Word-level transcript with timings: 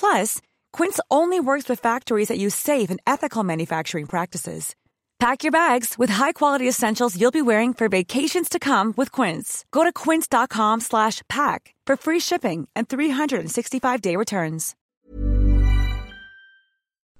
Plus, 0.00 0.40
Quince 0.72 1.00
only 1.08 1.40
works 1.40 1.68
with 1.68 1.80
factories 1.80 2.28
that 2.28 2.38
use 2.38 2.54
safe 2.54 2.90
and 2.90 3.00
ethical 3.06 3.44
manufacturing 3.44 4.06
practices. 4.06 4.74
Pack 5.18 5.42
your 5.42 5.52
bags 5.52 5.94
with 5.98 6.12
high-quality 6.12 6.68
essentials 6.68 7.16
you'll 7.16 7.30
be 7.30 7.42
wearing 7.42 7.72
for 7.74 7.88
vacations 7.88 8.48
to 8.48 8.58
come 8.58 8.92
with 8.96 9.10
Quince. 9.10 9.64
Go 9.70 9.82
to 9.82 9.92
quince.com/pack 9.92 11.74
for 11.86 11.96
free 11.96 12.20
shipping 12.20 12.68
and 12.74 12.86
365-day 12.88 14.16
returns. 14.16 14.74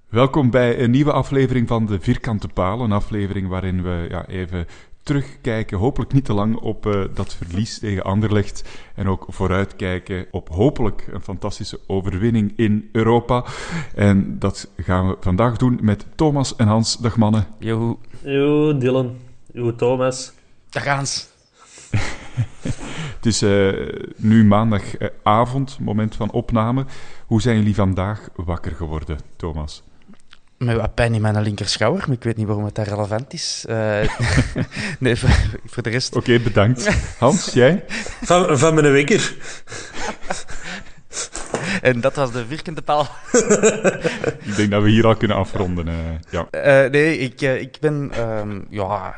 Welkom 0.09 0.49
bij 0.49 0.79
een 0.79 0.91
nieuwe 0.91 1.11
aflevering 1.11 1.67
van 1.67 1.85
de 1.85 1.99
Vierkante 1.99 2.47
Paal, 2.47 2.81
een 2.81 2.91
aflevering 2.91 3.47
waarin 3.47 3.83
we 3.83 4.05
ja, 4.09 4.27
even 4.27 4.67
terugkijken, 5.07 5.77
hopelijk 5.77 6.13
niet 6.13 6.25
te 6.25 6.33
lang, 6.33 6.55
op 6.55 6.85
uh, 6.85 7.03
dat 7.13 7.33
verlies 7.33 7.79
tegen 7.79 8.03
Anderlecht. 8.03 8.63
En 8.95 9.07
ook 9.07 9.25
vooruitkijken 9.27 10.27
op 10.31 10.49
hopelijk 10.49 11.07
een 11.11 11.21
fantastische 11.21 11.79
overwinning 11.87 12.53
in 12.55 12.89
Europa. 12.91 13.45
En 13.95 14.39
dat 14.39 14.69
gaan 14.77 15.07
we 15.07 15.17
vandaag 15.19 15.57
doen 15.57 15.79
met 15.81 16.05
Thomas 16.15 16.55
en 16.55 16.67
Hans. 16.67 16.97
Dag 16.97 17.17
mannen. 17.17 17.47
Yo. 17.59 17.99
Yo, 18.23 18.77
Dylan. 18.77 19.15
Yo, 19.53 19.75
Thomas. 19.75 20.31
Dag 20.69 20.85
Hans. 20.85 21.27
Het 23.15 23.25
is 23.25 23.43
uh, 23.43 23.89
nu 24.15 24.45
maandagavond, 24.45 25.77
moment 25.79 26.15
van 26.15 26.31
opname. 26.31 26.85
Hoe 27.25 27.41
zijn 27.41 27.57
jullie 27.57 27.75
vandaag 27.75 28.29
wakker 28.35 28.71
geworden, 28.71 29.17
Thomas? 29.35 29.83
Met 30.57 30.75
wat 30.75 30.93
pijn 30.93 31.13
in 31.13 31.21
mijn 31.21 31.41
linkerschouder, 31.41 32.03
maar 32.07 32.15
ik 32.15 32.23
weet 32.23 32.37
niet 32.37 32.45
waarom 32.47 32.65
het 32.65 32.75
daar 32.75 32.87
relevant 32.87 33.33
is. 33.33 33.65
Uh, 33.69 33.99
nee, 34.99 35.15
voor, 35.15 35.29
voor, 35.65 35.83
de 35.83 35.89
rest... 35.89 36.15
Oké, 36.15 36.31
okay, 36.31 36.41
bedankt. 36.41 36.89
Hans, 37.19 37.53
jij? 37.53 37.83
Van, 38.21 38.57
van 38.57 38.73
mijn 38.73 38.91
wekker. 38.91 39.35
en 41.81 42.01
dat 42.01 42.15
was 42.15 42.31
de 42.31 42.45
vierkante 42.45 42.81
paal. 42.81 43.07
ik 44.43 44.55
denk 44.55 44.71
dat 44.71 44.83
we 44.83 44.89
hier 44.89 45.05
al 45.05 45.15
kunnen 45.15 45.37
afronden. 45.37 45.87
Uh, 45.87 45.95
ja. 46.29 46.47
Uh, 46.51 46.91
nee, 46.91 47.17
ik, 47.17 47.41
ik 47.41 47.77
ben... 47.79 48.11
Um, 48.19 48.67
ja, 48.69 49.15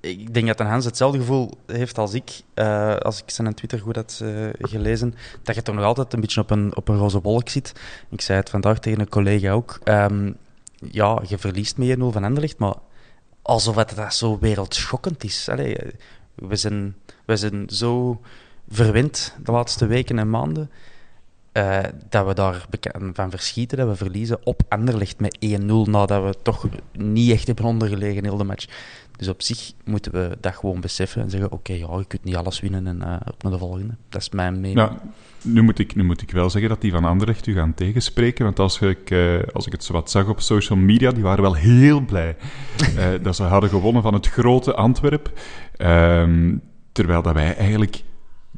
ik 0.00 0.34
denk 0.34 0.46
dat 0.46 0.58
Hans 0.58 0.84
hetzelfde 0.84 1.18
gevoel 1.18 1.50
heeft 1.66 1.98
als 1.98 2.14
ik, 2.14 2.40
uh, 2.54 2.96
als 2.96 3.22
ik 3.22 3.30
zijn 3.30 3.54
Twitter 3.54 3.78
goed 3.80 3.96
had 3.96 4.20
uh, 4.22 4.48
gelezen, 4.60 5.14
dat 5.42 5.54
je 5.54 5.62
toch 5.62 5.74
nog 5.74 5.84
altijd 5.84 6.12
een 6.12 6.20
beetje 6.20 6.40
op 6.40 6.50
een, 6.50 6.76
op 6.76 6.88
een 6.88 6.96
roze 6.96 7.20
wolk 7.20 7.48
zit. 7.48 7.72
Ik 8.10 8.20
zei 8.20 8.38
het 8.38 8.50
vandaag 8.50 8.78
tegen 8.78 9.00
een 9.00 9.08
collega 9.08 9.50
ook. 9.50 9.80
Um, 9.84 10.36
ja, 10.90 11.22
je 11.26 11.38
verliest 11.38 11.76
met 11.76 11.98
1-0 11.98 12.00
van 12.00 12.24
Anderlecht, 12.24 12.58
maar 12.58 12.74
alsof 13.42 13.74
het 13.74 13.92
dat 13.96 14.14
zo 14.14 14.38
wereldschokkend 14.38 15.24
is. 15.24 15.48
Allee, 15.48 15.76
we, 16.34 16.56
zijn, 16.56 16.96
we 17.24 17.36
zijn 17.36 17.68
zo 17.68 18.20
verwend 18.68 19.36
de 19.44 19.52
laatste 19.52 19.86
weken 19.86 20.18
en 20.18 20.30
maanden 20.30 20.70
uh, 21.54 21.78
dat 22.08 22.26
we 22.26 22.34
daar 22.34 22.66
van 23.12 23.30
verschieten, 23.30 23.78
dat 23.78 23.88
we 23.88 23.96
verliezen 23.96 24.46
op 24.46 24.62
Anderlecht 24.68 25.20
met 25.20 25.38
1-0, 25.60 25.64
nadat 25.66 26.24
we 26.24 26.42
toch 26.42 26.66
niet 26.92 27.30
echt 27.30 27.46
hebben 27.46 27.64
ondergelegen 27.64 28.24
heel 28.24 28.36
de 28.36 28.44
match. 28.44 28.66
Dus 29.16 29.28
op 29.28 29.42
zich 29.42 29.72
moeten 29.84 30.12
we 30.12 30.36
dat 30.40 30.54
gewoon 30.54 30.80
beseffen 30.80 31.22
en 31.22 31.30
zeggen: 31.30 31.52
oké, 31.52 31.72
okay, 31.72 31.88
ja, 31.88 31.98
je 31.98 32.04
kunt 32.04 32.24
niet 32.24 32.36
alles 32.36 32.60
winnen 32.60 32.86
en 32.86 32.96
uh, 33.02 33.16
op 33.26 33.42
naar 33.42 33.52
de 33.52 33.58
volgende. 33.58 33.94
Dat 34.08 34.20
is 34.20 34.30
mijn 34.30 34.60
mening. 34.60 34.78
Ja, 34.78 34.98
nu, 35.42 35.62
moet 35.62 35.78
ik, 35.78 35.94
nu 35.94 36.02
moet 36.04 36.22
ik 36.22 36.30
wel 36.30 36.50
zeggen 36.50 36.70
dat 36.70 36.80
die 36.80 36.90
van 36.90 37.04
Anderlecht 37.04 37.46
u 37.46 37.54
gaan 37.54 37.74
tegenspreken. 37.74 38.44
Want 38.44 38.58
als 38.58 38.80
ik, 38.80 39.10
uh, 39.10 39.42
als 39.52 39.66
ik 39.66 39.72
het 39.72 39.84
zo 39.84 39.92
wat 39.92 40.10
zag 40.10 40.28
op 40.28 40.40
social 40.40 40.78
media, 40.78 41.10
die 41.10 41.22
waren 41.22 41.42
wel 41.42 41.54
heel 41.54 42.00
blij 42.00 42.36
uh, 42.96 43.06
dat 43.22 43.36
ze 43.36 43.42
hadden 43.42 43.70
gewonnen 43.70 44.02
van 44.02 44.14
het 44.14 44.28
grote 44.28 44.74
Antwerp. 44.74 45.32
Ehm, 45.76 46.56
terwijl 46.92 47.22
dat 47.22 47.34
wij 47.34 47.56
eigenlijk 47.56 48.02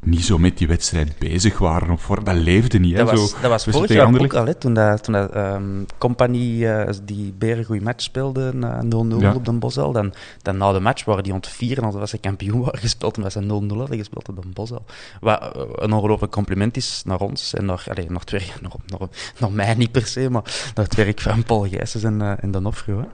niet 0.09 0.25
zo 0.25 0.37
met 0.37 0.57
die 0.57 0.67
wedstrijd 0.67 1.17
bezig 1.17 1.57
waren. 1.57 1.89
Of 1.89 2.01
voor, 2.01 2.23
dat 2.23 2.35
leefde 2.35 2.79
niet. 2.79 2.91
Hè, 2.91 2.97
dat, 2.97 3.11
was, 3.11 3.29
zo, 3.29 3.37
dat 3.41 3.49
was 3.49 3.63
vorig 3.63 3.91
jaar 3.91 4.21
ook 4.21 4.33
al, 4.33 4.45
hè, 4.45 4.53
toen, 4.53 4.73
dat, 4.73 5.03
toen 5.03 5.13
dat, 5.13 5.35
um, 5.35 5.85
Compagnie 5.97 6.65
uh, 6.65 6.89
die 7.03 7.33
Beren 7.37 7.65
goede 7.65 7.83
match 7.83 8.03
speelde, 8.03 8.51
0-0 8.53 8.57
uh, 8.57 9.19
ja. 9.19 9.33
op 9.33 9.45
de 9.45 9.51
Bosel. 9.51 9.91
Dan, 9.91 10.13
dan 10.41 10.57
na 10.57 10.71
de 10.71 10.79
match 10.79 11.05
waren 11.05 11.23
die 11.23 11.33
ontvieren 11.33 11.83
als 11.83 12.09
ze 12.09 12.17
kampioen 12.17 12.61
waren 12.61 12.79
gespeeld, 12.79 13.17
omdat 13.17 13.31
ze 13.31 13.41
0-0 13.41 13.45
hadden 13.77 13.97
gespeeld 13.97 14.29
op 14.29 14.41
de 14.41 14.47
Bosel. 14.53 14.85
Wat 15.19 15.55
een 15.75 15.93
ongelooflijk 15.93 16.31
compliment 16.31 16.77
is 16.77 17.01
naar 17.05 17.19
ons 17.19 17.53
en 17.53 17.65
naar, 17.65 17.85
allez, 17.87 18.07
naar, 18.07 18.19
het 18.19 18.31
werk, 18.31 18.53
naar, 18.61 18.71
naar, 18.85 19.09
naar, 19.39 19.51
mij 19.51 19.73
niet 19.73 19.91
per 19.91 20.05
se, 20.05 20.29
maar 20.29 20.71
naar 20.75 20.85
het 20.85 20.95
werk 20.95 21.21
van 21.21 21.43
Paul 21.43 21.67
Gijsens 21.69 22.03
en, 22.03 22.19
uh, 22.21 22.43
en 22.43 22.51
Danofrio. 22.51 23.05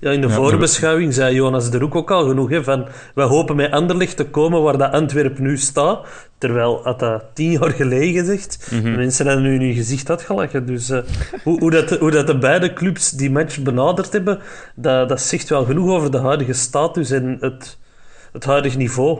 Ja, 0.00 0.10
in 0.10 0.20
de 0.20 0.26
ja, 0.28 0.34
voorbeschouwing 0.34 1.14
zei 1.14 1.34
Jonas 1.34 1.70
de 1.70 1.78
Roek 1.78 1.94
ook 1.94 2.10
al 2.10 2.28
genoeg. 2.28 2.50
Hè, 2.50 2.64
van, 2.64 2.86
we 3.14 3.22
hopen 3.22 3.56
met 3.56 3.70
Anderlecht 3.70 4.16
te 4.16 4.26
komen 4.26 4.62
waar 4.62 4.78
dat 4.78 4.92
Antwerp 4.92 5.38
nu 5.38 5.56
staat. 5.56 6.28
Terwijl 6.38 6.80
had 6.82 6.98
dat 6.98 7.24
tien 7.34 7.50
jaar 7.50 7.70
geleden 7.70 8.12
gezegd. 8.12 8.70
Mm 8.70 8.80
-hmm. 8.80 8.94
Mensen 8.94 9.26
hebben 9.26 9.44
nu 9.44 9.54
in 9.54 9.60
hun 9.60 9.74
gezicht 9.74 10.08
had 10.08 10.22
gelachen. 10.22 10.66
Dus 10.66 10.90
uh, 10.90 10.98
hoe, 11.44 11.58
hoe, 11.58 11.70
dat, 11.70 11.90
hoe 11.90 12.10
dat 12.10 12.26
de 12.26 12.38
beide 12.38 12.72
clubs 12.72 13.10
die 13.10 13.30
match 13.30 13.62
benaderd 13.62 14.12
hebben, 14.12 14.38
dat, 14.74 15.08
dat 15.08 15.20
zegt 15.20 15.48
wel 15.48 15.64
genoeg 15.64 15.90
over 15.90 16.10
de 16.10 16.18
huidige 16.18 16.52
status 16.52 17.10
en 17.10 17.36
het, 17.40 17.78
het 18.32 18.44
huidige 18.44 18.76
niveau. 18.76 19.18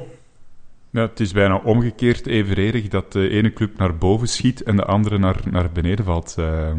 Ja, 0.91 1.01
het 1.01 1.21
is 1.21 1.33
bijna 1.33 1.61
omgekeerd 1.65 2.27
evenredig 2.27 2.89
dat 2.89 3.13
de 3.13 3.29
ene 3.29 3.53
club 3.53 3.79
naar 3.79 3.97
boven 3.97 4.29
schiet 4.29 4.63
en 4.63 4.77
de 4.77 4.85
andere 4.85 5.19
naar, 5.19 5.37
naar 5.51 5.71
beneden 5.73 6.05
valt. 6.05 6.37
Uh, 6.39 6.73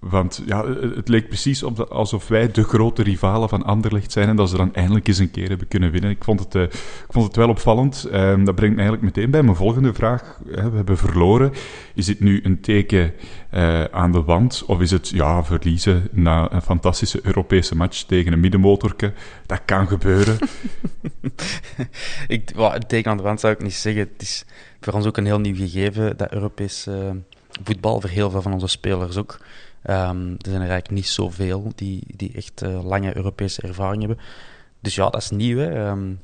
want 0.00 0.42
ja, 0.46 0.66
het 0.94 1.08
leek 1.08 1.28
precies 1.28 1.64
alsof 1.88 2.28
wij 2.28 2.50
de 2.50 2.62
grote 2.62 3.02
rivalen 3.02 3.48
van 3.48 3.62
Anderlecht 3.62 4.12
zijn 4.12 4.28
en 4.28 4.36
dat 4.36 4.50
ze 4.50 4.56
dan 4.56 4.74
eindelijk 4.74 5.08
eens 5.08 5.18
een 5.18 5.30
keer 5.30 5.48
hebben 5.48 5.68
kunnen 5.68 5.90
winnen. 5.90 6.10
Ik 6.10 6.24
vond 6.24 6.40
het, 6.40 6.54
uh, 6.54 6.62
ik 6.62 7.08
vond 7.08 7.26
het 7.26 7.36
wel 7.36 7.48
opvallend. 7.48 8.08
Um, 8.12 8.44
dat 8.44 8.54
brengt 8.54 8.76
me 8.76 8.82
eigenlijk 8.82 9.14
meteen 9.14 9.30
bij 9.30 9.42
mijn 9.42 9.56
volgende 9.56 9.94
vraag. 9.94 10.38
we 10.44 10.60
hebben 10.60 10.96
verloren. 10.96 11.52
Is 11.94 12.06
dit 12.06 12.20
nu 12.20 12.40
een 12.42 12.60
teken 12.60 13.12
uh, 13.54 13.84
aan 13.84 14.12
de 14.12 14.22
wand 14.22 14.64
of 14.66 14.80
is 14.80 14.90
het 14.90 15.08
ja, 15.08 15.44
verliezen 15.44 16.08
na 16.12 16.52
een 16.52 16.62
fantastische 16.62 17.20
Europese 17.22 17.76
match 17.76 18.02
tegen 18.02 18.32
een 18.32 18.40
middenmotorke? 18.40 19.12
Dat 19.46 19.60
kan 19.64 19.88
gebeuren. 19.88 20.38
ik, 22.28 22.50
well, 22.54 22.74
een 22.74 22.86
teken 22.86 23.10
aan 23.10 23.16
de 23.16 23.22
wand 23.22 23.40
zou 23.40 23.52
ik 23.52 23.62
niet 23.62 23.74
zeggen. 23.74 24.02
Het 24.02 24.22
is 24.22 24.44
voor 24.80 24.92
ons 24.92 25.06
ook 25.06 25.16
een 25.16 25.26
heel 25.26 25.40
nieuw 25.40 25.54
gegeven, 25.54 26.16
dat 26.16 26.32
Europese 26.32 27.16
voetbal, 27.64 28.00
voor 28.00 28.10
heel 28.10 28.30
veel 28.30 28.42
van 28.42 28.52
onze 28.52 28.66
spelers 28.66 29.16
ook. 29.16 29.38
Um, 29.90 30.30
er 30.30 30.50
zijn 30.50 30.62
er 30.62 30.68
eigenlijk 30.68 30.90
niet 30.90 31.06
zoveel 31.06 31.72
die, 31.74 32.02
die 32.16 32.32
echt 32.32 32.62
uh, 32.62 32.84
lange 32.84 33.16
Europese 33.16 33.62
ervaring 33.62 34.06
hebben. 34.06 34.24
Dus 34.80 34.94
ja, 34.94 35.10
dat 35.10 35.22
is 35.22 35.30
nieuw. 35.30 35.58
Hè. 35.58 35.90
Um, 35.90 36.20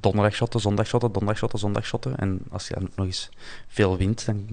donderdag 0.00 0.34
shotten, 0.34 0.60
zondag 0.60 0.86
shotten, 0.86 1.12
donderdag 1.12 1.38
shotten, 1.38 1.58
zondag 1.58 1.86
shotten. 1.86 2.16
En 2.16 2.40
als 2.50 2.68
je 2.68 2.76
nog 2.94 3.06
eens 3.06 3.28
veel 3.66 3.96
wint, 3.96 4.26
dan 4.26 4.46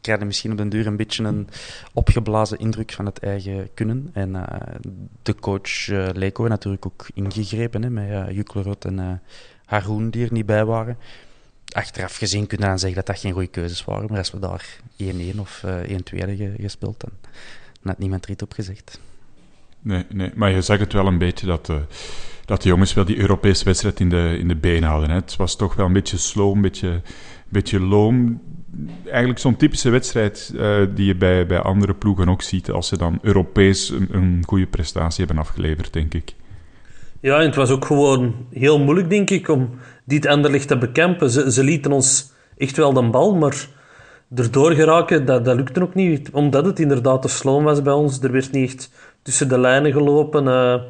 krijg 0.00 0.18
je 0.18 0.24
misschien 0.24 0.50
op 0.50 0.56
den 0.56 0.68
duur 0.68 0.86
een 0.86 0.96
beetje 0.96 1.24
een 1.24 1.48
opgeblazen 1.92 2.58
indruk 2.58 2.92
van 2.92 3.06
het 3.06 3.18
eigen 3.18 3.68
kunnen. 3.74 4.10
En 4.12 4.34
uh, 4.34 4.44
de 5.22 5.34
coach 5.34 5.88
uh, 5.88 6.08
Leko 6.12 6.48
natuurlijk 6.48 6.86
ook 6.86 7.06
ingegrepen 7.14 7.82
hè, 7.82 7.90
met 7.90 8.08
uh, 8.08 8.30
Juklerot 8.30 8.84
en 8.84 9.22
Haroon 9.64 10.10
die 10.10 10.24
er 10.24 10.32
niet 10.32 10.46
bij 10.46 10.64
waren. 10.64 10.98
Achteraf 11.72 12.16
gezien 12.16 12.46
kunnen 12.46 12.66
we 12.66 12.72
dan 12.72 12.78
zeggen 12.78 12.98
dat 12.98 13.06
dat 13.06 13.18
geen 13.18 13.32
goede 13.32 13.46
keuzes 13.46 13.84
waren. 13.84 14.06
Maar 14.08 14.18
als 14.18 14.30
we 14.30 14.38
daar 14.38 14.78
1-1 15.02 15.38
of 15.38 15.62
uh, 15.64 15.98
1-2 15.98 16.18
hadden 16.18 16.54
gespeeld, 16.60 17.00
dan 17.00 17.10
had 17.82 17.98
niemand 17.98 18.24
er 18.24 18.30
iets 18.30 18.42
op 18.42 18.52
gezegd. 18.52 19.00
Nee, 19.80 20.04
nee, 20.12 20.30
maar 20.34 20.50
je 20.50 20.62
zag 20.62 20.78
het 20.78 20.92
wel 20.92 21.06
een 21.06 21.18
beetje 21.18 21.46
dat, 21.46 21.68
uh, 21.68 21.76
dat 22.44 22.62
de 22.62 22.68
jongens 22.68 22.94
wel 22.94 23.04
die 23.04 23.18
Europese 23.18 23.64
wedstrijd 23.64 24.00
in 24.00 24.08
de, 24.08 24.36
in 24.38 24.48
de 24.48 24.56
benen 24.56 24.88
hadden. 24.88 25.10
Hè. 25.10 25.14
Het 25.14 25.36
was 25.36 25.56
toch 25.56 25.74
wel 25.74 25.86
een 25.86 25.92
beetje 25.92 26.16
slow, 26.16 26.54
een 26.54 26.60
beetje, 26.60 27.02
beetje 27.48 27.80
loom. 27.80 28.42
Eigenlijk 29.04 29.38
zo'n 29.38 29.56
typische 29.56 29.90
wedstrijd 29.90 30.52
uh, 30.54 30.86
die 30.94 31.06
je 31.06 31.16
bij, 31.16 31.46
bij 31.46 31.58
andere 31.58 31.94
ploegen 31.94 32.28
ook 32.28 32.42
ziet 32.42 32.70
als 32.70 32.88
ze 32.88 32.98
dan 32.98 33.18
Europees 33.22 33.90
een, 33.90 34.08
een 34.10 34.42
goede 34.46 34.66
prestatie 34.66 35.24
hebben 35.24 35.44
afgeleverd, 35.44 35.92
denk 35.92 36.14
ik. 36.14 36.34
Ja, 37.20 37.38
en 37.38 37.46
het 37.46 37.54
was 37.54 37.70
ook 37.70 37.84
gewoon 37.84 38.34
heel 38.50 38.78
moeilijk, 38.78 39.10
denk 39.10 39.30
ik, 39.30 39.48
om 39.48 39.70
dit 40.06 40.26
Anderlecht 40.26 40.68
te 40.68 40.78
bekampen. 40.78 41.30
Ze, 41.30 41.52
ze 41.52 41.64
lieten 41.64 41.92
ons 41.92 42.32
echt 42.56 42.76
wel 42.76 42.92
de 42.92 43.02
bal, 43.02 43.34
maar 43.34 43.68
erdoor 44.34 44.72
geraken, 44.72 45.24
dat, 45.24 45.44
dat 45.44 45.56
lukte 45.56 45.82
ook 45.82 45.94
niet. 45.94 46.30
Omdat 46.30 46.64
het 46.64 46.78
inderdaad 46.78 47.22
te 47.22 47.28
sloom 47.28 47.64
was 47.64 47.82
bij 47.82 47.92
ons. 47.92 48.22
Er 48.22 48.32
werd 48.32 48.52
niet 48.52 48.70
echt 48.70 48.90
tussen 49.22 49.48
de 49.48 49.58
lijnen 49.58 49.92
gelopen. 49.92 50.46
Uh, 50.46 50.82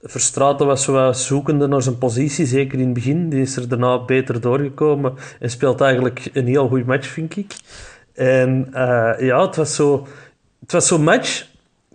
Verstraten 0.00 0.66
was 0.66 0.82
zo 0.82 1.12
zoekende 1.12 1.66
naar 1.66 1.82
zijn 1.82 1.98
positie, 1.98 2.46
zeker 2.46 2.78
in 2.78 2.84
het 2.84 2.94
begin. 2.94 3.28
Die 3.28 3.40
is 3.40 3.56
er 3.56 3.68
daarna 3.68 4.04
beter 4.04 4.40
doorgekomen 4.40 5.14
en 5.40 5.50
speelt 5.50 5.80
eigenlijk 5.80 6.30
een 6.32 6.46
heel 6.46 6.68
goed 6.68 6.86
match, 6.86 7.08
vind 7.08 7.36
ik. 7.36 7.56
En 8.14 8.66
uh, 8.70 9.12
ja, 9.18 9.46
het 9.46 9.56
was 9.56 9.74
zo... 9.74 10.06
Het 10.60 10.72
was 10.72 10.86
zo'n 10.86 11.04
match 11.04 11.46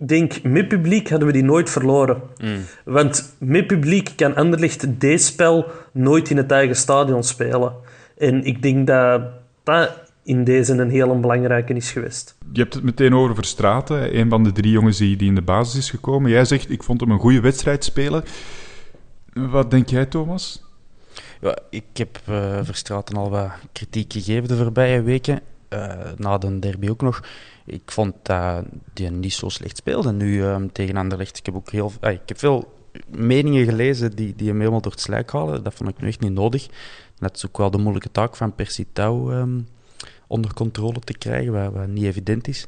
denk, 0.08 0.42
met 0.42 0.68
publiek 0.68 1.10
hadden 1.10 1.26
we 1.26 1.32
die 1.32 1.44
nooit 1.44 1.70
verloren. 1.70 2.22
Mm. 2.42 2.64
Want 2.84 3.34
met 3.38 3.66
publiek 3.66 4.12
kan 4.16 4.34
Anderlecht 4.34 5.00
deze 5.00 5.24
spel 5.24 5.66
nooit 5.92 6.30
in 6.30 6.36
het 6.36 6.50
eigen 6.50 6.76
stadion 6.76 7.22
spelen. 7.22 7.72
En 8.18 8.44
ik 8.44 8.62
denk 8.62 8.86
dat 8.86 9.22
dat 9.62 10.00
in 10.24 10.44
deze 10.44 10.72
een 10.72 10.90
heel 10.90 11.20
belangrijke 11.20 11.74
is 11.74 11.90
geweest. 11.90 12.36
Je 12.52 12.60
hebt 12.60 12.74
het 12.74 12.82
meteen 12.82 13.14
over 13.14 13.34
Verstraten, 13.34 14.18
een 14.18 14.28
van 14.28 14.44
de 14.44 14.52
drie 14.52 14.72
jongens 14.72 14.98
die, 14.98 15.16
die 15.16 15.28
in 15.28 15.34
de 15.34 15.42
basis 15.42 15.78
is 15.78 15.90
gekomen. 15.90 16.30
Jij 16.30 16.44
zegt, 16.44 16.70
ik 16.70 16.82
vond 16.82 17.00
hem 17.00 17.10
een 17.10 17.18
goede 17.18 17.40
wedstrijd 17.40 17.84
spelen. 17.84 18.24
Wat 19.32 19.70
denk 19.70 19.88
jij, 19.88 20.06
Thomas? 20.06 20.62
Ja, 21.40 21.58
ik 21.70 21.84
heb 21.92 22.20
uh, 22.30 22.58
Verstraten 22.62 23.16
al 23.16 23.30
wat 23.30 23.50
kritiek 23.72 24.12
gegeven 24.12 24.48
de 24.48 24.56
voorbije 24.56 25.02
weken. 25.02 25.40
Uh, 25.72 25.94
na 26.16 26.38
de 26.38 26.58
derby 26.58 26.88
ook 26.88 27.02
nog 27.02 27.22
ik 27.64 27.90
vond 27.90 28.14
dat 28.22 28.64
die 28.92 29.10
niet 29.10 29.32
zo 29.32 29.48
slecht 29.48 29.76
speelde 29.76 30.12
nu 30.12 30.42
um, 30.42 30.72
tegen 30.72 30.96
Anderlecht. 30.96 31.38
Ik 31.38 31.46
heb 31.46 31.54
ook 31.54 31.70
heel, 31.70 31.92
ah, 32.00 32.12
ik 32.12 32.20
heb 32.26 32.38
veel 32.38 32.72
meningen 33.08 33.64
gelezen 33.64 34.16
die, 34.16 34.34
die 34.36 34.48
hem 34.48 34.58
helemaal 34.58 34.80
door 34.80 34.92
het 34.92 35.00
slijk 35.00 35.32
halen. 35.32 35.62
Dat 35.62 35.74
vond 35.74 35.90
ik 35.90 36.00
nu 36.00 36.08
echt 36.08 36.20
niet 36.20 36.32
nodig. 36.32 36.66
Dat 37.18 37.36
is 37.36 37.46
ook 37.46 37.58
wel 37.58 37.70
de 37.70 37.78
moeilijke 37.78 38.10
taak 38.10 38.36
van 38.36 38.54
Percy 38.54 38.86
Tau 38.92 39.34
um, 39.34 39.68
onder 40.26 40.54
controle 40.54 41.00
te 41.00 41.18
krijgen, 41.18 41.72
wat, 41.72 41.86
niet 41.86 42.04
evident 42.04 42.48
is. 42.48 42.66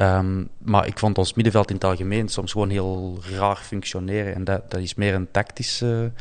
Um, 0.00 0.48
maar 0.58 0.86
ik 0.86 0.98
vond 0.98 1.18
ons 1.18 1.34
middenveld 1.34 1.68
in 1.68 1.74
het 1.74 1.84
algemeen 1.84 2.28
soms 2.28 2.52
gewoon 2.52 2.70
heel 2.70 3.18
raar 3.36 3.56
functioneren. 3.56 4.34
En 4.34 4.44
dat, 4.44 4.70
dat 4.70 4.80
is 4.80 4.94
meer 4.94 5.14
een 5.14 5.30
tactische... 5.30 6.12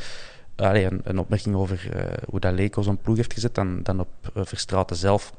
Uh, 0.58 0.82
een, 1.04 1.20
opmerking 1.20 1.56
over 1.56 1.90
hoe 2.30 2.40
dat 2.40 2.54
Leko 2.54 2.82
zo'n 2.82 2.98
ploeg 2.98 3.16
heeft 3.16 3.34
gezet 3.34 3.56
dan, 3.56 3.84
dan 3.84 4.00
op 4.00 4.08
uh, 4.38 4.44
Verstraten 4.46 4.96
zelf. 4.96 5.34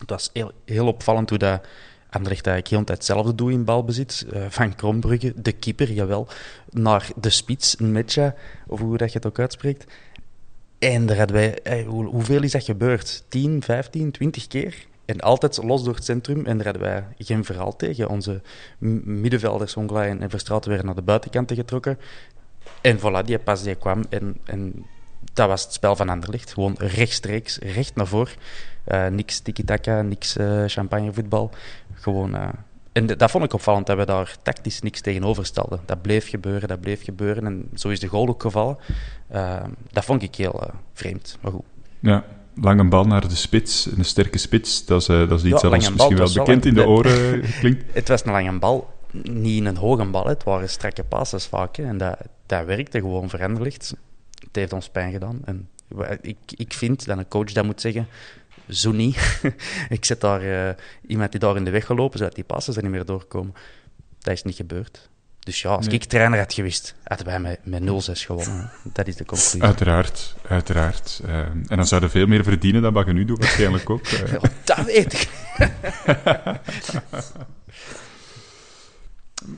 Het 0.00 0.10
was 0.10 0.30
heel, 0.64 0.86
opvallend 0.86 1.28
hoe 1.28 1.38
dat 1.38 1.66
Anderlecht 2.10 2.46
eigenlijk 2.46 2.88
heel 2.88 2.94
hetzelfde 2.96 3.34
doet 3.34 3.52
in 3.52 3.64
balbezit. 3.64 4.26
Uh, 4.32 4.44
van 4.48 4.74
Krombrugge, 4.74 5.32
de 5.36 5.52
keeper, 5.52 5.92
jawel, 5.92 6.28
naar 6.70 7.08
de 7.16 7.30
spits, 7.30 7.76
Metja, 7.76 8.34
of 8.66 8.80
hoe 8.80 8.96
dat 8.96 9.12
je 9.12 9.18
het 9.18 9.26
ook 9.26 9.38
uitspreekt. 9.38 9.84
En 10.78 11.06
daar 11.06 11.16
hadden 11.16 11.36
wij, 11.36 11.84
hoe, 11.84 12.04
hoeveel 12.04 12.42
is 12.42 12.52
dat 12.52 12.64
gebeurd? 12.64 13.24
10, 13.28 13.62
15, 13.62 14.10
20 14.10 14.46
keer? 14.46 14.86
En 15.04 15.20
altijd 15.20 15.62
los 15.62 15.84
door 15.84 15.94
het 15.94 16.04
centrum. 16.04 16.46
En 16.46 16.56
daar 16.56 16.64
hadden 16.64 16.82
wij 16.82 17.04
geen 17.18 17.44
verhaal 17.44 17.76
tegen. 17.76 18.08
Onze 18.08 18.40
middenvelders, 19.04 19.76
Ongla 19.76 20.06
en 20.06 20.30
Verstraten, 20.30 20.68
werden 20.68 20.86
naar 20.86 20.96
de 20.96 21.02
buitenkanten 21.02 21.56
getrokken. 21.56 21.98
En 22.80 22.98
voilà, 22.98 23.24
die 23.24 23.38
pas 23.38 23.62
die 23.62 23.74
kwam. 23.74 24.04
En 24.08 24.36
dat 25.32 25.48
was 25.48 25.62
het 25.62 25.72
spel 25.72 25.96
van 25.96 26.08
Anderlecht. 26.08 26.52
Gewoon 26.52 26.74
rechtstreeks, 26.78 27.58
recht 27.58 27.94
naar 27.94 28.06
voren. 28.06 28.34
Uh, 28.86 29.06
niks 29.06 29.38
tiki-taka, 29.38 30.02
niks 30.02 30.36
uh, 30.36 30.62
champagnevoetbal. 30.66 31.50
Gewoon, 31.94 32.34
uh, 32.34 32.48
en 32.92 33.06
dat 33.06 33.30
vond 33.30 33.44
ik 33.44 33.52
opvallend, 33.52 33.86
dat 33.86 33.96
we 33.96 34.06
daar 34.06 34.36
tactisch 34.42 34.80
niks 34.80 35.00
tegenover 35.00 35.46
stelden. 35.46 35.80
Dat 35.84 36.02
bleef 36.02 36.28
gebeuren, 36.28 36.68
dat 36.68 36.80
bleef 36.80 37.04
gebeuren. 37.04 37.46
En 37.46 37.68
zo 37.74 37.88
is 37.88 38.00
de 38.00 38.06
goal 38.06 38.28
ook 38.28 38.42
gevallen. 38.42 38.78
dat 39.90 40.04
vond 40.04 40.22
ik 40.22 40.34
heel 40.34 40.70
vreemd, 40.92 41.38
maar 41.40 41.52
goed. 41.52 41.64
Ja, 42.00 42.24
lange 42.54 42.88
bal 42.88 43.04
naar 43.04 43.28
de 43.28 43.34
spits, 43.34 43.88
een 43.96 44.04
sterke 44.04 44.38
spits. 44.38 44.84
Dat 44.84 45.00
is, 45.00 45.06
dat 45.06 45.30
is 45.30 45.44
iets 45.44 45.62
ja, 45.62 45.68
dat 45.68 45.90
misschien 45.90 46.16
wel 46.16 46.32
bekend 46.32 46.64
in 46.64 46.74
de 46.74 46.86
oren 46.86 47.42
klinkt. 47.60 47.84
Het 47.94 48.08
was 48.08 48.24
een 48.24 48.32
lange 48.32 48.58
bal, 48.58 48.90
niet 49.22 49.64
een 49.64 49.76
hoge 49.76 50.04
bal. 50.04 50.26
Het 50.26 50.44
waren 50.44 50.68
strakke 50.68 51.04
passes 51.04 51.46
vaak. 51.46 51.76
Hè. 51.76 51.84
En 51.84 51.98
dat, 51.98 52.16
dat 52.46 52.64
werkte 52.64 53.00
gewoon 53.00 53.28
veranderlicht 53.28 53.94
het 54.40 54.56
heeft 54.56 54.72
ons 54.72 54.88
pijn 54.88 55.12
gedaan. 55.12 55.40
En 55.44 55.68
ik, 56.20 56.36
ik 56.56 56.72
vind 56.72 57.06
dat 57.06 57.18
een 57.18 57.28
coach 57.28 57.52
dat 57.52 57.64
moet 57.64 57.80
zeggen, 57.80 58.06
zo 58.68 58.92
niet. 58.92 59.40
ik 59.88 60.04
zet 60.04 60.20
daar 60.20 60.44
uh, 60.44 60.70
iemand 61.06 61.30
die 61.30 61.40
daar 61.40 61.56
in 61.56 61.64
de 61.64 61.70
weg 61.70 61.86
gelopen, 61.86 62.18
zodat 62.18 62.34
die 62.34 62.44
passen 62.44 62.74
er 62.74 62.82
niet 62.82 62.90
meer 62.90 63.04
doorkomen. 63.04 63.54
Dat 64.18 64.34
is 64.34 64.42
niet 64.42 64.56
gebeurd. 64.56 65.08
Dus 65.40 65.62
ja, 65.62 65.70
als 65.70 65.86
ik 65.86 66.04
trainer 66.04 66.38
had 66.38 66.52
geweest, 66.52 66.94
hadden 67.04 67.26
wij 67.26 67.40
met, 67.40 67.58
met 67.62 67.82
0-6 67.82 67.84
gewonnen. 68.12 68.70
Dat 68.92 69.06
is 69.06 69.16
de 69.16 69.24
conclusie. 69.24 69.62
Uiteraard, 69.62 70.34
uiteraard. 70.48 71.20
Uh, 71.24 71.38
en 71.38 71.66
dan 71.68 71.86
zouden 71.86 72.10
veel 72.10 72.26
meer 72.26 72.44
verdienen 72.44 72.82
dan 72.82 72.92
wat 72.92 73.06
je 73.06 73.12
nu 73.12 73.24
doet, 73.24 73.38
waarschijnlijk 73.38 73.90
ook. 73.90 74.06
Uh. 74.10 74.42
dat 74.64 74.84
weet 74.84 75.12
ik. 75.12 75.28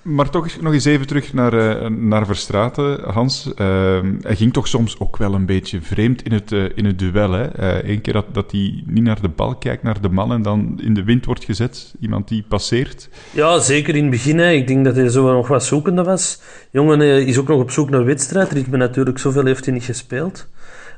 Maar 0.02 0.30
toch 0.30 0.60
nog 0.60 0.72
eens 0.72 0.84
even 0.84 1.06
terug 1.06 1.32
naar, 1.32 1.54
uh, 1.54 1.88
naar 1.88 2.26
Verstraten, 2.26 3.10
Hans. 3.12 3.46
Uh, 3.46 3.54
hij 4.20 4.36
ging 4.36 4.52
toch 4.52 4.68
soms 4.68 4.98
ook 4.98 5.16
wel 5.16 5.34
een 5.34 5.46
beetje 5.46 5.80
vreemd 5.80 6.22
in 6.22 6.32
het, 6.32 6.52
uh, 6.52 6.64
in 6.74 6.84
het 6.84 6.98
duel. 6.98 7.32
Hè? 7.32 7.48
Eén 7.88 8.00
keer 8.00 8.12
dat, 8.12 8.34
dat 8.34 8.50
hij 8.50 8.82
niet 8.86 9.04
naar 9.04 9.20
de 9.20 9.28
bal 9.28 9.56
kijkt, 9.56 9.82
naar 9.82 10.00
de 10.00 10.08
man 10.08 10.32
en 10.32 10.42
dan 10.42 10.80
in 10.82 10.94
de 10.94 11.04
wind 11.04 11.24
wordt 11.24 11.44
gezet. 11.44 11.94
Iemand 12.00 12.28
die 12.28 12.44
passeert. 12.48 13.08
Ja, 13.30 13.58
zeker 13.58 13.94
in 13.94 14.02
het 14.02 14.10
begin. 14.10 14.40
Ik 14.40 14.66
denk 14.66 14.84
dat 14.84 14.96
hij 14.96 15.08
zo 15.08 15.32
nog 15.32 15.48
wat 15.48 15.64
zoekende 15.64 16.02
was. 16.02 16.40
Jongen 16.70 17.26
is 17.26 17.38
ook 17.38 17.48
nog 17.48 17.60
op 17.60 17.70
zoek 17.70 17.90
naar 17.90 18.04
wedstrijdritme 18.04 18.76
natuurlijk. 18.76 19.18
Zoveel 19.18 19.44
heeft 19.44 19.64
hij 19.64 19.74
niet 19.74 19.84
gespeeld. 19.84 20.48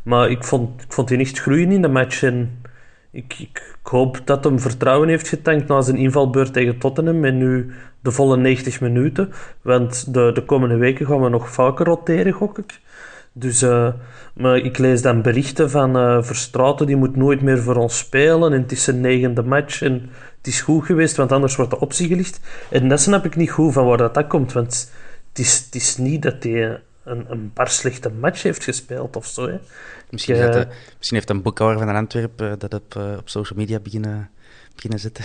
Maar 0.02 0.30
ik 0.30 0.44
vond, 0.44 0.82
ik 0.82 0.92
vond 0.92 1.08
hij 1.08 1.18
echt 1.18 1.38
groeien 1.38 1.70
in 1.70 1.82
de 1.82 1.88
match. 1.88 2.22
En 2.22 2.62
ik, 3.14 3.76
hoop 3.82 4.20
dat 4.24 4.44
hem 4.44 4.60
vertrouwen 4.60 5.08
heeft 5.08 5.28
getankt 5.28 5.68
na 5.68 5.80
zijn 5.80 5.96
invalbeurt 5.96 6.52
tegen 6.52 6.78
Tottenham. 6.78 7.24
En 7.24 7.38
nu 7.38 7.72
de 8.00 8.10
volle 8.10 8.36
90 8.36 8.80
minuten. 8.80 9.32
Want 9.62 10.14
de, 10.14 10.30
de 10.34 10.44
komende 10.44 10.76
weken 10.76 11.06
gaan 11.06 11.22
we 11.22 11.28
nog 11.28 11.50
vaker 11.50 11.86
roteren, 11.86 12.32
gok 12.32 12.58
ik. 12.58 12.80
Dus, 13.32 13.62
uh, 13.62 13.88
maar 14.34 14.56
ik 14.56 14.78
lees 14.78 15.02
dan 15.02 15.22
berichten 15.22 15.70
van 15.70 15.96
uh, 15.96 16.22
Verstraten, 16.22 16.86
die 16.86 16.96
moet 16.96 17.16
nooit 17.16 17.42
meer 17.42 17.58
voor 17.58 17.76
ons 17.76 17.98
spelen. 17.98 18.52
En 18.52 18.62
het 18.62 18.72
is 18.72 18.84
zijn 18.84 19.00
negende 19.00 19.42
match 19.42 19.82
en 19.82 19.92
het 20.36 20.46
is 20.46 20.60
goed 20.60 20.84
geweest, 20.84 21.16
want 21.16 21.32
anders 21.32 21.56
wordt 21.56 21.70
de 21.70 21.80
optie 21.80 22.08
gelicht. 22.08 22.40
En 22.70 22.88
dat 22.88 23.00
snap 23.00 23.24
ik 23.24 23.36
niet 23.36 23.50
goed 23.50 23.72
van 23.72 23.86
waar 23.86 23.96
dat, 23.96 24.14
dat 24.14 24.26
komt. 24.26 24.52
Want 24.52 24.92
het 25.28 25.38
is, 25.38 25.62
het 25.64 25.74
is 25.74 25.96
niet 25.96 26.22
dat 26.22 26.42
hij 26.42 26.80
een, 27.04 27.26
een 27.28 27.50
bar 27.54 27.68
slechte 27.68 28.10
match 28.10 28.42
heeft 28.42 28.64
gespeeld 28.64 29.16
of 29.16 29.26
zo. 29.26 29.46
Hè. 29.46 29.58
Misschien, 30.10 30.36
uh, 30.36 30.62
misschien 30.98 31.16
heeft 31.16 31.30
een 31.30 31.42
boekhouder 31.42 31.78
van 31.86 31.94
Antwerpen 31.94 32.58
dat 32.58 32.74
op, 32.74 32.96
op 33.18 33.28
social 33.28 33.58
media 33.58 33.78
beginnen, 33.78 34.30
beginnen 34.74 35.00
zetten. 35.00 35.24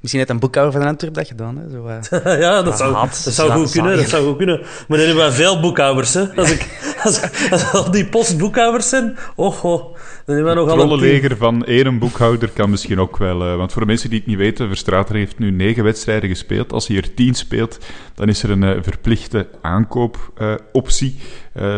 Misschien 0.00 0.18
heeft 0.18 0.30
een 0.30 0.38
boekhouder 0.38 0.80
van 0.80 0.88
Antwerp 0.88 1.14
dat 1.14 1.26
gedaan. 1.26 1.56
Hè? 1.58 1.70
Zo, 1.70 1.86
uh, 1.86 2.40
ja, 2.44 2.62
dat 2.62 2.78
zou, 2.78 2.92
dat 2.92 3.14
zou 3.14 3.50
goed 3.50 3.70
kunnen. 3.70 3.96
Dat 3.96 4.08
zou 4.08 4.26
goed 4.26 4.36
kunnen. 4.36 4.60
Maar 4.88 4.98
dan 4.98 5.06
hebben 5.06 5.26
we 5.26 5.32
veel 5.32 5.60
boekhouders. 5.60 6.14
Hè? 6.14 6.34
Als, 6.34 6.50
ik, 6.50 6.66
als, 7.04 7.20
als 7.50 7.72
al 7.72 7.90
die 7.90 8.06
postboekhouders 8.06 8.88
zijn, 8.88 9.16
oh, 9.34 9.64
oh, 9.64 9.95
dan 10.26 10.34
hebben 10.34 10.54
we 10.54 10.60
nogal 10.60 11.36
van 11.36 11.64
één 11.64 11.98
boekhouder 11.98 12.50
kan 12.50 12.70
misschien 12.70 13.00
ook 13.00 13.16
wel. 13.16 13.48
Uh, 13.48 13.56
want 13.56 13.72
voor 13.72 13.80
de 13.80 13.86
mensen 13.86 14.10
die 14.10 14.18
het 14.18 14.28
niet 14.28 14.36
weten, 14.36 14.68
Verstrater 14.68 15.14
heeft 15.14 15.38
nu 15.38 15.50
negen 15.50 15.84
wedstrijden 15.84 16.28
gespeeld. 16.28 16.72
Als 16.72 16.86
hij 16.86 16.96
er 16.96 17.14
tien 17.14 17.34
speelt, 17.34 17.78
dan 18.14 18.28
is 18.28 18.42
er 18.42 18.50
een 18.50 18.62
uh, 18.62 18.82
verplichte 18.82 19.48
aankoopoptie. 19.62 21.18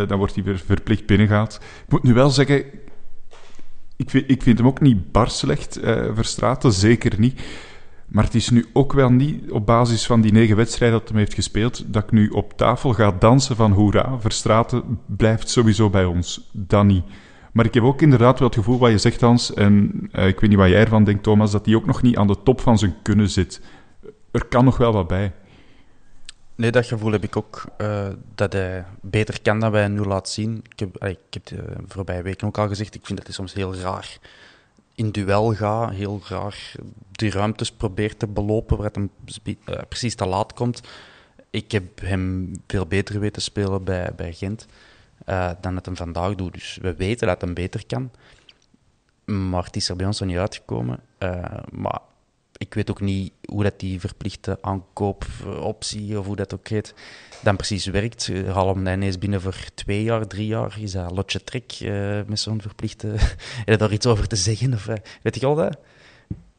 dan 0.06 0.18
wordt 0.18 0.34
hij 0.34 0.44
weer 0.44 0.62
verplicht 0.66 1.06
binnengehaald. 1.06 1.60
Ik 1.84 1.92
moet 1.92 2.02
nu 2.02 2.14
wel 2.14 2.30
zeggen, 2.30 2.64
ik 3.98 4.10
vind, 4.10 4.30
ik 4.30 4.42
vind 4.42 4.58
hem 4.58 4.66
ook 4.66 4.80
niet 4.80 5.12
bar 5.12 5.30
slecht, 5.30 5.84
uh, 5.84 6.04
Verstraten, 6.14 6.72
zeker 6.72 7.12
niet. 7.18 7.40
Maar 8.06 8.24
het 8.24 8.34
is 8.34 8.50
nu 8.50 8.66
ook 8.72 8.92
wel 8.92 9.10
niet 9.10 9.50
op 9.50 9.66
basis 9.66 10.06
van 10.06 10.20
die 10.20 10.32
negen 10.32 10.56
wedstrijden 10.56 10.98
dat 10.98 11.08
hij 11.08 11.18
heeft 11.18 11.34
gespeeld, 11.34 11.84
dat 11.92 12.02
ik 12.02 12.10
nu 12.10 12.28
op 12.28 12.56
tafel 12.56 12.92
ga 12.92 13.16
dansen 13.18 13.56
van 13.56 13.72
hoera, 13.72 14.18
Verstraten 14.20 15.00
blijft 15.06 15.50
sowieso 15.50 15.90
bij 15.90 16.04
ons. 16.04 16.50
Dan 16.52 16.86
niet. 16.86 17.04
Maar 17.58 17.66
ik 17.66 17.74
heb 17.74 17.82
ook 17.82 18.02
inderdaad 18.02 18.38
wel 18.38 18.48
het 18.48 18.56
gevoel 18.56 18.78
wat 18.78 18.90
je 18.90 18.98
zegt, 18.98 19.20
Hans, 19.20 19.54
en 19.54 19.92
uh, 20.12 20.26
ik 20.26 20.40
weet 20.40 20.50
niet 20.50 20.58
wat 20.58 20.68
jij 20.68 20.80
ervan 20.80 21.04
denkt, 21.04 21.22
Thomas, 21.22 21.50
dat 21.50 21.66
hij 21.66 21.74
ook 21.74 21.86
nog 21.86 22.02
niet 22.02 22.16
aan 22.16 22.26
de 22.26 22.42
top 22.42 22.60
van 22.60 22.78
zijn 22.78 22.94
kunnen 23.02 23.28
zit. 23.28 23.60
Er 24.30 24.44
kan 24.44 24.64
nog 24.64 24.76
wel 24.76 24.92
wat 24.92 25.06
bij. 25.06 25.32
Nee, 26.54 26.70
dat 26.70 26.86
gevoel 26.86 27.12
heb 27.12 27.22
ik 27.22 27.36
ook. 27.36 27.64
Uh, 27.78 28.06
dat 28.34 28.52
hij 28.52 28.84
beter 29.00 29.42
kan 29.42 29.60
dan 29.60 29.70
wij 29.70 29.88
nu 29.88 30.00
laat 30.00 30.28
zien. 30.28 30.64
Ik 30.70 30.78
heb, 30.78 31.04
ik 31.04 31.18
heb 31.30 31.46
de 31.46 31.64
voorbije 31.86 32.22
weken 32.22 32.46
ook 32.46 32.58
al 32.58 32.68
gezegd, 32.68 32.94
ik 32.94 33.06
vind 33.06 33.18
dat 33.18 33.26
hij 33.26 33.36
soms 33.36 33.52
heel 33.52 33.74
raar 33.74 34.18
in 34.94 35.10
duel 35.10 35.54
gaat. 35.54 35.92
Heel 35.92 36.20
raar 36.28 36.72
die 37.10 37.30
ruimtes 37.30 37.72
probeert 37.72 38.18
te 38.18 38.26
belopen, 38.26 38.76
waar 38.76 38.86
het 38.86 38.94
hem 38.94 39.10
uh, 39.44 39.54
precies 39.88 40.14
te 40.14 40.26
laat 40.26 40.52
komt. 40.52 40.80
Ik 41.50 41.72
heb 41.72 42.00
hem 42.00 42.52
veel 42.66 42.86
beter 42.86 43.20
weten 43.20 43.42
spelen 43.42 43.84
bij, 43.84 44.12
bij 44.16 44.32
Gent 44.32 44.66
uh, 45.28 45.50
dan 45.60 45.76
het 45.76 45.86
hem 45.86 45.96
vandaag 45.96 46.34
doet. 46.34 46.52
Dus 46.52 46.78
we 46.82 46.94
weten 46.94 47.26
dat 47.26 47.40
hij 47.40 47.52
beter 47.52 47.86
kan. 47.86 48.10
Maar 49.24 49.64
het 49.64 49.76
is 49.76 49.88
er 49.88 49.96
bij 49.96 50.06
ons 50.06 50.20
nog 50.20 50.28
niet 50.28 50.38
uitgekomen. 50.38 51.00
maar 51.72 52.00
ik 52.58 52.74
weet 52.74 52.90
ook 52.90 53.00
niet 53.00 53.32
hoe 53.44 53.62
dat 53.62 53.80
die 53.80 54.00
verplichte 54.00 54.58
aankoopoptie, 54.60 56.18
of 56.18 56.26
hoe 56.26 56.36
dat 56.36 56.54
ook 56.54 56.68
heet, 56.68 56.94
dan 57.42 57.56
precies 57.56 57.86
werkt. 57.86 58.30
Haal 58.52 58.74
hem 58.74 58.84
dan 58.84 58.92
ineens 58.92 59.18
binnen 59.18 59.40
voor 59.40 59.56
twee 59.74 60.02
jaar, 60.02 60.26
drie 60.26 60.46
jaar. 60.46 60.76
Is 60.80 60.92
dat 60.92 61.10
lotje 61.10 61.44
trek 61.44 61.80
uh, 61.82 62.20
met 62.26 62.40
zo'n 62.40 62.60
verplichte... 62.60 63.06
Heb 63.16 63.66
je 63.66 63.76
daar 63.76 63.92
iets 63.92 64.06
over 64.06 64.26
te 64.26 64.36
zeggen? 64.36 64.74
Of, 64.74 64.86
weet 65.22 65.40
je 65.40 65.46
al 65.46 65.54
dat? 65.54 65.78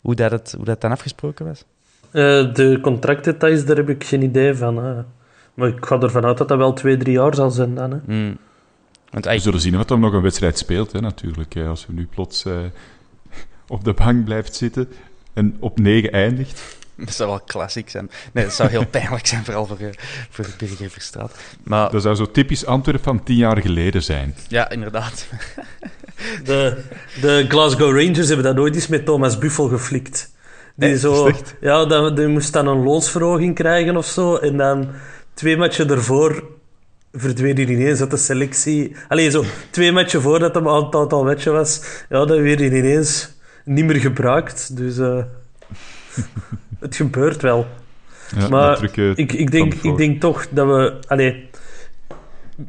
Hoe 0.01 0.15
dat, 0.15 0.31
het, 0.31 0.53
hoe 0.55 0.65
dat 0.65 0.81
dan 0.81 0.91
afgesproken 0.91 1.45
was? 1.45 1.65
Uh, 2.11 2.53
de 2.53 2.79
contractdetails, 2.81 3.65
daar 3.65 3.75
heb 3.75 3.89
ik 3.89 4.03
geen 4.03 4.21
idee 4.21 4.55
van. 4.55 5.05
Maar 5.53 5.67
ik 5.67 5.85
ga 5.85 5.99
ervan 5.99 6.25
uit 6.25 6.37
dat 6.37 6.47
dat 6.47 6.57
wel 6.57 6.73
twee, 6.73 6.97
drie 6.97 7.13
jaar 7.13 7.35
zal 7.35 7.51
zijn 7.51 7.75
dan. 7.75 7.91
Hè. 7.91 7.97
Mm. 8.05 8.37
Want 9.11 9.25
eigenlijk... 9.25 9.35
We 9.35 9.41
zullen 9.41 9.61
zien 9.61 9.75
wat 9.75 9.91
er 9.91 9.99
nog 9.99 10.13
een 10.13 10.21
wedstrijd 10.21 10.57
speelt, 10.57 10.91
hè, 10.91 11.01
natuurlijk. 11.01 11.55
Als 11.57 11.85
we 11.85 11.93
nu 11.93 12.07
plots 12.13 12.45
op 13.67 13.83
de 13.83 13.93
bank 13.93 14.25
blijft 14.25 14.55
zitten 14.55 14.89
en 15.33 15.57
op 15.59 15.79
9 15.79 16.11
eindigt. 16.11 16.77
Dat 17.05 17.13
zou 17.13 17.29
wel 17.29 17.39
klassiek 17.39 17.89
zijn. 17.89 18.09
Nee, 18.31 18.43
dat 18.43 18.53
zou 18.53 18.69
heel 18.69 18.85
pijnlijk 18.99 19.27
zijn, 19.27 19.45
vooral 19.45 19.65
voor, 19.65 19.77
eh, 19.79 19.87
voor 20.29 20.45
de 20.45 20.51
Birger 20.57 20.89
Verstraat. 20.89 21.35
Maar... 21.63 21.91
Dat 21.91 22.01
zou 22.01 22.15
zo 22.15 22.31
typisch 22.31 22.65
Antwerpen 22.65 23.03
van 23.03 23.23
tien 23.23 23.35
jaar 23.35 23.61
geleden 23.61 24.03
zijn. 24.03 24.35
Ja, 24.47 24.69
inderdaad. 24.69 25.25
De, 26.43 26.83
de 27.21 27.45
Glasgow 27.47 27.99
Rangers 27.99 28.27
hebben 28.27 28.45
dat 28.45 28.57
ooit 28.57 28.75
eens 28.75 28.87
met 28.87 29.05
Thomas 29.05 29.37
Buffel 29.37 29.67
geflikt. 29.67 30.31
Die, 30.75 30.97
zo, 30.97 31.31
ja, 31.61 32.09
die 32.09 32.27
moest 32.27 32.53
dan 32.53 32.67
een 32.67 32.83
loonsverhoging 32.83 33.55
krijgen 33.55 33.97
of 33.97 34.05
zo. 34.05 34.35
En 34.35 34.57
dan 34.57 34.89
twee 35.33 35.57
matchen 35.57 35.89
ervoor 35.89 36.43
verdween 37.11 37.55
hij 37.55 37.65
ineens 37.65 38.01
uit 38.01 38.11
de 38.11 38.17
selectie. 38.17 38.95
Alleen 39.07 39.31
zo 39.31 39.43
twee 39.69 39.91
matchen 39.91 40.21
voordat 40.21 40.55
hem 40.55 40.67
een 40.67 40.83
aantal 40.93 41.23
matchen 41.23 41.53
was. 41.53 41.81
Ja, 42.09 42.25
dan 42.25 42.41
weer 42.41 42.61
ineens 42.61 43.37
niet 43.65 43.85
meer 43.85 43.99
gebruikt. 43.99 44.77
Dus 44.77 44.97
uh, 44.97 45.23
het 46.79 46.95
gebeurt 46.95 47.41
wel. 47.41 47.67
Ja, 48.37 48.47
maar 48.47 48.83
ik, 48.83 49.31
ik, 49.31 49.51
denk, 49.51 49.73
ik 49.73 49.97
denk 49.97 50.21
toch 50.21 50.47
dat 50.49 50.67
we... 50.67 50.99
Allee, 51.07 51.49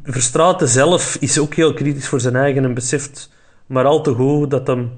Verstraten 0.03 0.67
zelf 0.67 1.17
is 1.19 1.39
ook 1.39 1.53
heel 1.53 1.73
kritisch 1.73 2.07
voor 2.07 2.19
zijn 2.19 2.35
eigen 2.35 2.63
en 2.63 2.73
beseft 2.73 3.29
maar 3.65 3.85
al 3.85 4.01
te 4.01 4.13
goed 4.13 4.51
dat 4.51 4.67
hem 4.67 4.91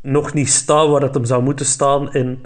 nog 0.00 0.34
niet 0.34 0.48
staat 0.48 0.88
waar 0.88 1.00
het 1.00 1.14
hem 1.14 1.24
zou 1.24 1.42
moeten 1.42 1.66
staan. 1.66 2.12
En 2.12 2.40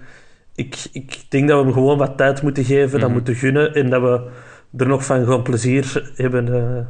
ik, 0.55 0.77
ik 0.93 1.25
denk 1.29 1.49
dat 1.49 1.59
we 1.59 1.65
hem 1.65 1.73
gewoon 1.73 1.99
wat 1.99 2.17
tijd 2.17 2.43
moeten 2.43 2.65
geven, 2.65 2.91
dat 2.91 3.09
mhm. 3.09 3.13
moeten 3.13 3.35
gunnen 3.35 3.75
en 3.75 3.91
dat 3.91 4.03
we 4.03 4.21
er 4.77 4.87
nog 4.87 5.05
van 5.05 5.25
gewoon 5.25 5.43
plezier 5.43 6.13
hebben 6.15 6.47
uh, 6.47 6.87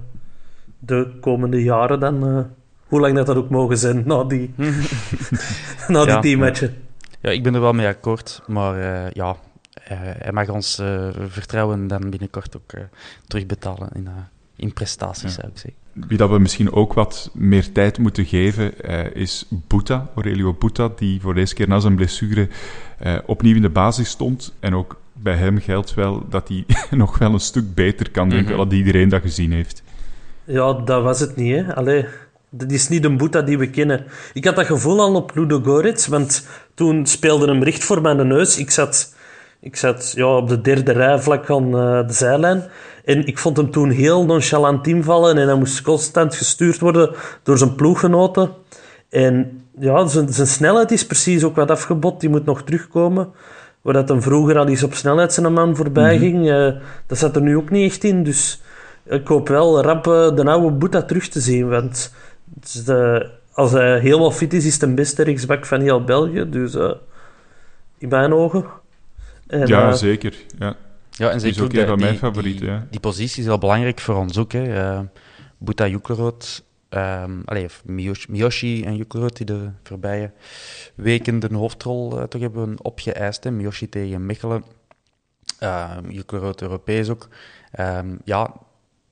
de 0.78 1.16
komende 1.20 1.62
jaren 1.62 2.00
dan. 2.00 2.28
Uh, 2.28 2.40
hoe 2.87 3.00
lang 3.00 3.14
dat 3.16 3.26
dat 3.26 3.37
ook 3.37 3.50
mogen 3.50 3.78
zijn 3.78 4.02
na 4.06 4.25
die, 4.25 4.54
na 5.88 6.04
die 6.04 6.12
ja, 6.12 6.20
teammatchen. 6.20 6.75
Ja. 7.20 7.30
ik 7.30 7.42
ben 7.42 7.54
er 7.54 7.60
wel 7.60 7.72
mee 7.72 7.87
akkoord, 7.87 8.42
maar 8.46 8.78
uh, 8.78 9.10
ja, 9.10 9.30
uh, 9.30 9.99
hij 10.00 10.32
mag 10.32 10.49
ons 10.49 10.80
uh, 10.80 11.08
vertrouwen 11.28 11.87
dan 11.87 12.10
binnenkort 12.10 12.56
ook 12.56 12.72
terugbetalen 13.26 13.88
in, 13.94 14.08
in 14.56 14.72
prestaties, 14.72 15.34
zou 15.34 15.46
ik 15.46 15.58
zeggen. 15.58 15.80
Wie 15.92 16.18
dat 16.18 16.30
we 16.30 16.38
misschien 16.38 16.72
ook 16.72 16.92
wat 16.92 17.30
meer 17.34 17.72
tijd 17.72 17.99
moeten 17.99 18.25
geven, 18.25 18.80
is 19.14 19.46
Boeta, 19.49 20.10
Aurelio 20.14 20.54
Boeta, 20.54 20.90
die 20.96 21.20
voor 21.20 21.34
deze 21.34 21.54
keer 21.54 21.68
na 21.68 21.80
zijn 21.80 21.94
blessure 21.94 22.49
opnieuw 23.26 23.54
in 23.54 23.62
de 23.62 23.70
basis 23.70 24.08
stond. 24.08 24.54
En 24.60 24.75
ook 24.75 25.00
bij 25.23 25.35
hem 25.35 25.59
geldt 25.61 25.95
wel 25.95 26.23
dat 26.29 26.49
hij 26.49 26.65
nog 26.99 27.19
wel 27.19 27.33
een 27.33 27.41
stuk 27.41 27.75
beter 27.75 28.11
kan, 28.11 28.29
denk 28.29 28.49
ik, 28.49 28.57
mm 28.57 28.57
dat 28.57 28.73
iedereen 28.73 29.09
dat 29.09 29.23
gezien 29.23 29.53
heeft. 29.53 29.83
Ja, 30.45 30.73
dat 30.73 31.03
was 31.03 31.21
het 31.21 31.37
niet, 31.37 31.57
hè. 31.57 31.75
Allee, 31.75 32.07
dat 32.50 32.71
is 32.71 32.89
niet 32.89 33.03
de 33.03 33.17
Boeta 33.17 33.43
die 33.43 33.59
we 33.59 33.71
kennen. 33.71 34.05
Ik 34.33 34.45
had 34.45 34.57
dat 34.57 34.67
gevoel 34.67 35.00
al 35.00 35.15
op 35.15 35.35
Ludo 35.35 35.61
Goritz, 35.61 36.07
want 36.07 36.47
toen 36.75 37.07
speelde 37.07 37.47
hem 37.47 37.62
recht 37.62 37.85
voor 37.85 38.00
mijn 38.00 38.27
neus. 38.27 38.59
Ik 38.59 38.71
zat, 38.71 39.15
ik 39.61 39.77
zat 39.77 40.12
ja, 40.17 40.37
op 40.37 40.49
de 40.49 40.61
derde 40.61 40.93
rij 40.93 41.19
vlak 41.19 41.47
van 41.47 41.65
uh, 41.65 42.07
de 42.07 42.12
zijlijn. 42.12 42.71
En 43.05 43.27
ik 43.27 43.39
vond 43.39 43.57
hem 43.57 43.71
toen 43.71 43.91
heel 43.91 44.25
nonchalant 44.25 44.87
invallen 44.87 45.39
en 45.39 45.47
hij 45.47 45.57
moest 45.57 45.83
constant 45.83 46.35
gestuurd 46.35 46.79
worden 46.79 47.15
door 47.43 47.59
zijn 47.59 47.75
ploeggenoten. 47.75 48.50
En 49.09 49.62
ja, 49.79 50.07
zijn, 50.07 50.33
zijn 50.33 50.47
snelheid 50.47 50.91
is 50.91 51.07
precies 51.07 51.45
ook 51.45 51.57
wat 51.57 51.71
afgebot. 51.71 52.21
Die 52.21 52.31
moet 52.31 52.45
nog 52.45 52.62
terugkomen. 52.62 53.33
Waar 53.82 53.94
dat 53.94 54.08
hem 54.08 54.22
vroeger 54.22 54.58
al 54.58 54.68
eens 54.68 54.82
op 54.82 54.94
snelheid 54.94 55.32
zijn 55.32 55.52
man 55.52 55.76
voorbij 55.76 56.14
mhm. 56.14 56.25
ging. 56.25 56.46
Uh, 56.46 56.72
dat 57.06 57.18
zat 57.18 57.37
er 57.37 57.42
nu 57.42 57.56
ook 57.56 57.70
niet 57.70 57.90
echt 57.90 58.04
in. 58.04 58.22
Dus 58.22 58.62
ik 59.04 59.26
hoop 59.26 59.49
wel 59.49 59.82
rap 59.82 60.06
uh, 60.06 60.34
de 60.34 60.44
oude 60.44 60.76
Boeta 60.76 61.02
terug 61.02 61.28
te 61.28 61.40
zien. 61.40 61.68
Want 61.68 62.14
dus 62.44 62.84
als 63.52 63.72
hij 63.72 63.99
helemaal 63.99 64.30
fit 64.30 64.52
is, 64.52 64.64
is 64.64 64.72
het 64.72 64.80
de 64.80 64.94
beste 64.94 65.22
rechtsback 65.22 65.66
van 65.66 65.80
heel 65.80 66.04
België. 66.04 66.49
Dus 66.50 66.75
uh, 66.75 66.92
in 67.99 68.08
mijn 68.08 68.32
ogen. 68.32 68.64
En, 69.46 69.66
ja, 69.66 69.88
uh, 69.88 69.92
zeker. 69.92 70.34
Ja. 70.58 70.76
Ja, 71.10 71.30
en 71.30 71.40
zeker 71.40 71.62
ook 71.62 71.72
een 71.72 71.87
van 71.87 71.99
mijn 71.99 72.16
favorieten. 72.16 72.66
Die, 72.66 72.70
ja. 72.70 72.87
die, 72.90 73.00
positie 73.00 73.40
is 73.40 73.46
heel 73.46 73.58
belangrijk 73.58 74.00
voor 74.00 74.14
ons 74.14 74.38
ook. 74.38 74.52
Hè. 74.52 74.64
Uh, 74.64 75.00
Buta 76.90 77.23
um, 77.23 77.44
Miyoshi, 78.28 78.85
en 78.85 78.97
Juklerot, 78.97 79.37
die 79.37 79.47
de 79.47 79.70
voorbije 79.82 80.32
weken 80.94 81.38
de 81.38 81.54
hoofdrol 81.54 82.28
toch 82.28 82.40
hebben 82.40 82.85
opgeëist. 82.85 83.44
Hè. 83.44 83.50
Miyoshi 83.50 83.88
tegen 83.88 84.26
Mechelen, 84.26 84.64
uh, 85.62 85.97
Juklerot 86.09 86.62
Europees 86.62 87.09
ook. 87.09 87.28
Um, 87.80 88.18
ja, 88.25 88.54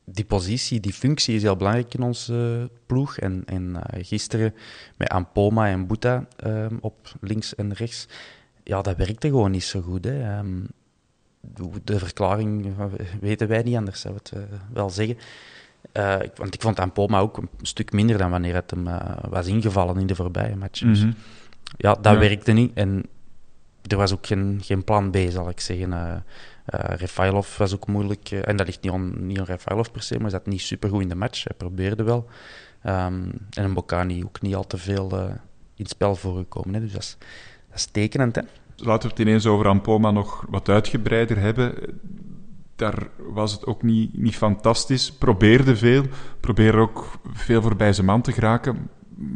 die 0.04 0.24
positie, 0.24 0.80
die 0.80 0.92
functie 0.92 1.34
is 1.34 1.42
heel 1.42 1.56
belangrijk 1.56 1.94
in 1.94 2.02
onze 2.02 2.70
ploeg. 2.86 3.18
En, 3.18 3.42
en 3.46 3.70
uh, 3.70 4.04
gisteren 4.04 4.54
met 4.96 5.08
Ampoma 5.08 5.68
en 5.68 5.88
ehm, 6.36 6.76
op 6.80 7.12
links 7.20 7.54
en 7.54 7.72
rechts, 7.72 8.08
ja, 8.64 8.82
dat 8.82 8.96
werkte 8.96 9.28
gewoon 9.28 9.50
niet 9.50 9.64
zo 9.64 9.80
goed. 9.80 10.04
Hè. 10.04 10.42
De 11.84 11.98
verklaring 11.98 12.74
weten 13.20 13.48
wij 13.48 13.62
niet, 13.62 13.76
anders 13.76 14.00
zou 14.00 14.14
het 14.14 14.32
uh, 14.36 14.42
wel 14.72 14.90
zeggen. 14.90 15.16
Uh, 15.98 16.16
want 16.34 16.54
ik 16.54 16.62
vond 16.62 16.80
Ampoma 16.80 17.18
ook 17.18 17.36
een 17.36 17.48
stuk 17.62 17.92
minder 17.92 18.18
dan 18.18 18.30
wanneer 18.30 18.54
het 18.54 18.70
hem 18.70 18.88
was 19.28 19.46
ingevallen 19.46 19.96
in 19.96 20.06
de 20.06 20.14
voorbije 20.14 20.56
matches. 20.56 21.04
Mm 21.04 21.14
Ja, 21.76 21.94
dat 21.94 22.18
werkte 22.18 22.52
niet. 22.52 22.70
En 22.74 23.04
er 23.86 23.96
was 23.96 24.12
ook 24.12 24.26
geen, 24.26 24.60
geen 24.62 24.84
plan 24.84 25.10
B, 25.10 25.16
zal 25.28 25.48
ik 25.48 25.60
zeggen. 25.60 25.92
Uh, 26.74 26.96
Refailov 26.96 27.56
was 27.56 27.74
ook 27.74 27.86
moeilijk. 27.86 28.30
Uh, 28.30 28.48
en 28.48 28.56
dat 28.56 28.66
ligt 28.66 28.82
niet 28.82 28.92
aan, 28.92 29.26
niet 29.26 29.38
aan 29.38 29.44
Refailov 29.44 29.88
per 29.92 30.02
se, 30.02 30.18
maar 30.18 30.30
zat 30.30 30.46
niet 30.46 30.60
super 30.60 30.88
goed 30.88 31.02
in 31.02 31.08
de 31.08 31.14
match. 31.14 31.44
Hij 31.44 31.56
probeerde 31.56 32.02
wel. 32.02 32.26
Um, 32.84 33.30
en 33.50 33.64
een 33.64 33.74
Bocani 33.74 34.24
ook 34.24 34.40
niet 34.40 34.54
al 34.54 34.66
te 34.66 34.78
veel 34.78 35.10
uh, 35.14 35.24
in 35.74 35.84
het 35.84 35.88
spel 35.88 36.14
voorgekomen. 36.14 36.74
Hè. 36.74 36.80
Dus 36.80 36.92
dat 36.92 37.02
is, 37.02 37.16
dat 37.68 37.78
is 37.78 37.86
tekenend. 37.86 38.34
Hè. 38.36 38.42
Laten 38.76 39.08
we 39.08 39.14
het 39.14 39.26
ineens 39.26 39.46
over 39.46 39.66
Ampoma 39.66 40.10
nog 40.10 40.44
wat 40.48 40.68
uitgebreider 40.68 41.38
hebben. 41.38 41.74
Daar 42.78 43.08
was 43.32 43.52
het 43.52 43.66
ook 43.66 43.82
niet, 43.82 44.18
niet 44.18 44.36
fantastisch. 44.36 45.12
Probeerde 45.12 45.76
veel. 45.76 46.02
Probeerde 46.40 46.78
ook 46.78 47.18
veel 47.32 47.62
voorbij 47.62 47.92
zijn 47.92 48.06
man 48.06 48.22
te 48.22 48.32
geraken. 48.32 48.88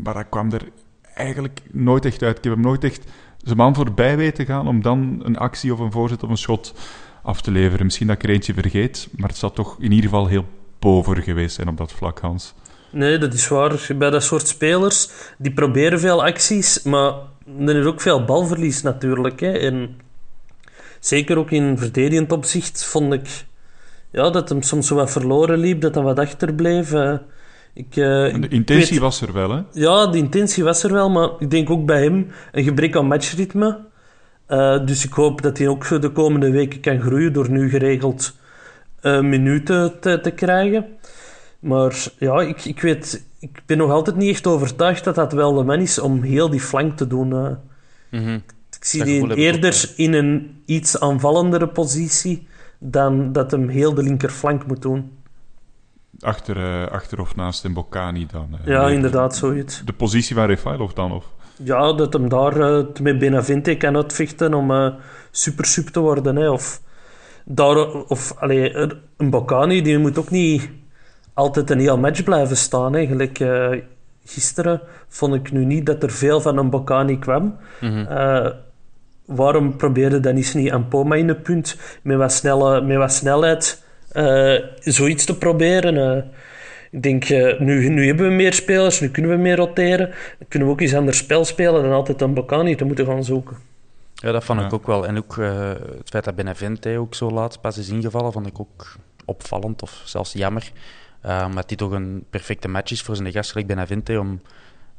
Maar 0.02 0.14
dat 0.14 0.28
kwam 0.28 0.52
er 0.52 0.68
eigenlijk 1.14 1.60
nooit 1.70 2.04
echt 2.04 2.22
uit. 2.22 2.38
Ik 2.38 2.44
heb 2.44 2.52
hem 2.52 2.62
nooit 2.62 2.84
echt 2.84 3.04
zijn 3.38 3.56
man 3.56 3.74
voorbij 3.74 4.16
weten 4.16 4.46
gaan 4.46 4.68
om 4.68 4.82
dan 4.82 5.20
een 5.22 5.36
actie 5.36 5.72
of 5.72 5.78
een 5.78 5.92
voorzet 5.92 6.22
of 6.22 6.30
een 6.30 6.36
schot 6.36 6.74
af 7.22 7.40
te 7.40 7.50
leveren. 7.50 7.84
Misschien 7.84 8.06
dat 8.06 8.16
ik 8.16 8.22
er 8.22 8.30
eentje 8.30 8.54
vergeet, 8.54 9.08
maar 9.16 9.28
het 9.28 9.38
zal 9.38 9.52
toch 9.52 9.76
in 9.78 9.92
ieder 9.92 10.10
geval 10.10 10.26
heel 10.26 10.46
pover 10.78 11.22
geweest 11.22 11.54
zijn 11.54 11.68
op 11.68 11.76
dat 11.76 11.92
vlak, 11.92 12.18
Hans. 12.20 12.54
Nee, 12.90 13.18
dat 13.18 13.34
is 13.34 13.48
waar. 13.48 13.86
Bij 13.96 14.10
dat 14.10 14.22
soort 14.22 14.48
spelers, 14.48 15.10
die 15.38 15.52
proberen 15.52 16.00
veel 16.00 16.24
acties, 16.24 16.82
maar 16.82 17.12
er 17.58 17.76
is 17.76 17.86
ook 17.86 18.00
veel 18.00 18.24
balverlies 18.24 18.82
natuurlijk. 18.82 19.40
Hè. 19.40 19.52
En 19.52 19.96
zeker 21.04 21.38
ook 21.38 21.50
in 21.50 21.78
verdedigend 21.78 22.32
opzicht 22.32 22.84
vond 22.84 23.12
ik 23.12 23.44
ja, 24.10 24.30
dat 24.30 24.48
hem 24.48 24.62
soms 24.62 24.86
zo 24.86 24.94
wat 24.94 25.10
verloren 25.10 25.58
liep, 25.58 25.80
dat 25.80 25.94
hij 25.94 26.04
wat 26.04 26.18
achterbleef. 26.18 26.94
Ik, 27.74 27.96
uh, 27.96 28.40
de 28.40 28.48
intentie 28.48 29.00
was 29.00 29.20
er 29.20 29.32
wel, 29.32 29.50
hè? 29.50 29.62
Ja, 29.72 30.06
de 30.06 30.18
intentie 30.18 30.64
was 30.64 30.82
er 30.82 30.92
wel, 30.92 31.10
maar 31.10 31.28
ik 31.38 31.50
denk 31.50 31.70
ook 31.70 31.86
bij 31.86 32.02
hem 32.02 32.30
een 32.52 32.64
gebrek 32.64 32.96
aan 32.96 33.06
matchritme. 33.06 33.78
Uh, 34.48 34.86
dus 34.86 35.04
ik 35.04 35.12
hoop 35.12 35.42
dat 35.42 35.58
hij 35.58 35.68
ook 35.68 36.00
de 36.00 36.10
komende 36.10 36.50
weken 36.50 36.80
kan 36.80 37.00
groeien 37.00 37.32
door 37.32 37.50
nu 37.50 37.70
geregeld 37.70 38.36
uh, 39.02 39.20
minuten 39.20 40.00
te, 40.00 40.20
te, 40.20 40.30
krijgen. 40.30 40.86
Maar 41.58 42.06
ja, 42.18 42.40
ik, 42.40 42.64
ik 42.64 42.80
weet, 42.80 43.26
ik 43.38 43.62
ben 43.66 43.78
nog 43.78 43.90
altijd 43.90 44.16
niet 44.16 44.30
echt 44.30 44.46
overtuigd 44.46 45.04
dat 45.04 45.14
dat 45.14 45.32
wel 45.32 45.52
de 45.52 45.64
man 45.64 45.80
is 45.80 45.98
om 45.98 46.22
heel 46.22 46.50
die 46.50 46.60
flank 46.60 46.96
te 46.96 47.06
doen. 47.06 47.28
Mm 47.28 47.58
-hmm. 48.10 48.42
Ik 48.82 48.88
zie 48.88 49.04
die 49.04 49.34
eerder 49.34 49.92
in 49.96 50.12
een 50.12 50.62
iets 50.64 51.00
aanvallendere 51.00 51.68
positie 51.68 52.46
dan 52.78 53.32
dat 53.32 53.50
hem 53.50 53.68
heel 53.68 53.94
de 53.94 54.02
linkerflank 54.02 54.66
moet 54.66 54.82
doen. 54.82 55.12
Achter, 56.20 56.56
uh, 56.56 56.86
achter 56.86 57.20
of 57.20 57.36
naast 57.36 57.68
Mbokani 57.68 58.26
dan? 58.32 58.48
Uh, 58.60 58.66
ja, 58.66 58.88
inderdaad, 58.88 59.36
zoiets. 59.36 59.82
De 59.84 59.92
positie 59.92 60.34
van 60.34 60.46
Refailov 60.46 60.92
dan? 60.92 61.12
Of? 61.12 61.30
Ja, 61.56 61.92
dat 61.92 62.12
hem 62.12 62.28
daar 62.28 62.56
uh, 62.56 62.84
met 63.00 63.18
Benavente 63.18 63.76
kan 63.76 63.96
uitvechten 63.96 64.54
om 64.54 64.94
super 65.30 65.64
sub 65.64 65.86
te 65.86 66.00
worden. 66.00 66.36
Hè. 66.36 66.50
Of, 66.50 66.80
daar, 67.44 67.76
of 67.92 68.34
allee, 68.38 68.76
een 69.16 69.30
Bocani 69.30 69.82
die 69.82 69.98
moet 69.98 70.18
ook 70.18 70.30
niet 70.30 70.68
altijd 71.34 71.70
een 71.70 71.80
heel 71.80 71.98
match 71.98 72.22
blijven 72.22 72.56
staan. 72.56 72.92
Hè. 72.92 73.06
Gelijk, 73.06 73.44
gisteren 74.24 74.80
vond 75.08 75.34
ik 75.34 75.52
nu 75.52 75.64
niet 75.64 75.86
dat 75.86 76.02
er 76.02 76.10
veel 76.10 76.40
van 76.40 76.58
een 76.58 76.70
Bocani 76.70 77.18
kwam. 77.18 77.56
Mm 77.80 78.06
waarom 79.34 79.76
probeerde 79.76 80.20
Danis 80.20 80.54
niet 80.54 80.70
aan 80.70 80.88
Poma 80.88 81.14
in 81.14 81.28
het 81.28 81.42
punt 81.42 81.76
met 82.02 82.16
wat, 82.16 82.32
snelle, 82.32 82.80
met 82.80 82.96
wat 82.96 83.12
snelheid 83.12 83.82
uh, 84.12 84.58
zoiets 84.80 85.24
te 85.24 85.38
proberen? 85.38 85.94
Uh, 85.94 86.24
ik 86.90 87.02
denk, 87.02 87.28
uh, 87.28 87.60
nu, 87.60 87.88
nu 87.88 88.06
hebben 88.06 88.28
we 88.28 88.34
meer 88.34 88.52
spelers, 88.52 89.00
nu 89.00 89.10
kunnen 89.10 89.30
we 89.30 89.36
meer 89.36 89.56
roteren. 89.56 90.06
Dan 90.38 90.48
kunnen 90.48 90.68
we 90.68 90.74
ook 90.74 90.80
eens 90.80 90.94
ander 90.94 91.14
spel 91.14 91.44
spelen 91.44 91.82
dan 91.82 91.92
altijd 91.92 92.20
een 92.20 92.34
Bocani 92.34 92.76
te 92.76 92.84
moeten 92.84 93.06
gaan 93.06 93.24
zoeken. 93.24 93.56
Ja, 94.14 94.32
dat 94.32 94.44
vond 94.44 94.60
ik 94.60 94.72
ook 94.72 94.86
wel. 94.86 95.06
En 95.06 95.16
ook 95.16 95.36
het 95.36 96.08
feit 96.08 96.24
dat 96.24 96.34
Benavente 96.34 96.98
ook 96.98 97.14
zo 97.14 97.30
laat 97.30 97.60
pas 97.60 97.78
is 97.78 97.88
ingevallen, 97.88 98.32
vond 98.32 98.46
ik 98.46 98.60
ook 98.60 98.96
opvallend 99.24 99.82
of 99.82 100.02
zelfs 100.04 100.32
jammer. 100.32 100.72
Um, 101.26 101.54
dat 101.54 101.64
hij 101.66 101.76
toch 101.76 101.90
een 101.90 102.24
perfecte 102.30 102.68
match 102.68 102.92
is 102.92 103.02
voor 103.02 103.16
zijn 103.16 103.32
gast, 103.32 103.50
gelijk 103.50 103.68
Benavente, 103.68 104.20
om... 104.20 104.40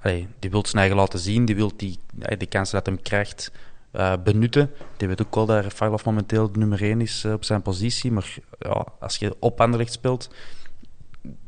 Allee, 0.02 0.28
die 0.40 0.50
wil 0.50 0.66
zijn 0.66 0.82
eigen 0.82 0.98
laten 0.98 1.20
zien, 1.20 1.46
die 1.46 1.56
wil 1.56 1.72
die, 1.76 2.00
die 2.38 2.48
kansen 2.48 2.76
dat 2.76 2.86
hem 2.86 3.02
krijgt 3.02 3.52
uh, 3.94 4.14
benutten. 4.24 4.72
Die 4.98 5.08
weet 5.08 5.22
ook 5.22 5.36
wel 5.36 5.46
dat 5.46 5.64
Rafailov 5.64 6.06
momenteel 6.06 6.50
nummer 6.54 6.82
1 6.82 7.02
is 7.02 7.24
uh, 7.24 7.34
op 7.34 7.44
zijn 7.44 7.62
positie. 7.62 8.12
Maar 8.12 8.36
ja, 8.60 8.86
als 9.00 9.18
je 9.18 9.36
op 9.40 9.62
Anderlecht 9.62 9.92
speelt, 9.92 10.30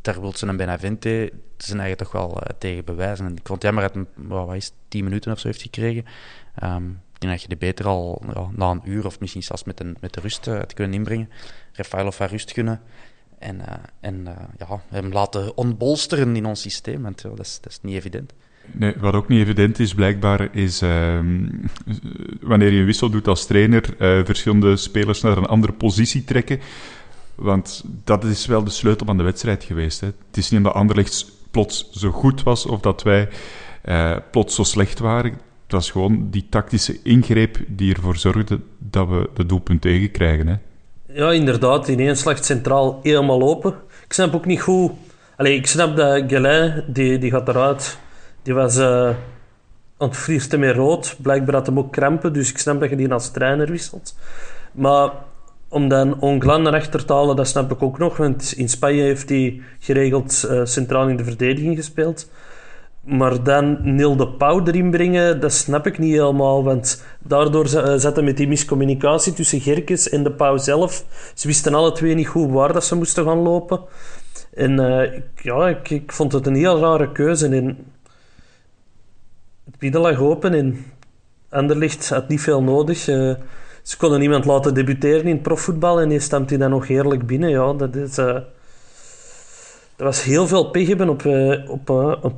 daar 0.02 0.22
wil 0.22 0.34
ze 0.34 0.48
een 0.48 0.58
Benavente 0.58 1.32
zijn 1.58 1.80
eigen 1.80 1.98
toch 1.98 2.12
wel 2.12 2.32
uh, 2.32 2.58
tegen 2.58 2.86
bewijzen. 2.86 3.26
En 3.26 3.32
ik 3.32 3.48
vond 3.48 3.64
het 3.64 3.74
jammer 3.74 3.84
dat 3.84 3.94
hij 3.94 4.28
wat 4.28 4.56
is, 4.56 4.72
10 4.88 5.04
minuten 5.04 5.32
of 5.32 5.40
zo 5.40 5.48
heeft 5.48 5.62
gekregen. 5.62 6.06
Um, 6.64 7.02
ik 7.14 7.22
denk 7.22 7.40
je 7.40 7.48
de 7.48 7.58
beter 7.58 7.88
al 7.88 8.22
ja, 8.34 8.48
na 8.52 8.72
een 8.72 8.82
uur 8.84 9.06
of 9.06 9.20
misschien 9.20 9.44
zelfs 9.44 9.64
met, 9.64 9.80
een, 9.80 9.98
met 10.00 10.14
de 10.14 10.22
rust 10.22 10.50
kunnen 10.74 10.94
inbrengen. 10.94 11.30
Rafailov 11.72 12.18
haar 12.18 12.30
rust 12.30 12.52
kunnen. 12.52 12.82
En, 13.40 13.62
en 14.00 14.28
ja, 14.58 14.82
hem 14.88 15.12
laten 15.12 15.58
ontbolsteren 15.58 16.36
in 16.36 16.46
ons 16.46 16.62
systeem. 16.62 17.02
Want 17.02 17.22
dat, 17.22 17.40
is, 17.40 17.60
dat 17.62 17.72
is 17.72 17.80
niet 17.82 17.96
evident. 17.96 18.34
Nee, 18.72 18.94
wat 19.00 19.14
ook 19.14 19.28
niet 19.28 19.42
evident 19.42 19.80
is, 19.80 19.94
blijkbaar, 19.94 20.48
is 20.52 20.82
uh, 20.82 21.20
wanneer 22.42 22.72
je 22.72 22.80
een 22.80 22.86
wissel 22.86 23.10
doet 23.10 23.28
als 23.28 23.46
trainer, 23.46 23.84
uh, 24.00 24.26
verschillende 24.26 24.76
spelers 24.76 25.22
naar 25.22 25.38
een 25.38 25.46
andere 25.46 25.74
positie 25.74 26.24
trekken. 26.24 26.60
Want 27.36 27.84
dat 28.04 28.24
is 28.24 28.46
wel 28.46 28.64
de 28.64 28.70
sleutel 28.70 29.06
van 29.06 29.18
de 29.18 29.24
wedstrijd 29.24 29.64
geweest. 29.64 30.00
Hè. 30.00 30.08
Het 30.08 30.38
is 30.38 30.50
niet 30.50 30.60
omdat 30.60 30.74
Anderlecht 30.74 31.32
plots 31.52 31.90
zo 31.92 32.12
goed 32.12 32.44
was 32.44 32.66
of 32.66 32.80
dat 32.80 33.04
wij 33.04 33.30
uh, 33.86 34.16
plots 34.32 34.56
zo 34.56 34.64
slecht 34.64 35.00
waren. 35.00 35.32
Het 35.32 35.72
was 35.74 35.92
gewoon 35.92 36.28
die 36.30 36.46
tactische 36.50 37.00
ingreep 37.04 37.58
die 37.68 37.96
ervoor 37.96 38.18
zorgde 38.18 38.60
dat 38.78 39.08
we 39.08 39.30
de 39.34 39.46
doelpunt 39.46 39.82
tegenkrijgen. 39.82 40.48
Hè. 40.48 40.56
Ja, 41.14 41.32
inderdaad. 41.32 41.88
In 41.88 42.00
één 42.00 42.18
slag 42.18 42.46
centraal 42.46 43.00
helemaal 43.04 43.42
open. 43.42 43.74
Ik 44.06 44.14
snap 44.14 44.36
ook 44.36 44.46
niet 44.46 44.60
hoe... 44.60 44.92
Allee, 45.38 45.56
ik 45.56 45.68
snap 45.68 45.96
dat 45.96 46.24
Gelin, 46.28 46.84
die, 46.88 47.18
die 47.18 47.32
gaat 47.32 47.48
eruit 47.48 47.98
die 48.46 48.54
was 48.54 48.78
uh, 48.78 49.10
aan 49.98 50.12
met 50.60 50.76
rood. 50.76 51.16
Blijkbaar 51.22 51.56
had 51.56 51.66
hem 51.66 51.80
ook 51.80 51.92
krampen, 51.92 52.34
dus 52.34 52.50
ik 52.50 52.58
snap 52.58 52.80
dat 52.80 52.90
je 52.90 52.96
die 52.96 53.14
als 53.14 53.32
trainer 53.32 53.72
wisselt. 53.72 54.16
Maar 54.72 55.12
om 55.68 55.88
dan 55.88 56.20
Onglan 56.20 56.62
naar 56.62 56.74
achter 56.74 57.06
te 57.06 57.14
halen, 57.14 57.36
dat 57.36 57.48
snap 57.48 57.72
ik 57.72 57.84
ook 57.84 57.98
nog. 57.98 58.18
Want 58.18 58.54
in 58.58 58.70
Spanje 58.70 59.02
heeft 59.02 59.30
hij 59.30 59.62
geregeld 59.80 60.48
uh, 60.50 60.66
centraal 60.66 61.08
in 61.08 61.18
de 61.18 61.24
verdediging 61.24 61.76
gespeeld. 61.76 62.30
Maar 63.04 63.44
dan 63.44 63.96
Nil 63.96 64.16
de 64.16 64.28
Pauw 64.28 64.66
erin 64.66 64.92
brengen, 64.92 65.40
dat 65.40 65.54
snap 65.54 65.88
ik 65.88 65.98
niet 65.98 66.14
helemaal. 66.14 66.64
Want 66.64 67.04
daardoor 67.20 67.66
eh, 67.66 67.96
zat 67.96 68.22
met 68.22 68.38
die 68.38 68.48
miscommunicatie 68.48 69.34
tussen 69.34 69.62
Gerkes 69.62 70.10
en 70.10 70.24
de 70.24 70.32
Pauw 70.32 70.58
zelf. 70.58 71.06
Ze 71.34 71.48
wisten 71.48 71.74
alle 71.74 71.92
twee 71.92 72.14
niet 72.14 72.28
goed 72.28 72.52
waar 72.52 72.74
dat 72.74 72.86
ze 72.86 72.96
moesten 72.96 73.26
gaan 73.26 73.38
lopen. 73.38 73.80
En 74.54 74.76
ja, 75.36 75.68
ik, 75.68 75.90
ik, 75.90 76.12
vond 76.12 76.32
het 76.32 76.48
een 76.48 76.56
heel 76.56 76.80
rare 76.80 77.12
keuze. 77.12 77.48
En 77.48 77.78
bieden 79.80 80.02
lag 80.02 80.20
open 80.20 80.54
en 80.54 80.86
Anderlicht 81.50 82.10
had 82.10 82.28
niet 82.28 82.42
veel 82.42 82.64
nodig. 82.64 83.08
Uh, 83.08 83.34
ze 83.82 83.98
konden 83.98 84.22
iemand 84.22 84.46
laten 84.46 84.74
debuteren 84.74 85.26
in 85.26 85.34
het 85.34 85.42
profvoetbal 85.42 86.02
en 86.02 86.10
die 86.10 86.20
stamt 86.20 86.50
hij 86.50 86.60
dan 86.60 86.70
nog 86.70 86.88
heerlijk 86.88 87.28
binnen. 87.28 87.50
Ja, 87.50 87.74
dat 87.74 87.96
is... 87.96 88.18
Uh, 88.18 88.26
er 89.96 90.04
was 90.04 90.24
heel 90.24 90.48
veel 90.48 90.70
pech 90.70 90.88
hebben 90.88 91.10
op, 91.10 91.24
uh, 91.24 91.70
op, 91.70 91.90
op, 92.22 92.34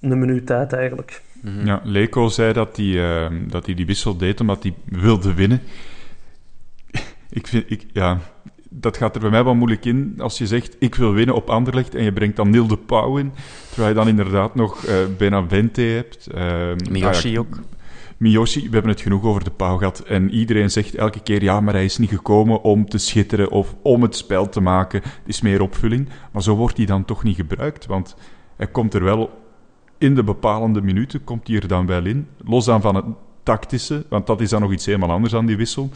een 0.00 0.18
minuut 0.18 0.46
tijd 0.46 0.72
eigenlijk. 0.72 1.22
Mm 1.40 1.66
Ja, 1.66 1.80
Leko 1.84 2.28
zei 2.28 2.52
dat 2.52 2.76
hij, 2.76 3.28
dat 3.48 3.66
hij 3.66 3.74
die 3.74 3.86
wissel 3.86 4.16
deed 4.16 4.40
omdat 4.40 4.62
hij 4.62 4.74
wilde 4.84 5.34
winnen. 5.34 5.60
ik 7.30 7.46
vind... 7.46 7.70
Ik, 7.70 7.86
ja, 7.92 8.18
dat 8.80 8.96
gaat 8.96 9.14
er 9.14 9.20
bij 9.20 9.30
mij 9.30 9.44
wel 9.44 9.54
moeilijk 9.54 9.84
in 9.84 10.14
als 10.18 10.38
je 10.38 10.46
zegt 10.46 10.76
ik 10.78 10.94
wil 10.94 11.12
winnen 11.12 11.34
op 11.34 11.50
Anderlecht 11.50 11.94
en 11.94 12.04
je 12.04 12.12
brengt 12.12 12.36
dan 12.36 12.50
Nil 12.50 12.66
de 12.66 12.76
Pauw 12.76 13.16
in, 13.16 13.32
terwijl 13.68 13.88
je 13.88 13.94
dan 13.94 14.08
inderdaad 14.08 14.54
nog 14.54 14.86
uh, 14.86 14.94
Benavente 15.18 15.80
hebt. 15.80 16.28
Uh, 16.34 16.40
Miyoshi 16.90 17.28
ah, 17.28 17.32
ja, 17.32 17.38
ook. 17.38 17.58
Miyoshi, 18.16 18.60
we 18.60 18.72
hebben 18.72 18.90
het 18.90 19.00
genoeg 19.00 19.24
over 19.24 19.44
de 19.44 19.50
Pauw 19.50 19.76
gehad 19.76 20.00
en 20.00 20.30
iedereen 20.30 20.70
zegt 20.70 20.94
elke 20.94 21.20
keer 21.20 21.42
ja, 21.42 21.60
maar 21.60 21.74
hij 21.74 21.84
is 21.84 21.98
niet 21.98 22.10
gekomen 22.10 22.62
om 22.62 22.88
te 22.88 22.98
schitteren 22.98 23.50
of 23.50 23.74
om 23.82 24.02
het 24.02 24.16
spel 24.16 24.48
te 24.48 24.60
maken. 24.60 25.02
Het 25.02 25.12
is 25.26 25.40
meer 25.40 25.62
opvulling, 25.62 26.08
maar 26.32 26.42
zo 26.42 26.56
wordt 26.56 26.76
hij 26.76 26.86
dan 26.86 27.04
toch 27.04 27.22
niet 27.22 27.36
gebruikt, 27.36 27.86
want 27.86 28.16
hij 28.56 28.66
komt 28.66 28.94
er 28.94 29.04
wel 29.04 29.30
in 29.98 30.14
de 30.14 30.24
bepalende 30.24 30.82
minuten, 30.82 31.24
komt 31.24 31.48
hij 31.48 31.56
er 31.56 31.68
dan 31.68 31.86
wel 31.86 32.04
in, 32.04 32.28
los 32.44 32.64
dan 32.64 32.80
van 32.80 32.94
het 32.94 33.04
tactische, 33.42 34.06
want 34.08 34.26
dat 34.26 34.40
is 34.40 34.50
dan 34.50 34.60
nog 34.60 34.72
iets 34.72 34.86
helemaal 34.86 35.10
anders 35.10 35.32
dan 35.32 35.46
die 35.46 35.56
wissel. 35.56 35.90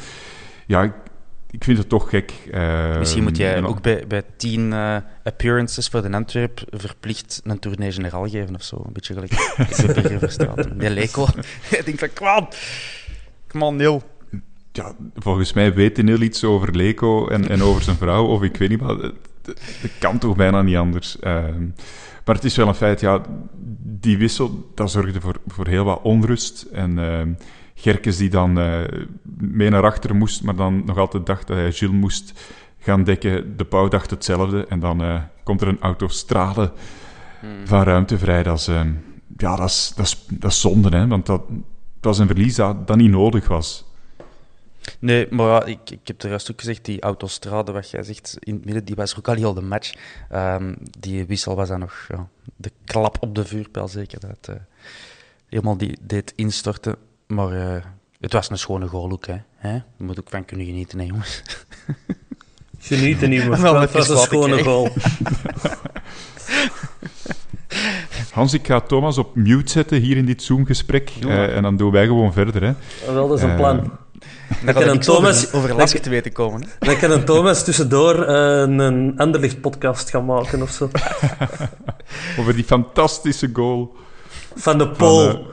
Ja, 0.67 0.95
ik 1.51 1.65
vind 1.65 1.79
het 1.79 1.89
toch 1.89 2.11
gek. 2.11 2.33
Uh, 2.51 2.99
Misschien 2.99 3.23
moet 3.23 3.37
jij 3.37 3.63
ook 3.63 3.83
bij, 3.83 4.05
bij 4.07 4.23
tien 4.37 4.73
uh, 4.73 4.97
appearances 5.25 5.89
voor 5.89 6.03
de 6.03 6.11
Antwerp 6.11 6.61
verplicht 6.71 7.41
een 7.45 7.59
tournee 7.59 7.93
generaal 7.93 8.29
geven 8.29 8.55
of 8.55 8.63
zo. 8.63 8.83
Een 8.87 8.93
beetje 8.93 9.15
gelijk 9.15 9.31
de 10.11 10.19
Verstraat. 10.19 10.69
Die 10.79 10.91
Leko. 10.91 11.27
ik 11.71 11.83
denk 11.85 11.99
van, 11.99 12.13
kwam, 12.13 12.49
kom 13.49 13.63
on, 13.63 13.77
Neil. 13.77 14.03
Ja, 14.73 14.95
volgens 15.15 15.53
mij 15.53 15.75
weet 15.75 16.03
Neil 16.03 16.21
iets 16.21 16.45
over 16.45 16.77
Leko 16.77 17.29
en, 17.29 17.49
en 17.49 17.63
over 17.63 17.83
zijn 17.83 17.97
vrouw, 17.97 18.27
of 18.27 18.43
ik 18.43 18.57
weet 18.57 18.69
niet, 18.69 18.81
maar 18.81 18.97
dat, 18.97 19.15
kan 19.99 20.19
toch 20.19 20.37
bijna 20.37 20.63
niet 20.63 20.77
anders. 20.77 21.17
Uh, 21.21 21.45
maar 22.25 22.35
het 22.35 22.45
is 22.45 22.57
wel 22.57 22.69
een 22.69 22.75
feit, 22.75 23.01
ja, 23.01 23.23
die 23.83 24.19
wissel, 24.19 24.71
dat 24.75 24.91
zorgde 24.91 25.21
voor, 25.21 25.41
voor 25.47 25.67
heel 25.67 25.85
wat 25.85 26.01
onrust 26.03 26.63
en 26.63 26.99
ehm, 26.99 27.33
Gerkes 27.79 28.17
die 28.17 28.31
dan 28.31 28.59
uh, 28.59 28.81
mee 29.39 29.71
naar 29.71 29.85
achteren 29.85 30.17
moest, 30.17 30.43
maar 30.43 30.57
dan 30.57 30.85
nog 30.85 30.99
altijd 30.99 31.27
dacht 31.27 31.47
dat 31.47 31.57
hij 31.57 31.73
Gilles 31.73 32.01
moest 32.01 32.33
gaan 32.79 33.05
dekken. 33.05 33.57
De 33.57 33.65
Pauw 33.65 33.89
dacht 33.89 34.11
hetzelfde. 34.11 34.67
En 34.67 34.81
dan 34.81 35.03
uh, 35.03 35.23
komt 35.43 35.61
er 35.61 35.69
een 35.69 35.81
autostrade 35.81 36.73
hmm. 37.41 37.67
van 37.67 37.83
ruimte 37.83 38.19
vrij. 38.19 38.43
Dat 38.43 38.59
is, 38.59 38.69
uh, 38.69 38.81
ja, 39.37 39.57
dat 39.57 39.69
is, 39.69 39.93
dat, 39.97 40.07
is, 40.07 40.25
dat 40.31 40.51
is 40.51 40.61
zonde, 40.61 40.97
hè, 40.97 41.07
want 41.07 41.27
dat, 41.27 41.43
dat 41.49 41.57
was 42.01 42.19
een 42.19 42.27
verlies 42.27 42.55
dat, 42.55 42.87
dat 42.87 42.97
niet 42.97 43.11
nodig 43.11 43.49
was. 43.49 43.85
Nee, 44.99 45.27
maar 45.31 45.47
ja, 45.47 45.65
ik, 45.65 45.91
ik 45.91 46.01
heb 46.05 46.23
er 46.23 46.29
juist 46.29 46.51
ook 46.51 46.61
gezegd, 46.61 46.85
die 46.85 47.01
autostrade, 47.01 47.73
wat 47.73 47.91
jij 47.91 48.03
zegt, 48.03 48.37
in 48.41 48.55
het 48.55 48.65
midden, 48.65 48.85
die 48.85 48.95
was 48.95 49.19
ook 49.19 49.29
al 49.29 49.35
heel 49.35 49.55
de 49.55 49.61
match. 49.61 49.95
Um, 50.33 50.77
die 50.99 51.27
wissel 51.27 51.55
was 51.55 51.69
dan 51.69 51.79
nog 51.79 52.07
ja, 52.09 52.29
de 52.57 52.73
klap 52.85 53.17
op 53.21 53.35
de 53.35 53.45
vuurpijl, 53.45 53.89
zeker. 53.89 54.21
Dat 54.21 54.47
uh, 54.51 54.57
helemaal 55.49 55.77
die 55.77 55.99
deed 56.01 56.33
instorten. 56.37 56.97
Maar 57.27 57.53
uh, 57.53 57.83
het 58.21 58.33
was 58.33 58.51
een 58.51 58.59
schone 58.59 58.87
goal 58.87 59.11
ook, 59.11 59.27
hè. 59.27 59.37
hè? 59.57 59.73
Je 59.73 60.05
moet 60.05 60.21
ook 60.21 60.31
van 60.31 60.45
kunnen 60.45 60.67
genieten, 60.67 60.99
hè, 60.99 61.05
jongens. 61.05 61.43
Genieten 62.79 63.29
niet, 63.29 63.49
maar 63.49 63.81
het 63.81 63.93
was 63.93 64.09
een 64.09 64.17
schone 64.17 64.63
goal. 64.63 64.89
Hans, 68.33 68.55
ik 68.55 68.67
ga 68.67 68.81
Thomas 68.81 69.19
op 69.19 69.35
mute 69.35 69.71
zetten 69.71 70.01
hier 70.01 70.17
in 70.17 70.27
dit 70.27 70.43
Zoom-gesprek. 70.43 71.13
Uh, 71.21 71.57
en 71.57 71.63
dan 71.63 71.77
doen 71.77 71.91
wij 71.91 72.07
gewoon 72.07 72.33
verder. 72.33 72.63
Hè. 72.63 72.75
Wel, 73.13 73.29
dat 73.29 73.39
is 73.39 73.45
een 73.45 73.51
uh, 73.51 73.57
plan. 73.57 73.91
Dan 74.65 74.75
kan 74.75 74.89
een 74.89 75.01
Thomas 75.01 75.53
over, 75.53 75.75
over 75.75 76.01
te 76.01 76.11
weten 76.11 76.33
komen. 76.33 76.63
Hè? 76.63 76.69
Dan 76.79 76.99
kan 76.99 77.11
een 77.11 77.25
Thomas 77.25 77.65
tussendoor 77.65 78.29
uh, 78.29 78.77
een 78.77 79.15
Anderlicht-podcast 79.17 80.11
gaan 80.11 80.25
maken 80.25 80.63
of 80.63 80.71
zo. 80.71 80.91
over 82.39 82.55
die 82.55 82.65
fantastische 82.65 83.51
goal. 83.53 83.97
Van 84.55 84.79
de 84.79 84.89
Pol. 84.89 85.31
Van, 85.31 85.45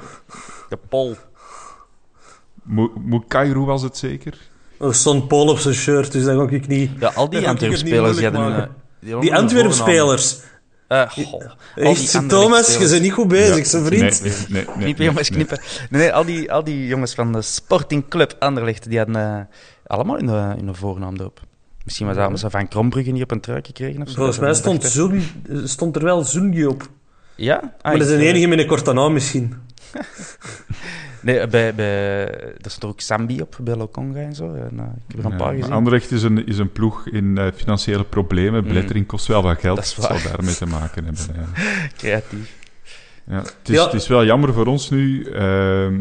de 0.70 0.78
Pol. 0.90 1.16
Mukairu 3.06 3.60
was 3.60 3.82
het 3.82 3.98
zeker? 3.98 4.38
Er 4.80 4.96
stond 4.96 5.28
Paul 5.28 5.48
op 5.48 5.58
zijn 5.58 5.74
shirt, 5.74 6.12
dus 6.12 6.24
dat 6.24 6.38
ga 6.38 6.56
ik 6.56 6.68
niet... 6.68 6.92
Ja, 7.00 7.12
al 7.16 7.30
die 7.30 7.48
Antwerp-spelers 7.48 8.22
hadden... 8.22 8.70
Die, 9.00 9.20
die 9.20 9.36
Antwerp-spelers... 9.36 10.38
Uh, 10.90 11.18
Echt, 11.76 12.30
Thomas, 12.30 12.78
je 12.78 12.90
bent 12.90 13.02
niet 13.02 13.12
goed 13.12 13.28
bezig, 13.28 13.58
ja. 13.58 13.64
zijn 13.64 13.86
vriend. 13.86 14.22
Nee, 14.22 14.32
nee, 14.32 14.66
nee, 14.66 14.76
knippen, 14.76 15.06
jongens, 15.06 15.30
knippen. 15.30 15.60
Nee, 15.90 16.02
nee, 16.02 16.14
al, 16.14 16.26
die, 16.26 16.52
al 16.52 16.64
die 16.64 16.88
jongens 16.88 17.14
van 17.14 17.32
de 17.32 17.42
Sporting 17.42 18.08
Club 18.08 18.36
Anderlecht, 18.40 18.90
die 18.90 18.98
hadden 18.98 19.16
uh, 19.16 19.40
allemaal 19.88 20.18
in 20.18 20.26
de, 20.26 20.54
in 20.58 20.66
de 20.66 20.74
voornaam 20.74 21.16
erop. 21.16 21.40
Misschien 21.84 22.08
was 22.08 22.16
dat 22.16 22.26
omdat 22.26 22.40
ze 22.40 22.50
Van 22.50 22.68
Krombrugge 22.68 23.12
niet 23.12 23.24
op 23.24 23.32
een 23.32 23.40
trui 23.40 23.62
gekregen 23.64 24.02
of 24.02 24.10
zo. 24.10 24.16
Volgens 24.16 24.40
mij 24.40 24.54
stond, 24.54 24.84
Zul, 24.84 25.12
stond 25.64 25.96
er 25.96 26.04
wel 26.04 26.24
Zungi 26.24 26.66
op. 26.66 26.90
Ja? 27.36 27.56
Ah, 27.56 27.84
maar 27.84 27.98
dat 27.98 28.08
is 28.08 28.08
de 28.08 28.24
eh, 28.24 28.28
enige 28.28 28.48
met 28.48 28.60
een 28.60 28.68
korte 28.68 28.94
naam 28.94 29.14
misschien. 29.14 29.54
Nee, 31.24 31.48
bij, 31.48 31.76
bij, 31.76 32.28
er 32.62 32.72
stond 32.72 32.94
ook 32.94 33.00
Sambi 33.02 33.42
op, 33.42 33.58
bij 33.62 33.76
Lokonga 33.76 34.20
en 34.20 34.36
zo. 34.36 34.54
En, 34.54 34.80
eh, 34.80 34.86
ik 35.08 35.16
heb 35.16 35.20
er 35.20 35.26
een 35.26 35.32
Ja, 35.32 35.38
paar 35.38 35.54
gezien. 35.56 35.72
Anderlecht 35.72 36.12
is 36.12 36.24
een, 36.24 36.48
is 36.48 36.58
een 36.58 36.72
ploeg 36.72 37.08
in 37.08 37.38
eh, 37.38 37.48
financiële 37.56 38.04
problemen. 38.04 38.62
Mm. 38.62 38.68
Belettering 38.68 39.06
kost 39.08 39.28
wel 39.28 39.42
wat 39.44 39.60
geld. 39.60 39.76
Dat 39.76 39.86
is 39.86 39.94
zal 39.94 40.32
daarmee 40.32 40.56
te 40.56 40.66
maken 40.66 41.04
hebben. 41.06 41.24
Ja. 41.36 41.64
Creatief. 41.98 42.62
Ja, 43.28 43.36
het, 43.38 43.56
is, 43.70 43.76
Ja. 43.76 43.84
het 43.86 43.94
is 43.94 44.08
wel 44.08 44.26
jammer 44.26 44.54
voor 44.54 44.66
ons 44.66 44.90
nu 44.90 45.24
ehm, 45.24 45.96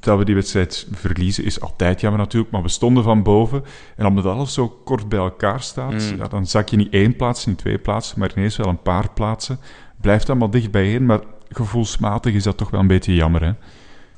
dat 0.00 0.18
we 0.18 0.24
die 0.24 0.34
wedstrijd 0.34 0.86
verliezen. 0.92 1.44
Is 1.44 1.60
altijd 1.60 2.00
jammer 2.00 2.20
natuurlijk, 2.20 2.52
maar 2.52 2.62
we 2.62 2.68
stonden 2.68 3.02
van 3.04 3.22
boven. 3.22 3.64
En 3.96 4.06
omdat 4.06 4.24
alles 4.24 4.52
zo 4.54 4.68
kort 4.68 5.08
bij 5.08 5.18
elkaar 5.18 5.60
staat, 5.60 5.92
Mm. 5.92 6.16
ja, 6.18 6.28
dan 6.28 6.46
zak 6.46 6.68
je 6.68 6.76
niet 6.76 6.92
één 6.92 7.16
plaats, 7.16 7.46
niet 7.46 7.58
twee 7.58 7.78
plaatsen, 7.78 8.18
maar 8.18 8.30
ineens 8.36 8.56
wel 8.56 8.66
een 8.68 8.82
paar 8.82 9.10
plaatsen. 9.12 9.58
Blijft 10.00 10.28
allemaal 10.28 10.50
dicht 10.50 10.70
bijeen, 10.70 11.06
maar 11.06 11.20
gevoelsmatig 11.48 12.34
is 12.34 12.42
dat 12.42 12.56
toch 12.56 12.70
wel 12.70 12.80
een 12.80 12.86
beetje 12.86 13.14
jammer. 13.14 13.42
Hè? 13.44 13.52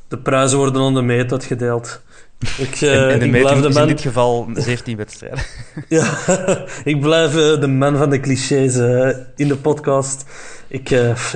De 0.09 0.19
prijzen 0.19 0.59
worden 0.59 0.83
aan 0.83 0.95
de 0.95 1.03
meet 1.03 1.33
uitgedeeld. 1.33 2.03
Ik, 2.59 2.81
eh, 2.81 3.13
en, 3.13 3.19
de 3.19 3.25
ik 3.25 3.31
meting 3.31 3.43
blijf 3.43 3.61
de 3.61 3.69
is 3.69 3.75
in 3.75 3.81
man... 3.81 3.89
dit 3.89 4.01
geval 4.01 4.49
17 4.55 4.97
wedstrijden. 4.97 5.39
Ja, 5.89 6.17
ik 6.85 7.01
blijf 7.01 7.37
eh, 7.37 7.61
de 7.61 7.67
man 7.67 7.97
van 7.97 8.11
de 8.11 8.21
clichés 8.21 8.77
eh, 8.77 9.09
in 9.37 9.49
de 9.49 9.57
podcast. 9.57 10.25
Ik, 10.69 10.89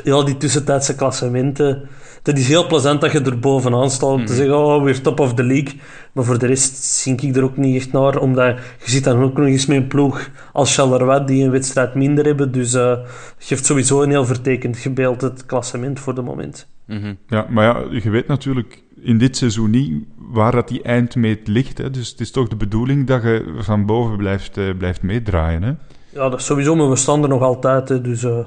ja, 0.05 0.23
die 0.25 0.37
tussentijdse 0.37 0.95
klassementen. 0.95 1.89
Het 2.23 2.39
is 2.39 2.49
heel 2.49 2.67
plezant 2.67 3.01
dat 3.01 3.13
je 3.13 3.21
er 3.21 3.39
bovenaan 3.39 3.91
staat 3.91 4.11
om 4.11 4.25
te 4.27 4.33
Mhm. 4.33 4.41
zeggen, 4.41 4.59
oh, 4.59 4.83
weer 4.83 5.01
top 5.01 5.21
of 5.21 5.35
the 5.35 5.43
league. 5.45 5.81
Maar 6.13 6.25
voor 6.25 6.39
de 6.39 6.47
rest 6.47 6.77
zink 6.85 7.21
ik 7.21 7.37
er 7.37 7.45
ook 7.45 7.57
niet 7.57 7.77
echt 7.77 7.93
naar, 7.93 8.19
omdat 8.19 8.57
je 8.85 8.91
zit 8.91 9.05
dan 9.05 9.23
ook 9.23 9.37
nog 9.37 9.47
eens 9.47 9.67
met 9.67 9.77
een 9.77 9.87
ploeg 9.87 10.31
als 10.53 10.75
Charleroi 10.75 11.25
die 11.25 11.45
een 11.45 11.51
wedstrijd 11.51 11.95
minder 11.95 12.25
hebben. 12.25 12.53
Dus 12.53 12.73
het 12.73 13.01
geeft 13.39 13.67
sowieso 13.67 14.03
een 14.03 14.11
heel 14.11 14.25
vertekend 14.27 14.77
gebeeld, 14.77 15.21
het 15.21 15.47
klassement 15.47 16.01
voor 16.01 16.15
de 16.15 16.23
moment. 16.23 16.67
Mhm. 16.89 17.15
Ja, 17.27 17.47
maar 17.51 17.65
ja, 17.65 17.99
je 18.01 18.11
weet 18.11 18.27
natuurlijk 18.27 18.83
in 19.01 19.19
dit 19.19 19.37
seizoen 19.37 19.71
niet 19.71 20.05
waar 20.17 20.53
dat 20.53 20.69
die 20.69 20.83
eindmeet 20.83 21.49
ligt. 21.49 21.79
Hè? 21.79 21.91
Dus 21.91 22.11
het 22.11 22.21
is 22.21 22.31
toch 22.31 22.49
de 22.49 22.57
bedoeling 22.57 23.07
dat 23.07 23.23
je 23.23 23.55
van 23.59 23.87
boven 23.87 24.17
blijft, 24.17 24.57
eh, 24.57 24.77
blijft 24.79 25.03
meedraaien. 25.03 25.63
Hè? 25.63 25.73
Ja, 26.13 26.29
dat 26.29 26.39
is 26.39 26.45
sowieso, 26.45 26.75
maar 26.75 26.89
we 26.89 26.97
staan 26.97 27.23
er 27.23 27.29
nog 27.29 27.43
altijd. 27.43 27.89
Hè, 27.89 28.01
dus 28.01 28.25
eh, 28.25 28.39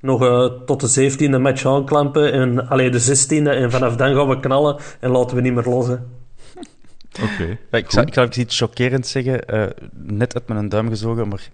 nog 0.00 0.22
eh, 0.22 0.44
tot 0.66 0.80
de 0.80 1.10
17e 1.10 1.40
match 1.40 1.66
aanklampen. 1.66 2.32
En 2.32 2.68
alleen 2.68 2.92
de 2.92 3.00
16e. 3.00 3.48
En 3.48 3.70
vanaf 3.70 3.96
dan 3.96 4.14
gaan 4.14 4.28
we 4.28 4.40
knallen 4.40 4.76
en 5.00 5.10
laten 5.10 5.36
we 5.36 5.42
niet 5.42 5.54
meer 5.54 5.64
los. 5.64 5.86
Hè. 5.86 5.96
Oké. 7.22 7.58
Ja, 7.70 7.78
ik, 7.78 7.90
zou, 7.90 8.26
ik 8.26 8.36
iets 8.36 8.58
chockerends 8.58 9.10
zeggen, 9.10 9.46
eh, 9.46 9.66
net 9.92 10.34
uit 10.34 10.48
mijn 10.48 10.68
duim 10.68 10.88
gezogen, 10.88 11.28
maar 11.28 11.50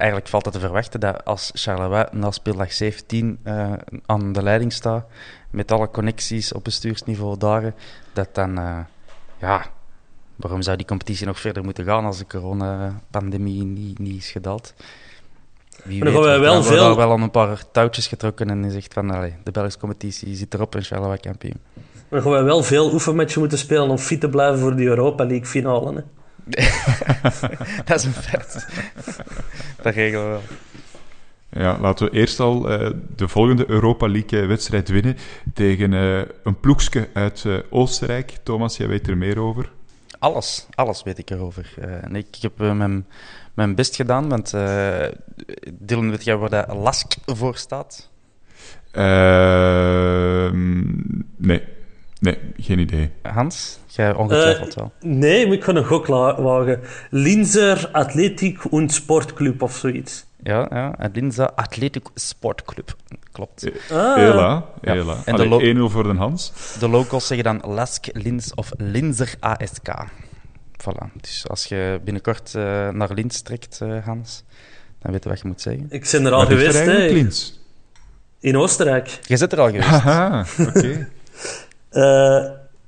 eigenlijk 0.00 0.28
valt 0.30 0.44
het 0.44 0.54
te 0.54 0.60
verwachten 0.60 1.00
dat 1.00 1.24
als 1.24 1.50
Charleroi 1.54 2.04
na 2.12 2.30
speeldag 2.30 2.72
17 2.72 3.38
eh, 3.42 3.72
aan 4.06 4.32
de 4.32 4.42
leiding 4.42 4.72
staat, 4.72 5.06
met 5.50 5.72
alle 5.72 5.90
connecties 5.90 6.52
op 6.52 6.64
bestuursniveau 6.64 7.38
daar, 7.38 7.74
dat 8.12 8.28
dan, 8.34 8.58
eh, 8.58 8.78
ja, 9.40 9.66
waarom 10.36 10.62
zou 10.62 10.76
die 10.76 10.86
competitie 10.86 11.26
nog 11.26 11.40
verder 11.40 11.64
moeten 11.64 11.84
gaan 11.84 12.04
als 12.04 12.18
de 12.18 12.26
coronapandemie 12.26 13.64
niet, 13.64 13.98
niet 13.98 14.16
is 14.22 14.30
gedaald? 14.30 14.74
Wie 15.84 16.04
Maar 16.04 16.12
wij 16.20 16.40
wel 16.40 16.52
daar 16.54 16.62
veel- 16.62 16.96
wel 16.96 17.12
aan 17.12 17.22
een 17.22 17.30
paar 17.30 17.62
touwtjes 17.72 18.06
getrokken 18.06 18.50
en 18.50 18.70
zegt 18.70 18.92
van, 18.92 19.10
allee, 19.10 19.34
de 19.44 19.50
Belgische 19.50 19.78
competitie 19.78 20.34
zit 20.34 20.54
erop 20.54 20.74
en 20.74 20.82
Charleroi 20.82 21.18
kampioen. 21.18 21.60
Dan 22.08 22.22
gaan 22.22 22.32
we 22.32 22.42
wel 22.42 22.62
veel 22.62 22.92
oefenmatchen 22.92 23.40
moeten 23.40 23.58
spelen 23.58 23.88
om 23.88 23.98
fit 23.98 24.20
te 24.20 24.28
blijven 24.28 24.58
voor 24.60 24.76
de 24.76 24.82
Europa 24.84 25.24
League 25.26 25.46
finale. 25.46 25.94
Hè. 25.94 26.00
dat 27.84 27.98
is 27.98 28.04
een 28.04 28.12
feit. 28.12 28.66
dat 29.82 29.94
regelen 29.94 30.24
we 30.24 30.30
wel. 30.30 30.42
Ja, 31.62 31.78
laten 31.80 32.06
we 32.06 32.12
eerst 32.12 32.40
al 32.40 32.70
eh, 32.70 32.90
de 33.16 33.28
volgende 33.28 33.70
Europa 33.70 34.08
League-wedstrijd 34.08 34.88
winnen 34.88 35.16
tegen 35.54 35.94
eh, 35.94 36.18
een 36.42 36.60
ploegske 36.60 37.08
uit 37.12 37.44
eh, 37.46 37.58
Oostenrijk. 37.70 38.34
Thomas, 38.42 38.76
jij 38.76 38.88
weet 38.88 39.08
er 39.08 39.16
meer 39.16 39.38
over. 39.38 39.70
Alles, 40.20 40.66
alles 40.74 41.02
weet 41.02 41.18
ik 41.18 41.30
erover. 41.30 41.74
Eh, 41.80 42.04
en 42.04 42.16
ik, 42.16 42.26
ik 42.36 42.42
heb 42.42 42.60
eh, 42.60 42.72
mijn, 42.72 43.06
mijn 43.54 43.74
best 43.74 43.96
gedaan, 43.96 44.28
want 44.28 44.54
eh 44.54 45.06
Dylan, 45.72 46.10
weet 46.10 46.24
jij 46.24 46.36
waar 46.36 46.50
dat 46.50 46.74
LASK 46.74 47.14
voor 47.26 47.56
staat? 47.56 48.08
Ehm, 48.90 50.58
nee. 51.36 51.62
Nee, 52.20 52.38
geen 52.56 52.78
idee. 52.78 53.10
Hans? 53.22 53.78
Jij 53.86 54.14
ongetwijfeld 54.14 54.68
Eh, 54.68 54.76
wel. 54.76 54.92
Nee, 55.00 55.46
maar 55.46 55.56
ik 55.56 55.64
ga 55.64 55.74
een 55.74 55.84
gok 55.84 56.06
wagen. 56.06 56.80
Linzer 57.10 57.88
Athletic 57.92 58.72
und 58.72 58.92
Sportclub 58.92 59.62
of 59.62 59.76
zoiets. 59.76 60.24
Ja, 60.42 60.66
ja, 60.70 60.94
en 60.98 61.10
Linza 61.14 61.52
Athletic 61.54 62.02
Sportclub. 62.14 62.96
Klopt. 63.32 63.70
Ah, 63.90 64.14
Hela, 64.16 64.64
Ja. 64.82 64.92
hela. 64.92 65.12
En 65.24 65.36
de 65.36 65.42
Allee, 65.42 65.48
lo- 65.48 65.60
1-0 65.60 65.90
voor 65.90 66.02
de 66.02 66.14
Hans. 66.14 66.52
De 66.78 66.88
locals 66.88 67.26
zeggen 67.26 67.60
dan 67.60 67.72
LASK 67.74 68.04
Linz 68.12 68.50
of 68.54 68.70
Linzer 68.76 69.34
ASK. 69.40 69.88
Voilà. 70.80 71.12
Dus 71.20 71.48
als 71.48 71.64
je 71.64 72.00
binnenkort 72.04 72.54
eh, 72.54 72.62
naar 72.88 73.12
Linz 73.14 73.40
trekt, 73.40 73.78
eh, 73.82 74.04
Hans, 74.04 74.44
dan 75.02 75.12
weet 75.12 75.22
je 75.22 75.28
wat 75.28 75.40
je 75.40 75.46
moet 75.46 75.60
zeggen. 75.60 75.86
Ik 75.88 76.08
ben 76.12 76.26
er 76.26 76.32
al 76.32 76.46
geweest, 76.46 76.78
hè. 76.84 77.06
Linz? 77.08 77.52
In 78.40 78.56
Oostenrijk. 78.56 79.18
Je 79.26 79.36
zit 79.36 79.52
er 79.52 79.60
al 79.60 79.66
geweest. 79.66 79.88
Haha, 79.88 80.44
oké. 80.60 81.08
Eh, 81.90 82.44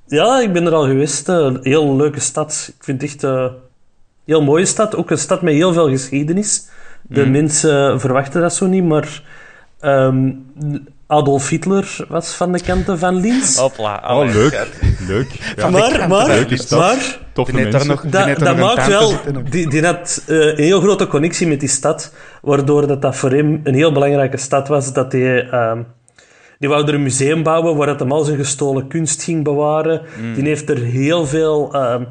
ja, 0.06 0.40
ik 0.40 0.52
ben 0.52 0.66
er 0.66 0.74
al 0.74 0.86
geweest. 0.86 1.28
eh, 1.28 1.36
Een 1.36 1.58
heel 1.62 1.96
leuke 1.96 2.20
stad. 2.20 2.70
Ik 2.78 2.84
vind 2.84 3.00
het 3.02 3.10
echt 3.10 3.22
een 3.22 3.50
heel 4.24 4.42
mooie 4.42 4.66
stad. 4.66 4.96
Ook 4.96 5.10
een 5.10 5.18
stad 5.18 5.42
met 5.42 5.54
heel 5.54 5.72
veel 5.72 5.88
geschiedenis. 5.88 6.68
De 7.02 7.24
Mm. 7.24 7.30
mensen 7.30 8.00
verwachten 8.00 8.40
dat 8.40 8.54
zo 8.54 8.66
niet, 8.66 8.84
maar 8.84 9.22
ehm, 9.80 10.30
Adolf 11.06 11.48
Hitler 11.48 11.96
was 12.08 12.34
van 12.34 12.52
de 12.52 12.60
kanten 12.62 12.98
van 12.98 13.14
Linz. 13.20 13.56
Hopla. 13.56 14.02
Oh, 14.08 14.32
leuk. 14.32 14.66
Leuk. 15.08 15.52
Ja, 15.56 15.70
maar, 15.70 15.80
maar, 15.98 16.08
maar 16.08 16.46
Toffe 17.32 17.52
Die 17.52 17.62
mensen. 17.62 17.86
nog, 17.86 18.00
die 18.00 18.10
dat, 18.34 18.56
maakt 18.56 18.86
wel... 18.86 19.12
Die, 19.50 19.68
die 19.68 19.84
had 19.84 20.22
eh, 20.26 20.36
een 20.36 20.56
heel 20.64 20.80
grote 20.80 21.06
connectie 21.06 21.46
met 21.46 21.60
die 21.60 21.68
stad, 21.68 22.12
waardoor 22.42 22.86
dat, 22.86 23.02
dat 23.02 23.16
voor 23.16 23.30
hem 23.30 23.60
een 23.64 23.74
heel 23.74 23.92
belangrijke 23.92 24.36
stad 24.36 24.68
was, 24.68 24.92
dat 24.92 25.12
hij... 25.12 25.48
ehm, 25.48 25.82
die 26.62 26.70
wou 26.70 26.87
er 26.87 26.94
een 26.94 27.03
museum 27.03 27.42
bouwen 27.42 27.77
waar 27.77 27.88
het 27.88 28.01
hem 28.01 28.12
al 28.12 28.25
zijn 28.25 28.37
gestolen 28.37 28.88
kunst 28.88 29.22
ging 29.22 29.44
bewaren. 29.44 30.03
Mm. 30.20 30.35
Die 30.35 30.44
heeft 30.44 30.70
er 30.70 30.79
heel 30.79 31.27
veel 31.27 31.72
ehm, 31.72 32.05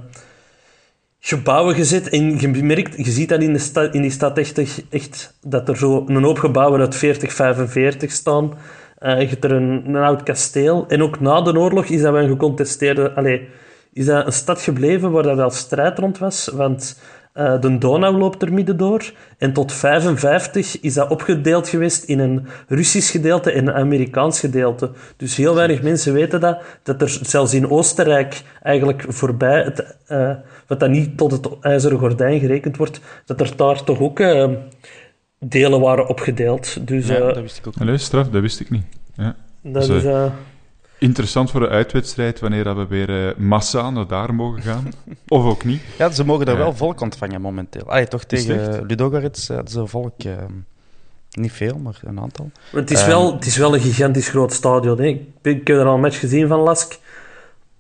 gebouwen 1.19 1.75
gezet. 1.75 2.09
En 2.09 2.39
je 2.39 2.47
merkt, 2.47 2.97
je 2.97 3.11
ziet 3.11 3.29
dat 3.29 3.41
in, 3.41 3.53
de 3.53 3.59
stad, 3.59 3.93
in 3.93 4.01
die 4.01 4.11
stad 4.11 4.37
echt, 4.37 4.83
echt 4.89 5.37
dat 5.41 5.69
er 5.69 5.77
zo 5.77 6.03
een 6.07 6.23
hoop 6.23 6.39
gebouwen 6.39 6.79
uit 6.79 6.95
40, 6.95 7.33
45 7.33 8.11
staan. 8.11 8.53
Eh, 8.97 9.21
je 9.21 9.27
hebt 9.27 9.43
er 9.43 9.51
een, 9.51 9.83
een 9.85 9.95
oud 9.95 10.23
kasteel. 10.23 10.85
En 10.87 11.03
ook 11.03 11.19
na 11.19 11.41
de 11.41 11.57
oorlog 11.57 11.85
is 11.85 12.01
dat 12.01 12.11
wel 12.11 12.21
een 12.21 12.29
gecontesteerde... 12.29 13.13
Allee, 13.13 13.47
is 13.93 14.05
dat 14.05 14.25
een 14.25 14.33
stad 14.33 14.61
gebleven 14.61 15.11
waar 15.11 15.23
dat 15.23 15.35
wel 15.35 15.49
strijd 15.49 15.99
rond 15.99 16.17
was. 16.17 16.47
Want 16.53 16.99
eh, 17.33 17.61
de 17.61 17.77
Donau 17.77 18.17
loopt 18.17 18.41
er 18.41 18.53
midden 18.53 18.77
door. 18.77 19.11
En 19.37 19.53
tot 19.53 19.73
55 19.73 20.79
is 20.79 20.93
dat 20.93 21.09
opgedeeld 21.09 21.67
geweest 21.67 22.03
in 22.03 22.19
een 22.19 22.47
Russisch 22.67 23.11
gedeelte 23.11 23.51
en 23.51 23.67
een 23.67 23.73
Amerikaans 23.73 24.39
gedeelte. 24.39 24.91
Dus 25.17 25.35
heel 25.35 25.55
weinig 25.55 25.81
mensen 25.81 26.13
weten 26.13 26.39
dat. 26.39 26.61
Dat 26.83 27.01
er 27.01 27.19
zelfs 27.21 27.53
in 27.53 27.69
Oostenrijk 27.69 28.41
eigenlijk 28.61 29.05
voorbij, 29.07 29.63
het, 29.63 29.97
eh, 30.07 30.31
wat 30.67 30.79
dan 30.79 30.91
niet 30.91 31.17
tot 31.17 31.31
het 31.31 31.49
ijzeren 31.61 31.99
gordijn 31.99 32.39
gerekend 32.39 32.77
wordt, 32.77 32.99
dat 33.25 33.41
er 33.41 33.55
daar 33.55 33.83
toch 33.83 33.99
ook 33.99 34.19
eh, 34.19 34.49
delen 35.39 35.79
waren 35.79 36.07
opgedeeld. 36.07 36.87
Dus 36.87 37.07
Ja, 37.07 37.19
dat 37.19 37.41
wist 37.41 37.57
ik 37.57 37.67
ook. 37.67 37.73
Allee, 37.79 37.97
straf, 37.97 38.29
dat 38.29 38.41
wist 38.41 38.59
ik 38.59 38.69
niet. 38.69 38.85
Ja. 39.15 39.35
dat 39.61 39.87
dus, 39.87 40.03
is... 40.03 40.11
eh, 41.01 41.07
Interessant 41.07 41.51
voor 41.51 41.59
de 41.59 41.67
uitwedstrijd 41.69 42.39
wanneer 42.39 42.63
dat 42.63 42.75
we 42.75 42.87
weer 42.87 43.27
eh, 43.27 43.35
massaal 43.37 43.91
naar 43.91 44.07
daar 44.07 44.33
mogen 44.33 44.61
gaan. 44.61 44.91
of 45.27 45.43
ook 45.45 45.63
niet. 45.65 45.81
Ja, 45.97 46.09
ze 46.09 46.25
mogen 46.25 46.45
daar 46.45 46.57
wel 46.57 46.73
volk 46.75 47.01
ontvangen 47.01 47.41
momenteel. 47.41 47.83
Allee, 47.89 48.07
toch 48.07 48.23
tegen 48.23 48.85
Ludogorets 48.87 49.47
hadden 49.47 49.67
ze 49.71 49.87
volk. 49.87 50.23
eh, 50.23 50.33
niet 51.31 51.51
veel, 51.51 51.77
maar 51.77 51.99
een 52.03 52.19
aantal. 52.19 52.51
Het 52.71 52.91
is, 52.91 53.05
wel, 53.05 53.33
het 53.35 53.45
is 53.45 53.57
wel 53.57 53.73
een 53.73 53.79
gigantisch 53.81 54.29
groot 54.29 54.53
stadion. 54.53 54.97
Hè. 55.01 55.05
Ik, 55.41 55.67
heb 55.67 55.77
er 55.77 55.85
al 55.85 55.93
een 55.93 55.99
match 56.01 56.19
gezien 56.19 56.47
van 56.47 56.59
Lask. 56.59 56.99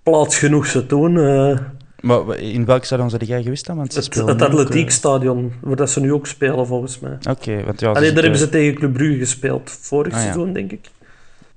Plaats 0.03 0.37
genoeg 0.37 0.65
ze 0.65 0.85
toen. 0.85 1.17
eh, 1.19 1.57
Maar 1.99 2.37
in 2.37 2.65
welk 2.65 2.83
stadion 2.83 3.09
zijn 3.09 3.23
jij 3.25 3.43
geweest 3.43 3.65
dan? 3.65 3.77
Want 3.77 3.93
ze 3.93 3.99
het 3.99 4.13
het 4.15 4.41
eh, 4.41 4.47
atletiekstadion, 4.47 5.53
waar 5.61 5.75
dat 5.75 5.89
ze 5.89 5.99
nu 5.99 6.13
ook 6.13 6.27
spelen 6.27 6.67
volgens 6.67 6.99
mij. 6.99 7.17
Oké, 7.29 7.63
want 7.65 7.79
ja, 7.79 7.93
daar 7.93 8.03
hebben 8.03 8.37
ze 8.37 8.49
tegen 8.49 8.75
Club 8.75 8.93
Brugge 8.93 9.17
gespeeld, 9.17 9.71
vorig 9.81 10.13
Ah, 10.13 10.17
ja. 10.17 10.23
seizoen 10.23 10.53
denk 10.53 10.71
ik. 10.71 10.89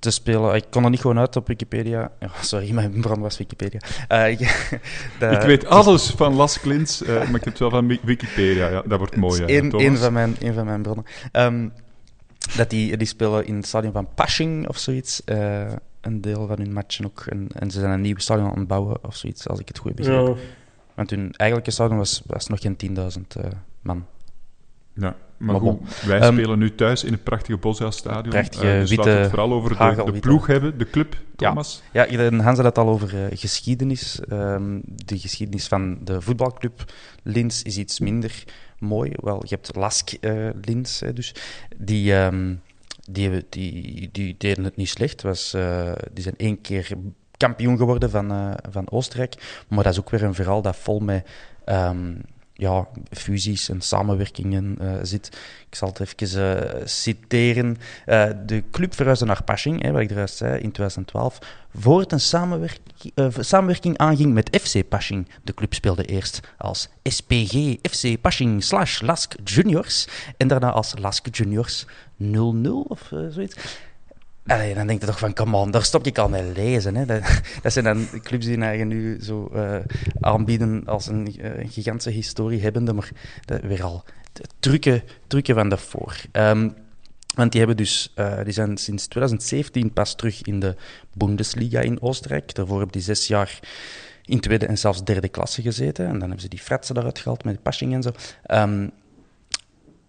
Te 0.04 0.10
spelen. 0.10 0.54
Ik 0.54 0.64
kon 0.70 0.84
er 0.84 0.90
niet 0.90 1.00
gewoon 1.00 1.18
uit 1.18 1.36
op 1.36 1.46
Wikipedia. 1.46 2.10
Sorry, 2.40 2.70
mijn 2.72 3.00
bron 3.00 3.20
was 3.20 3.38
Wikipedia. 3.38 3.80
Eh, 4.08 4.30
ik, 4.34 4.38
de- 5.18 5.26
ik 5.26 5.40
weet 5.40 5.66
alles 5.66 6.10
van 6.10 6.34
Las 6.34 6.60
Klins, 6.60 7.02
eh, 7.02 7.14
maar 7.14 7.24
ik 7.24 7.32
heb 7.32 7.44
het 7.44 7.58
wel 7.58 7.70
van 7.70 7.86
Wi- 7.86 8.00
Wikipedia. 8.02 8.68
Ja, 8.68 8.82
dat 8.86 8.98
wordt 8.98 9.16
mooi. 9.16 9.40
Het 9.40 9.50
Ja, 9.50 9.78
één 9.78 9.96
van 9.98 10.12
mijn, 10.12 10.36
één 10.40 10.54
van 10.54 10.64
mijn 10.64 10.82
bronnen. 10.82 11.04
Ehm, 11.32 11.68
dat 12.56 12.70
die, 12.70 12.96
die 12.96 13.06
spelen 13.06 13.46
in 13.46 13.56
het 13.56 13.66
stadion 13.66 13.92
van 13.92 14.08
Pasching 14.14 14.68
of 14.68 14.78
zoiets. 14.78 15.24
eh, 15.24 15.72
een 16.00 16.20
deel 16.20 16.46
van 16.46 16.56
hun 16.58 16.72
matchen 16.72 17.04
ook. 17.06 17.24
En, 17.28 17.48
en 17.58 17.70
ze 17.70 17.80
zijn 17.80 17.92
een 17.92 18.00
nieuw 18.00 18.18
stadion 18.18 18.50
aan 18.50 18.58
het 18.58 18.66
bouwen 18.68 19.04
of 19.04 19.16
zoiets, 19.16 19.48
als 19.48 19.58
ik 19.60 19.68
het 19.68 19.78
goed. 19.78 20.04
Ja. 20.04 20.34
Want 20.94 21.10
hun 21.10 21.32
eigenlijke 21.36 21.70
stadion 21.70 21.98
was, 21.98 22.22
was 22.26 22.46
nog 22.46 22.60
geen 22.60 22.76
10.000 22.76 23.20
man. 23.82 24.06
Ja, 24.94 25.16
maar, 25.37 25.52
Maar 25.52 25.61
goed, 25.61 25.78
bon. 25.78 25.88
wij 26.07 26.20
Ehm, 26.20 26.33
spelen 26.33 26.59
nu 26.59 26.74
thuis 26.74 27.04
in 27.04 27.12
het 27.12 27.22
prachtige 27.22 27.57
Bosja-stadion. 27.57 28.28
prachtige 28.28 28.72
Eh, 28.72 28.78
dus 28.80 28.88
witte 28.90 28.96
laten 29.04 29.14
we 29.14 29.20
het 29.20 29.30
vooral 29.30 29.52
over 29.52 30.12
de, 30.12 30.20
ploeg 30.20 30.46
hebben, 30.46 30.78
de 30.78 30.90
club, 30.90 31.14
Ja. 31.37 31.48
Thomas. 31.48 31.83
Ja, 31.92 32.07
de 32.07 32.37
Hans 32.42 32.57
had 32.57 32.64
het 32.66 32.78
al 32.78 32.88
over 32.88 33.24
eh, 33.24 33.38
geschiedenis. 33.38 34.20
Ehm, 34.28 34.78
de 34.85 35.18
geschiedenis 35.18 35.66
van 35.66 35.98
de 36.04 36.20
voetbalclub 36.20 36.92
Lins 37.22 37.62
is 37.62 37.78
iets 37.78 38.00
minder 38.00 38.44
mooi. 38.78 39.12
Wel, 39.16 39.40
je 39.42 39.54
hebt 39.54 39.76
Lask 39.76 40.12
eh 40.12 40.48
Lins, 40.62 41.02
dus. 41.14 41.35
Die, 41.76 42.14
ehm, 42.14 42.54
die, 43.11 43.44
die, 43.48 44.09
die 44.12 44.35
deden 44.38 44.64
het 44.64 44.76
niet 44.76 44.88
slecht. 44.88 45.22
Was, 45.22 45.57
die 46.12 46.22
zijn 46.22 46.37
één 46.37 46.61
keer 46.61 46.88
kampioen 47.37 47.76
geworden 47.76 48.11
van, 48.11 48.57
van 48.70 48.90
Oostenrijk. 48.90 49.64
Maar 49.68 49.85
dat 49.85 49.92
is 49.92 49.98
ook 49.98 50.11
weer 50.11 50.22
een 50.22 50.35
verhaal 50.35 50.62
dat 50.62 50.76
vol 50.76 51.00
met... 51.00 51.28
ja, 52.56 52.88
fusies 53.10 53.68
en 53.68 53.80
samenwerkingen 53.80 54.76
eh, 54.78 54.92
zit. 55.02 55.26
Ik 55.68 55.74
zal 55.74 55.88
het 55.88 56.00
even 56.00 56.60
eh, 56.60 56.86
citeren. 56.86 57.76
Eh, 58.04 58.30
de 58.46 58.62
club 58.70 58.94
verhuisde 58.94 59.24
naar 59.24 59.44
Pasching, 59.44 59.82
hè, 59.82 59.92
wat 59.92 60.00
ik 60.00 60.10
eruit 60.10 60.30
zei, 60.30 60.52
in 60.52 60.72
2012, 60.72 61.38
voor 61.74 62.00
het 62.00 62.12
een 62.12 62.20
samenwerk 62.20 62.78
eh, 63.14 63.26
samenwerking 63.38 63.98
aanging 63.98 64.34
met 64.34 64.60
FC 64.62 64.88
Pasching. 64.88 65.28
De 65.42 65.54
club 65.54 65.74
speelde 65.74 66.04
eerst 66.04 66.40
als 66.58 66.88
SPG 67.02 67.76
FC 67.82 68.20
Pasching 68.20 68.64
slash 68.64 69.00
Lask 69.00 69.34
Juniors 69.44 70.08
en 70.36 70.48
daarna 70.48 70.70
als 70.70 70.94
Lask 70.98 71.36
Juniors 71.36 71.86
00 72.16 72.80
of 72.88 73.10
zoiets. 73.30 73.56
Allee, 74.46 74.74
dan 74.74 74.87
denk 74.87 75.00
je 75.00 75.07
toch 75.07 75.18
van, 75.18 75.35
come 75.35 75.57
on, 75.57 75.70
daar 75.70 75.85
stop 75.85 76.07
ik 76.07 76.18
al 76.18 76.28
mee 76.28 76.52
lezen. 76.52 76.96
Hè. 76.96 77.07
Dat, 77.62 77.72
zijn 77.72 77.85
dan 77.85 78.09
clubs 78.22 78.46
die 78.46 78.59
eigenlijk 78.59 79.00
nu 79.00 79.22
zo 79.22 79.48
eh, 79.54 79.76
aanbieden 80.20 80.83
als 80.87 81.07
een, 81.07 81.38
eh, 81.40 81.59
een 81.59 81.68
gigantische 81.68 82.11
historie 82.11 82.61
hebbende, 82.61 82.92
maar 82.92 83.11
dat, 83.44 83.61
weer 83.61 83.83
al 83.83 84.04
trucken, 84.59 85.02
trucken 85.26 85.54
van 85.54 85.68
daarvoor. 85.68 86.16
Ehm, 86.33 86.68
want 87.35 87.50
die, 87.50 87.61
hebben 87.61 87.76
dus, 87.76 88.12
eh, 88.14 88.44
die 88.44 88.52
zijn 88.52 88.76
sinds 88.76 89.07
2017 89.07 89.92
pas 89.92 90.14
terug 90.14 90.42
in 90.42 90.61
de 90.61 90.76
Bundesliga 91.12 91.80
in 91.80 92.02
Oostenrijk. 92.02 92.54
Daarvoor 92.54 92.76
hebben 92.76 92.92
die 92.92 93.02
zes 93.02 93.26
jaar 93.26 93.61
in 94.24 94.40
tweede 94.40 94.66
en 94.66 94.78
zelfs 94.78 95.04
derde 95.04 95.28
klasse 95.28 95.62
gezeten. 95.62 96.04
En 96.04 96.12
dan 96.12 96.20
hebben 96.20 96.40
ze 96.40 96.48
die 96.48 96.59
fratsen 96.59 96.94
daaruit 96.94 97.18
gehaald 97.18 97.44
met 97.44 97.62
Pasching 97.62 97.94
en 97.94 98.02
zo. 98.02 98.11
Ehm, 98.42 98.88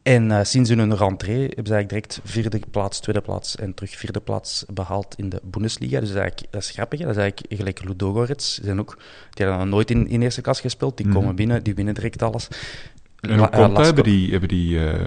en 0.05 0.31
eh, 0.31 0.39
sinds 0.43 0.69
hun 0.69 0.95
rentree 0.95 1.39
hebben 1.45 1.65
ze 1.67 1.73
eigenlijk 1.73 1.89
direct 1.89 2.19
vierde 2.23 2.59
plaats, 2.71 2.99
tweede 2.99 3.21
plaats 3.21 3.55
en 3.55 3.73
terug 3.73 3.95
vierde 3.95 4.19
plaats 4.19 4.65
behaald 4.73 5.15
in 5.17 5.29
de 5.29 5.41
Bundesliga. 5.43 5.99
Dus 5.99 6.07
dat 6.09 6.17
is, 6.17 6.21
eigenlijk, 6.23 6.51
dat 6.51 6.61
is 6.61 6.69
grappig. 6.69 6.99
hè. 6.99 7.05
Dat 7.05 7.15
is 7.15 7.21
eigenlijk 7.21 7.53
gelijk 7.53 7.83
Ludogorets. 7.83 8.55
Die, 8.55 8.65
zijn 8.65 8.79
ook, 8.79 8.97
die 9.33 9.45
hadden 9.45 9.63
nog 9.65 9.73
nooit 9.75 9.91
in, 9.91 10.07
in 10.07 10.21
eerste 10.21 10.41
klas 10.41 10.61
gespeeld. 10.61 10.97
Die 10.97 11.05
Mhm. 11.05 11.15
komen 11.15 11.35
binnen, 11.35 11.63
die 11.63 11.75
winnen 11.75 11.93
direct 11.93 12.21
alles. 12.21 12.47
En 13.19 13.37
hoe 13.37 13.49
eh, 13.49 13.59
komt 13.59 13.75
dat? 13.75 13.85
Hebben 13.85 14.03
die, 14.03 14.31
hebben 14.31 14.49
die 14.49 14.79
eh, 14.79 14.99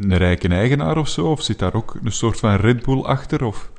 een 0.00 0.16
rijke 0.16 0.48
eigenaar 0.48 0.96
of 0.98 1.08
zo? 1.08 1.30
Of 1.30 1.42
zit 1.42 1.58
daar 1.58 1.74
ook 1.74 1.98
een 2.04 2.12
soort 2.12 2.38
van 2.38 2.56
Red 2.56 2.82
Bull 2.82 3.00
achter? 3.02 3.44
Of? 3.44 3.70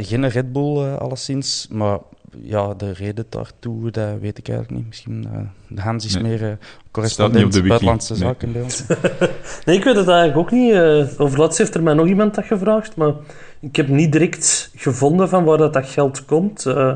Geen 0.00 0.28
Red 0.28 0.52
Bull, 0.52 0.78
alleszins. 0.94 1.66
Maar 1.70 1.98
ja, 2.40 2.74
de 2.74 2.92
reden 2.92 3.26
daartoe, 3.28 3.90
dat 3.90 4.18
weet 4.20 4.38
ik 4.38 4.48
eigenlijk 4.48 4.78
niet. 4.78 4.88
Misschien 4.88 5.26
uh, 5.34 5.40
de 5.68 5.80
Hans 5.80 6.04
is 6.04 6.14
Nee. 6.14 6.22
meer 6.22 6.42
uh, 6.42 6.52
correspondent 6.90 7.66
buitenlandse 7.68 8.12
Nee. 8.12 8.22
zaken 8.22 8.52
bij 8.52 8.62
ons. 8.62 8.84
Nee, 9.64 9.76
ik 9.76 9.84
weet 9.84 9.96
het 9.96 10.08
eigenlijk 10.08 10.38
ook 10.38 10.50
niet. 10.50 10.72
Eh, 10.72 11.04
over 11.20 11.38
laatst 11.38 11.58
heeft 11.58 11.74
er 11.74 11.82
mij 11.82 11.94
nog 11.94 12.06
iemand 12.06 12.34
dat 12.34 12.44
gevraagd, 12.44 12.96
maar 12.96 13.12
ik 13.60 13.76
heb 13.76 13.88
niet 13.88 14.12
direct 14.12 14.70
gevonden 14.76 15.28
van 15.28 15.44
waar 15.44 15.58
dat, 15.58 15.72
dat 15.72 15.86
geld 15.88 16.24
komt. 16.24 16.66
Eh, 16.66 16.92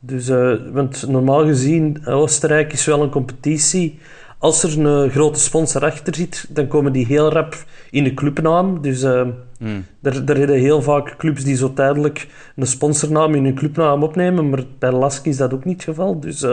dus, 0.00 0.28
eh, 0.28 0.52
want 0.72 1.04
normaal 1.08 1.44
gezien, 1.46 2.06
Oostenrijk 2.06 2.72
is 2.72 2.84
wel 2.84 3.02
een 3.02 3.10
competitie. 3.10 3.98
Als 4.38 4.62
er 4.62 4.78
een 4.86 5.10
grote 5.10 5.38
sponsor 5.40 5.84
achter 5.84 6.14
zit, 6.14 6.46
dan 6.48 6.68
komen 6.68 6.92
die 6.92 7.06
heel 7.06 7.32
rap 7.32 7.54
in 7.90 8.04
de 8.04 8.14
clubnaam. 8.14 8.82
Dus 8.82 9.02
eh 9.02 9.26
Hmm. 9.58 9.84
er, 10.02 10.22
er 10.30 10.36
zijn 10.36 10.50
heel 10.50 10.82
vaak 10.82 11.16
clubs 11.16 11.44
die 11.44 11.56
zo 11.56 11.72
tijdelijk 11.72 12.26
een 12.56 12.66
sponsornaam 12.66 13.34
in 13.34 13.44
hun 13.44 13.54
clubnaam 13.54 14.02
opnemen, 14.02 14.48
maar 14.50 14.62
bij 14.78 14.92
Lask 14.92 15.26
is 15.26 15.36
dat 15.36 15.54
ook 15.54 15.64
niet 15.64 15.74
het 15.74 15.84
geval. 15.84 16.20
Dus 16.20 16.42
eh, 16.42 16.50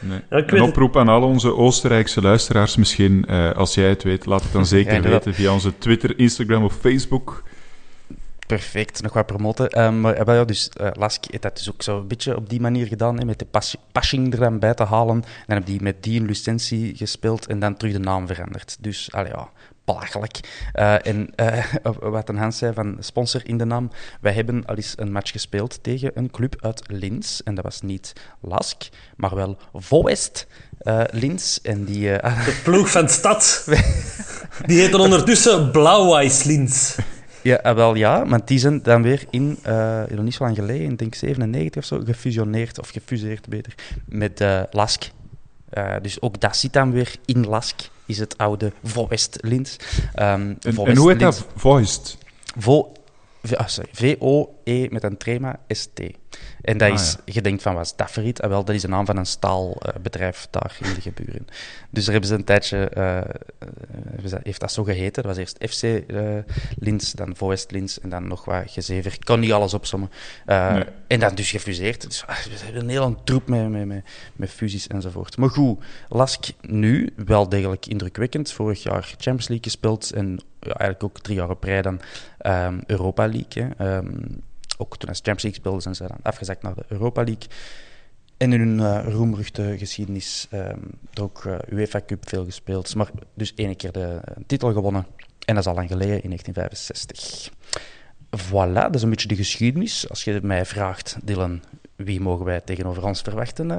Nee. 0.00 0.20
Ja, 0.30 0.36
ik 0.36 0.50
weet 0.50 0.52
een 0.52 0.58
het. 0.58 0.68
oproep 0.68 0.96
aan 0.96 1.08
al 1.08 1.22
onze 1.22 1.54
Oostenrijkse 1.54 2.22
luisteraars 2.22 2.76
misschien. 2.76 3.24
eh, 3.26 3.52
als 3.52 3.74
jij 3.74 3.88
het 3.88 4.02
weet, 4.02 4.26
laat 4.26 4.42
het 4.42 4.52
dan 4.52 4.66
zeker 4.76 4.94
Ja, 4.94 5.00
weten 5.00 5.34
via 5.34 5.52
onze 5.52 5.78
Twitter, 5.78 6.18
Instagram 6.18 6.64
of 6.64 6.74
Facebook. 6.80 7.42
Perfect, 8.46 9.02
nog 9.02 9.12
wat 9.12 9.26
promoten. 9.26 9.70
Ehm, 9.70 10.00
maar 10.00 10.14
eh, 10.14 10.34
ja, 10.34 10.44
dus 10.44 10.68
eh, 10.68 10.90
Lask 10.92 11.24
heeft 11.30 11.42
dat 11.42 11.56
dus 11.56 11.70
ook 11.72 11.82
zo 11.82 11.98
een 11.98 12.08
beetje 12.08 12.36
op 12.36 12.48
die 12.48 12.60
manier 12.60 12.86
gedaan, 12.86 13.18
hè, 13.18 13.24
met 13.24 13.38
de 13.38 13.44
pas- 13.44 13.76
passing 13.92 14.32
er 14.32 14.38
dan 14.38 14.58
bij 14.58 14.74
te 14.74 14.84
halen. 14.84 15.24
Dan 15.46 15.56
heb 15.56 15.66
die 15.66 15.82
met 15.82 16.02
die 16.02 16.20
een 16.20 16.26
licentie 16.26 16.96
gespeeld 16.96 17.46
en 17.46 17.58
dan 17.58 17.76
terug 17.76 17.92
de 17.92 17.98
naam 17.98 18.26
veranderd. 18.26 18.76
Dus, 18.80 19.12
allee, 19.12 19.32
ja, 19.32 19.48
belachelijk. 19.84 20.40
En 21.02 21.30
wat 22.00 22.28
een 22.28 22.36
Hans 22.36 22.58
zei 22.58 22.72
van 22.74 22.96
sponsor 23.00 23.40
in 23.48 23.58
de 23.58 23.64
naam. 23.64 23.90
Wij 24.20 24.32
hebben 24.32 24.64
al 24.66 24.74
eens 24.74 24.94
een 24.96 25.12
match 25.12 25.30
gespeeld 25.30 25.82
tegen 25.82 26.10
een 26.14 26.30
club 26.30 26.56
uit 26.60 26.82
Linz. 26.86 27.40
En 27.40 27.54
dat 27.54 27.64
was 27.64 27.80
niet 27.80 28.12
Lask, 28.40 28.88
maar 29.16 29.34
wel 29.34 29.56
Voest 29.72 30.46
eh 30.78 31.00
Linz. 31.10 31.58
En 31.62 31.84
die... 31.84 32.08
de 32.48 32.60
ploeg 32.64 32.90
van 32.90 33.04
de 33.04 33.12
stad, 33.12 33.66
die 34.66 34.80
heet 34.80 34.92
dan 34.92 35.00
ondertussen 35.00 35.70
Blauw-Weiss-Linz. 35.70 36.96
Ja, 37.46 37.58
eh, 37.60 37.74
wel 37.74 37.94
ja, 37.94 38.24
maar 38.24 38.40
die 38.44 38.58
zijn 38.58 38.82
dan 38.82 39.02
weer 39.02 39.24
in, 39.30 39.58
nog 40.08 40.22
niet 40.22 40.34
zo 40.34 40.44
lang 40.44 40.56
geleden, 40.56 40.90
ik 40.90 40.98
denk 40.98 41.14
97 41.14 41.82
of 41.82 41.88
zo, 41.88 42.00
gefusioneerd, 42.04 42.78
of 42.78 42.88
gefuseerd 42.88 43.48
beter, 43.48 43.74
met 44.04 44.40
eh, 44.40 44.62
Lask. 44.70 45.10
Dus 46.02 46.20
ook 46.20 46.40
dat 46.40 46.56
zit 46.56 46.72
dan 46.72 46.92
weer 46.92 47.16
in 47.24 47.46
Lask, 47.46 47.80
is 48.06 48.18
het 48.18 48.38
oude 48.38 48.72
Voest 48.84 49.38
Linz. 49.40 49.76
Ehm, 50.14 50.54
En, 50.60 50.74
Voest 50.74 50.88
en 50.88 50.96
hoe 50.96 51.10
heet 51.10 51.20
dat? 51.20 51.46
Voiced. 51.56 52.18
Vo, 52.58 52.92
ah, 53.54 53.66
sorry, 53.66 54.16
V-O-E 54.66 54.88
met 54.90 55.02
een 55.02 55.16
trema 55.16 55.58
S-T. 55.68 56.00
En 56.62 56.78
dat 56.78 56.88
Ah, 56.88 56.94
is, 56.94 57.16
je 57.24 57.42
denkt 57.42 57.62
van, 57.62 57.74
wat 57.74 57.84
is 57.84 57.94
dat? 57.96 58.40
Ah, 58.40 58.48
wel, 58.48 58.64
dat 58.64 58.74
is 58.74 58.82
de 58.82 58.88
naam 58.88 59.06
van 59.06 59.16
een 59.16 59.26
staalbedrijf 59.26 60.46
daar 60.50 60.76
in 60.80 60.94
de 60.94 61.00
geburen. 61.00 61.46
Dus 61.90 62.04
daar 62.04 62.12
hebben 62.12 62.30
ze 62.30 62.36
een 62.36 62.44
tijdje, 62.44 62.88
eh, 62.88 63.18
eh, 63.18 63.24
heeft 64.42 64.60
dat 64.60 64.72
zo 64.72 64.84
geheten. 64.84 65.22
Dat 65.22 65.36
was 65.36 65.36
eerst 65.36 65.64
FC 65.68 65.82
eh 65.82 66.36
Linz, 66.78 67.12
dan 67.12 67.36
Voest 67.36 67.70
Linz 67.70 67.96
en 67.96 68.08
dan 68.08 68.28
nog 68.28 68.44
wat 68.44 68.62
gezever. 68.66 69.12
Ik 69.12 69.24
kan 69.24 69.40
niet 69.40 69.52
alles 69.52 69.74
opzommen. 69.74 70.10
Eh, 70.46 70.72
Nee. 70.72 70.84
En 71.06 71.20
dan 71.20 71.34
dus 71.34 71.50
gefuseerd. 71.50 72.02
Dus 72.02 72.24
ah, 72.26 72.36
we 72.36 72.50
hebben 72.64 72.82
een 72.82 72.88
hele 72.88 73.14
troep 73.24 73.48
met, 73.48 73.68
met, 73.70 73.86
met, 73.86 74.04
met 74.36 74.50
fusies 74.50 74.86
enzovoort. 74.86 75.36
Maar 75.36 75.50
goed, 75.50 75.84
Lask 76.08 76.44
nu 76.60 77.12
wel 77.16 77.48
degelijk 77.48 77.86
indrukwekkend. 77.86 78.52
Vorig 78.52 78.82
jaar 78.82 79.02
Champions 79.02 79.48
League 79.48 79.64
gespeeld 79.64 80.12
en 80.12 80.40
ja, 80.60 80.72
eigenlijk 80.72 81.02
ook 81.04 81.20
drie 81.20 81.36
jaar 81.36 81.50
op 81.50 81.62
rij 81.62 81.82
dan 81.82 82.00
ehm, 82.38 82.78
Europa 82.86 83.26
League. 83.28 83.62
Hè. 83.62 83.68
Ehm, 83.96 84.14
ook 84.76 84.96
toen 84.96 85.08
als 85.08 85.20
Champions 85.22 85.42
League 85.42 85.60
speelden, 85.60 85.82
zijn 85.82 85.94
ze 85.94 86.06
afgezakt 86.22 86.62
naar 86.62 86.74
de 86.74 86.84
Europa 86.88 87.24
League. 87.24 87.48
En 88.36 88.52
in 88.52 88.60
hun 88.60 88.80
eh 88.80 89.12
roemruchte 89.12 89.74
geschiedenis 89.78 90.46
er 90.50 91.22
ook 91.22 91.44
eh, 91.44 91.54
UEFA 91.70 92.00
Cup 92.06 92.28
veel 92.28 92.44
gespeeld. 92.44 92.94
Maar 92.94 93.10
dus 93.34 93.54
één 93.54 93.76
keer 93.76 93.92
de 93.92 94.20
eh, 94.24 94.36
titel 94.46 94.72
gewonnen. 94.72 95.06
En 95.44 95.54
dat 95.54 95.64
is 95.64 95.70
al 95.70 95.74
lang 95.74 95.88
geleden, 95.88 96.22
in 96.22 96.28
1965. 96.28 97.50
Voilà, 98.36 98.82
dat 98.82 98.94
is 98.94 99.02
een 99.02 99.10
beetje 99.10 99.28
de 99.28 99.36
geschiedenis. 99.36 100.08
Als 100.08 100.24
je 100.24 100.40
mij 100.42 100.64
vraagt, 100.64 101.16
Dylan, 101.22 101.62
wie 101.96 102.20
mogen 102.20 102.44
wij 102.44 102.60
tegenover 102.60 103.04
ons 103.04 103.20
verwachten? 103.20 103.70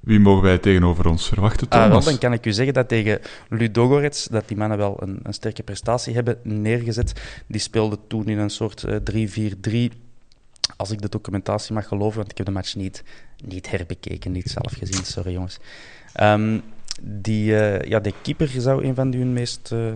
Eh, 0.00 0.04
eh, 0.04 0.08
Wie 0.08 0.20
mogen 0.20 0.42
wij 0.42 0.58
tegenover 0.58 1.08
ons 1.08 1.28
verwachten, 1.28 1.68
Ah, 1.68 1.78
wel, 1.78 1.88
Thomas? 1.88 2.04
dan 2.04 2.18
kan 2.18 2.32
ik 2.32 2.46
u 2.46 2.52
zeggen 2.52 2.74
dat 2.74 2.88
tegen 2.88 3.20
Ludogorets, 3.48 4.24
dat 4.24 4.48
die 4.48 4.56
mannen 4.56 4.78
wel 4.78 4.96
een, 5.02 5.20
een 5.22 5.34
sterke 5.34 5.62
prestatie 5.62 6.14
hebben 6.14 6.38
neergezet. 6.42 7.12
Die 7.46 7.60
speelden 7.60 7.98
toen 8.06 8.26
in 8.26 8.38
een 8.38 8.50
soort 8.50 8.84
eh, 8.84 8.96
3-4-3, 9.90 9.92
als 10.76 10.90
ik 10.90 11.00
de 11.00 11.08
documentatie 11.08 11.74
mag 11.74 11.88
geloven, 11.88 12.18
want 12.18 12.30
ik 12.30 12.36
heb 12.36 12.46
de 12.46 12.52
match 12.52 12.74
niet, 12.74 13.02
niet 13.44 13.70
herbekeken, 13.70 14.32
niet 14.32 14.50
zelf 14.50 14.72
gezien, 14.72 15.04
sorry 15.04 15.32
jongens. 15.32 15.58
Ehm, 16.12 16.58
die, 17.02 17.56
eh, 17.56 17.88
ja, 17.88 18.00
de 18.00 18.14
keeper 18.22 18.48
zou 18.48 18.84
een 18.84 18.94
van 18.94 19.12
hun 19.12 19.32
meest 19.32 19.72
eh, 19.72 19.92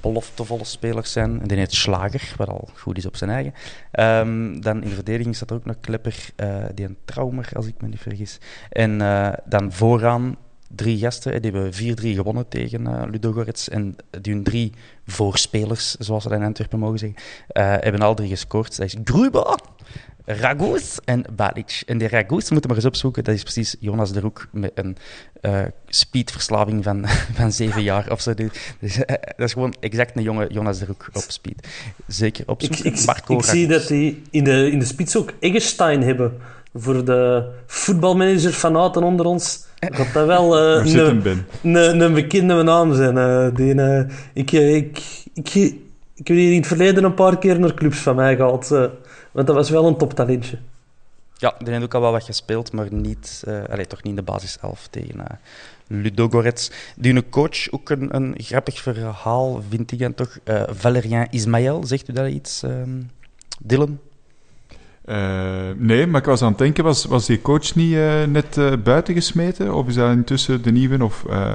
beloftevolle 0.00 0.64
spelers 0.64 1.12
zijn. 1.12 1.40
En 1.40 1.48
die 1.48 1.56
heet 1.58 1.74
Slager, 1.74 2.34
wat 2.36 2.48
al 2.48 2.68
goed 2.74 2.96
is 2.96 3.06
op 3.06 3.16
zijn 3.16 3.30
eigen. 3.30 3.54
Ehm, 3.90 4.60
dan 4.60 4.82
in 4.82 4.90
verdediging 4.90 5.36
staat 5.36 5.50
er 5.50 5.56
ook 5.56 5.64
nog 5.64 5.76
Klepper, 5.80 6.30
eh, 6.36 6.64
die 6.74 6.86
een 6.86 6.96
Traumer, 7.04 7.48
als 7.52 7.66
ik 7.66 7.74
me 7.80 7.88
niet 7.88 8.00
vergis. 8.00 8.38
En 8.70 9.00
eh, 9.00 9.32
dan 9.44 9.72
vooraan 9.72 10.36
drie 10.74 10.98
gasten. 10.98 11.32
eh, 11.32 11.40
Die 11.40 11.50
hebben 11.50 11.72
4-3 11.74 12.14
gewonnen 12.14 12.48
tegen 12.48 12.86
eh 12.86 13.02
Ludogorets. 13.10 13.68
En 13.68 13.96
die 14.20 14.32
hun 14.32 14.42
drie 14.42 14.72
voorspelers, 15.06 15.94
zoals 15.94 16.22
ze 16.22 16.28
dat 16.28 16.38
in 16.38 16.44
Antwerpen 16.44 16.78
mogen 16.78 16.98
zeggen, 16.98 17.18
hebben 17.82 18.00
al 18.00 18.14
drie 18.14 18.28
gescoord. 18.28 18.76
Dat 18.76 18.86
is 18.86 18.96
Gruba, 19.04 19.58
Ragoes 20.30 20.98
en 21.04 21.24
Balic. 21.36 21.82
En 21.86 21.98
die 21.98 22.08
Ragoes 22.08 22.50
moeten 22.50 22.60
we 22.60 22.66
maar 22.66 22.76
eens 22.76 22.84
opzoeken. 22.84 23.24
Dat 23.24 23.34
is 23.34 23.42
precies 23.42 23.76
Jonas 23.80 24.12
de 24.12 24.20
Roek 24.20 24.46
met 24.52 24.70
een 24.74 24.96
eh, 25.40 25.60
speedverslaving 25.86 26.84
van, 26.84 27.04
van 27.38 27.52
zeven 27.52 27.82
jaar 27.82 28.10
of 28.10 28.20
zo. 28.20 28.34
Dus, 28.80 29.04
eh, 29.04 29.14
dat 29.36 29.46
is 29.46 29.52
gewoon 29.52 29.74
exact 29.80 30.16
een 30.16 30.22
jonge 30.22 30.46
Jonas 30.50 30.78
de 30.78 30.86
Roek 30.86 31.08
op 31.12 31.24
speed. 31.26 31.68
Zeker 32.06 32.42
Ik, 32.42 32.50
opzoeken. 32.50 32.84
ik, 32.84 33.04
Marco 33.06 33.34
ik 33.34 33.42
zie 33.44 33.66
dat 33.66 33.86
die 33.88 34.22
in 34.30 34.44
de, 34.44 34.70
in 34.70 34.78
de 34.78 34.84
spits 34.84 35.16
ook 35.16 35.32
Eggestein 35.40 36.02
hebben. 36.02 36.32
voor 36.74 37.04
de 37.04 37.48
voetbalmanager 37.66 38.52
van 38.52 38.74
Houten 38.74 39.02
onder 39.02 39.26
ons 39.26 39.66
gaat 39.80 40.12
dat 40.14 40.26
wel 40.26 40.58
eh, 40.58 40.92
een, 40.92 41.44
een, 41.74 42.00
een 42.00 42.14
bekende 42.14 42.62
naam 42.62 42.94
zijn. 42.94 43.18
eh. 43.18 43.54
die, 43.54 43.74
eh, 43.74 44.04
ik, 44.32 44.52
ik, 44.52 44.98
ik, 45.34 45.54
ik 46.14 46.26
heb 46.28 46.36
hier 46.36 46.50
in 46.52 46.56
het 46.58 46.66
verleden 46.66 47.04
een 47.04 47.14
paar 47.14 47.38
keer 47.38 47.60
naar 47.60 47.74
clubs 47.74 47.98
van 47.98 48.14
mij 48.16 48.36
gehaald. 48.36 48.70
Want 49.38 49.50
dat 49.50 49.56
was 49.56 49.70
wel 49.70 49.86
een 49.86 49.96
toptalentje. 49.96 50.58
Ja, 51.34 51.54
die 51.58 51.72
heeft 51.72 51.84
ook 51.84 51.94
al 51.94 52.00
wel 52.00 52.12
wat 52.12 52.24
gespeeld, 52.24 52.72
maar 52.72 52.92
niet, 52.94 53.42
eh 53.46 53.64
allee, 53.64 53.86
toch 53.86 54.02
niet 54.02 54.10
in 54.10 54.24
de 54.24 54.32
basis 54.32 54.58
11 54.58 54.86
tegen 54.86 55.26
eh 55.26 55.36
Ludogorets. 55.86 56.70
Die 56.96 57.14
een 57.14 57.28
coach, 57.28 57.70
ook 57.70 57.90
een, 57.90 58.14
een 58.14 58.34
grappig 58.38 58.80
verhaal, 58.80 59.62
vind 59.68 59.92
ik 59.92 59.98
dan 59.98 60.14
toch. 60.14 60.38
Eh 60.44 60.62
Valérien 60.68 61.26
Ismaël, 61.30 61.86
zegt 61.86 62.08
u 62.08 62.12
dat 62.12 62.28
iets, 62.28 62.62
ehm 62.62 63.02
Dylan? 63.62 63.98
Eh, 65.04 65.70
nee, 65.76 66.06
maar 66.06 66.20
ik 66.20 66.26
was 66.26 66.42
aan 66.42 66.48
het 66.48 66.58
denken, 66.58 66.84
was, 66.84 67.04
was 67.04 67.26
die 67.26 67.42
coach 67.42 67.74
niet 67.74 67.94
eh, 67.94 68.24
net 68.24 68.56
eh, 68.56 68.72
buiten 68.84 69.14
gesmeten? 69.14 69.74
Of 69.74 69.86
is 69.86 69.94
dat 69.94 70.10
intussen 70.10 70.62
de 70.62 70.72
nieuwe? 70.72 71.04
Of, 71.04 71.24
eh, 71.24 71.54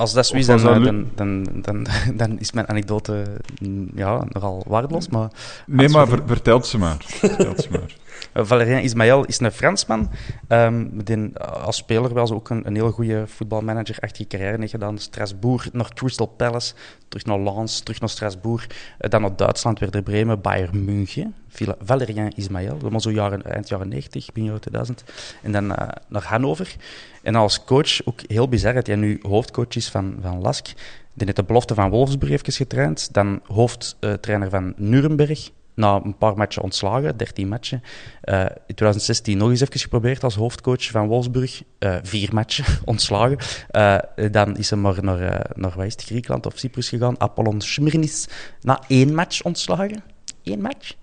Als 0.00 0.12
dat 0.12 0.26
zo 0.26 0.36
is, 0.36 0.46
dan, 0.46 0.68
eh, 0.68 0.76
Lu- 0.76 0.84
dan, 0.84 1.06
dan, 1.14 1.46
dan, 1.62 1.86
dan 2.20 2.38
is 2.38 2.52
mijn 2.52 2.68
anekdote 2.68 3.22
mm, 3.62 3.88
ja, 3.94 4.24
nogal 4.28 4.64
waardeloos. 4.66 5.08
Maar 5.08 5.28
nee, 5.66 5.88
maar 5.88 6.08
ver- 6.08 6.22
vertelt 6.26 6.66
ze 6.66 6.78
maar. 6.78 6.96
Vertelt 6.98 7.60
ze 7.62 7.68
maar. 7.70 7.96
Uh, 8.34 8.44
Valérien 8.44 8.82
Ismaël 8.82 9.24
is 9.24 9.40
een 9.40 9.52
Fransman. 9.52 10.10
uh, 10.48 11.28
als 11.64 11.76
speler 11.76 12.14
wel 12.14 12.30
ook 12.30 12.50
een, 12.50 12.66
een 12.66 12.74
heel 12.74 12.90
goede 12.90 13.26
voetbalmanager 13.26 13.96
achtige 14.00 14.28
carrière 14.28 14.56
heeft 14.58 14.70
gedaan. 14.70 14.98
Strasbourg, 14.98 15.72
naar 15.72 15.94
Crystal 15.94 16.26
Palace, 16.26 16.74
terug 17.08 17.24
naar 17.26 17.40
Lens, 17.40 17.80
terug 17.80 18.00
naar 18.00 18.08
Strasbourg. 18.08 18.66
Uh, 18.66 19.10
dan 19.10 19.20
naar 19.20 19.36
Duitsland, 19.36 19.78
Werder 19.78 20.02
Bremen, 20.02 20.40
Bayern 20.40 20.84
München. 20.84 21.34
Valérien 21.82 22.32
Ismaël, 22.36 22.76
allemaal 22.80 23.00
zo 23.00 23.10
jaren, 23.10 23.42
eind 23.42 23.68
jaren 23.68 23.88
90, 23.88 24.26
begin 24.26 24.44
jaren 24.44 24.60
2000. 24.60 25.04
En 25.42 25.52
dan 25.52 25.66
naar 26.08 26.22
Hannover. 26.22 26.76
En 27.22 27.34
als 27.34 27.64
coach, 27.64 28.06
ook 28.06 28.20
heel 28.26 28.48
bizar 28.48 28.74
dat 28.74 28.86
hij 28.86 28.96
nu 28.96 29.18
hoofdcoach 29.22 29.74
is 29.74 29.88
van, 29.88 30.18
van 30.20 30.40
Lask. 30.40 30.64
Die 30.64 31.24
heeft 31.24 31.36
de 31.36 31.44
belofte 31.44 31.74
van 31.74 31.90
Wolfsburg 31.90 32.32
even 32.32 32.52
getraind. 32.52 33.12
Dan 33.12 33.40
hoofdtrainer 33.46 34.50
van 34.50 34.72
Nuremberg 34.76 35.50
na 35.80 36.00
een 36.04 36.16
paar 36.16 36.36
matchen 36.36 36.62
ontslagen, 36.62 37.16
13 37.16 37.48
matchen. 37.48 37.82
Uh, 38.24 38.40
in 38.40 38.74
2016 38.74 39.38
nog 39.38 39.48
eens 39.50 39.60
even 39.60 39.80
geprobeerd 39.80 40.24
als 40.24 40.34
hoofdcoach 40.34 40.90
van 40.90 41.06
Wolfsburg. 41.06 41.62
Uh, 41.78 41.96
vier 42.02 42.28
matchen 42.32 42.64
ontslagen. 42.84 43.38
Uh, 43.70 43.98
dan 44.30 44.56
is 44.56 44.70
hij 44.70 44.78
maar 44.78 45.04
naar, 45.04 45.50
naar 45.54 45.72
wat 45.76 45.86
is 45.86 45.92
het, 45.92 46.04
Griekenland 46.04 46.46
of 46.46 46.58
Cyprus 46.58 46.88
gegaan. 46.88 47.20
Apollon 47.20 47.60
Smyrnis. 47.60 48.28
Na 48.60 48.80
één 48.88 49.14
match 49.14 49.42
ontslagen. 49.42 50.02
Eén 50.44 50.60
match. 50.60 50.94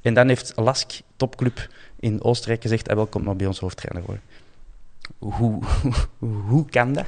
En 0.00 0.14
dan 0.14 0.28
heeft 0.28 0.52
Lask, 0.56 0.90
topclub 1.16 1.68
in 2.00 2.22
Oostenrijk, 2.22 2.62
gezegd: 2.62 2.86
hij 2.86 2.96
wil 2.96 3.06
komt 3.06 3.24
maar 3.24 3.36
bij 3.36 3.46
ons 3.46 3.58
hoofdtrainer 3.58 4.02
worden. 4.06 4.24
Hoe, 5.18 5.32
hoe, 5.82 5.92
hoe 6.48 6.66
kan 6.70 6.92
dat? 6.92 7.06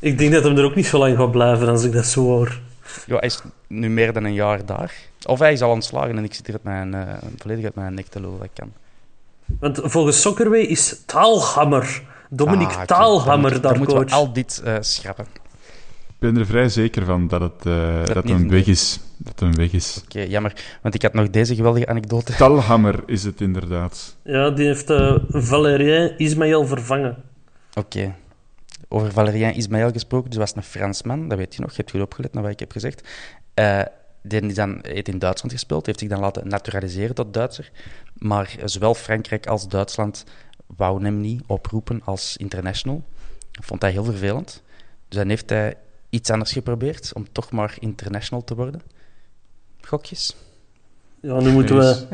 Ik 0.00 0.18
denk 0.18 0.32
dat 0.32 0.44
hem 0.44 0.56
er 0.58 0.64
ook 0.64 0.74
niet 0.74 0.86
zo 0.86 0.98
lang 0.98 1.16
gaat 1.16 1.30
blijven 1.30 1.68
als 1.68 1.84
ik 1.84 1.92
dat 1.92 2.06
zo 2.06 2.20
hoor. 2.20 2.60
Ja, 3.06 3.16
hij 3.16 3.26
is 3.26 3.40
nu 3.66 3.88
meer 3.88 4.12
dan 4.12 4.24
een 4.24 4.34
jaar 4.34 4.66
daar. 4.66 4.94
Of 5.26 5.38
hij 5.38 5.52
is 5.52 5.62
al 5.62 5.70
ontslagen 5.70 6.16
en 6.16 6.24
ik 6.24 6.34
zit 6.34 6.46
hier 6.46 6.54
uit 6.64 6.64
mijn, 6.64 6.94
uh, 7.08 7.14
volledig 7.38 7.64
uit 7.64 7.74
mijn 7.74 7.94
nek 7.94 8.06
te 8.06 8.20
lullen. 8.20 8.38
Dat 8.38 8.48
kan. 8.54 8.72
Want 9.60 9.80
volgens 9.82 10.20
Soccerway 10.20 10.60
is 10.60 11.02
Taalhammer, 11.06 12.02
Dominique 12.30 12.76
Ah. 12.76 12.82
Taalhammer, 12.82 13.50
daar 13.50 13.60
coach. 13.62 13.76
moeten 13.78 13.98
we 14.06 14.12
al 14.12 14.32
dit 14.32 14.62
uh, 14.64 14.76
schrappen. 14.80 15.26
Ik 16.08 16.30
ben 16.30 16.36
er 16.36 16.46
vrij 16.46 16.68
zeker 16.68 17.04
van 17.04 17.28
dat 17.28 17.40
het 17.40 17.64
uh, 17.66 18.04
dat 18.04 18.24
een 18.24 18.30
een- 18.30 18.50
weg 18.50 18.66
is. 18.66 18.98
Dat 19.16 19.40
een 19.40 19.54
weg 19.54 19.72
is. 19.72 20.00
Oké, 20.04 20.20
jammer. 20.20 20.52
Want 20.82 20.94
ik 20.94 21.02
had 21.02 21.12
nog 21.12 21.30
deze 21.30 21.54
geweldige 21.54 21.86
anekdote. 21.86 22.34
Talhammer 22.44 23.02
is 23.06 23.24
het 23.24 23.40
inderdaad. 23.40 24.16
Ja, 24.22 24.50
die 24.50 24.66
heeft 24.66 24.90
uh, 24.90 25.16
Valérien 25.28 26.18
Ismaël 26.18 26.66
vervangen. 26.66 27.16
Oké. 27.74 28.14
Over 28.88 29.12
Valérien 29.12 29.54
Ismaël 29.54 29.90
gesproken, 29.92 30.30
dus 30.30 30.38
was 30.38 30.56
een 30.56 30.62
Fransman, 30.62 31.28
dat 31.28 31.38
weet 31.38 31.54
je 31.54 31.60
nog, 31.60 31.70
je 31.70 31.76
hebt 31.76 31.90
goed 31.90 32.00
opgelet 32.00 32.32
naar 32.32 32.42
wat 32.42 32.52
ik 32.52 32.58
heb 32.60 32.72
gezegd. 32.72 33.08
Uh, 33.54 33.80
die 34.26 34.40
is 34.40 34.54
dan, 34.54 34.78
heeft 34.82 35.08
in 35.08 35.18
Duitsland 35.18 35.52
gespeeld, 35.52 35.86
heeft 35.86 35.98
zich 35.98 36.08
dan 36.08 36.20
laten 36.20 36.48
naturaliseren 36.48 37.14
tot 37.14 37.34
Duitser. 37.34 37.70
Maar 38.14 38.56
zowel 38.64 38.94
Frankrijk 38.94 39.46
als 39.46 39.68
Duitsland 39.68 40.24
wouden 40.66 41.04
hem 41.04 41.20
niet 41.20 41.42
oproepen 41.46 42.00
als 42.04 42.36
international. 42.36 43.04
Dat 43.50 43.64
vond 43.64 43.82
hij 43.82 43.90
heel 43.90 44.04
vervelend. 44.04 44.62
Dus 45.08 45.18
dan 45.18 45.28
heeft 45.28 45.50
hij 45.50 45.76
iets 46.10 46.30
anders 46.30 46.52
geprobeerd 46.52 47.12
om 47.14 47.32
toch 47.32 47.50
maar 47.50 47.76
international 47.78 48.44
te 48.44 48.54
worden. 48.54 48.82
Gokjes? 49.80 50.36
Ja, 51.20 51.40
nu 51.40 51.50
moeten 51.50 51.76
we... 51.78 52.06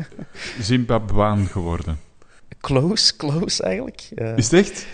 is 0.57 0.65
Zimbabweaan 0.65 1.47
geworden. 1.47 1.99
Close, 2.59 3.15
close 3.15 3.63
eigenlijk. 3.63 4.09
Uh, 4.15 4.37
Is 4.37 4.51
het 4.51 4.65
echt? 4.65 4.87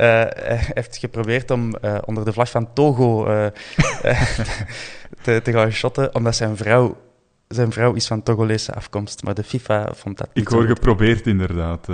Uh, 0.00 0.06
hij 0.06 0.70
heeft 0.74 0.96
geprobeerd 0.96 1.50
om 1.50 1.74
uh, 1.84 1.98
onder 2.04 2.24
de 2.24 2.32
vlag 2.32 2.50
van 2.50 2.72
Togo 2.72 3.28
uh, 3.28 3.46
te, 5.22 5.40
te, 5.42 5.52
gaan 5.52 5.70
shotten, 5.70 6.14
omdat 6.14 6.36
zijn 6.36 6.56
vrouw, 6.56 6.96
zijn 7.48 7.72
vrouw 7.72 7.92
is 7.92 8.06
van 8.06 8.22
Togolese 8.22 8.74
afkomst. 8.74 9.22
Maar 9.22 9.34
de 9.34 9.44
FIFA 9.44 9.92
vond 9.94 10.18
dat 10.18 10.28
niet 10.34 10.44
Ik 10.44 10.52
hoor 10.52 10.66
geprobeerd, 10.66 11.26
inderdaad. 11.26 11.86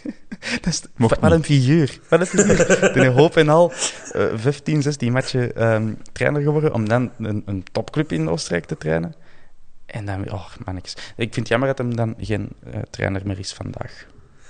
dat 0.60 0.66
is, 0.66 0.82
wat 0.96 1.22
een 1.22 1.44
figuur. 1.44 1.98
Wat 2.08 2.20
een 2.20 2.26
figuur. 2.26 2.92
Toen 2.92 3.06
hoop 3.06 3.36
en 3.36 3.48
al 3.48 3.72
15, 3.72 4.82
16 4.82 5.12
matchen 5.12 5.72
um, 5.72 5.98
trainer 6.12 6.42
geworden, 6.42 6.74
om 6.74 6.88
dan 6.88 7.10
een, 7.18 7.42
een 7.46 7.64
topclub 7.72 8.12
in 8.12 8.28
Oostenrijk 8.28 8.64
te 8.64 8.76
trainen. 8.76 9.14
En 9.86 10.04
dan, 10.04 10.32
oh 10.32 10.46
mannetjes. 10.64 10.94
Ik 10.94 11.34
vind 11.34 11.36
het 11.36 11.48
jammer 11.48 11.68
dat 11.68 11.78
hem 11.78 11.96
dan 11.96 12.14
geen 12.18 12.48
trainer 12.90 13.22
meer 13.24 13.38
is 13.38 13.52
vandaag. 13.52 14.06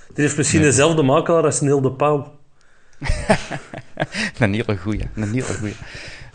Dit 0.07 0.17
heeft 0.17 0.37
misschien 0.37 0.59
nee. 0.59 0.69
dezelfde 0.69 1.03
makelaar 1.03 1.43
als 1.43 1.61
Neil 1.61 1.81
de 1.81 1.91
Pauw. 1.91 2.38
een 4.39 4.53
hele 4.53 4.77
goeie, 4.77 5.07
een 5.15 5.31
hele 5.31 5.43
goeie. 5.43 5.75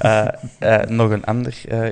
Uh, 0.01 0.29
uh, 0.61 0.83
nog 0.83 1.11
een 1.11 1.25
ander 1.25 1.63
uh, 1.69 1.89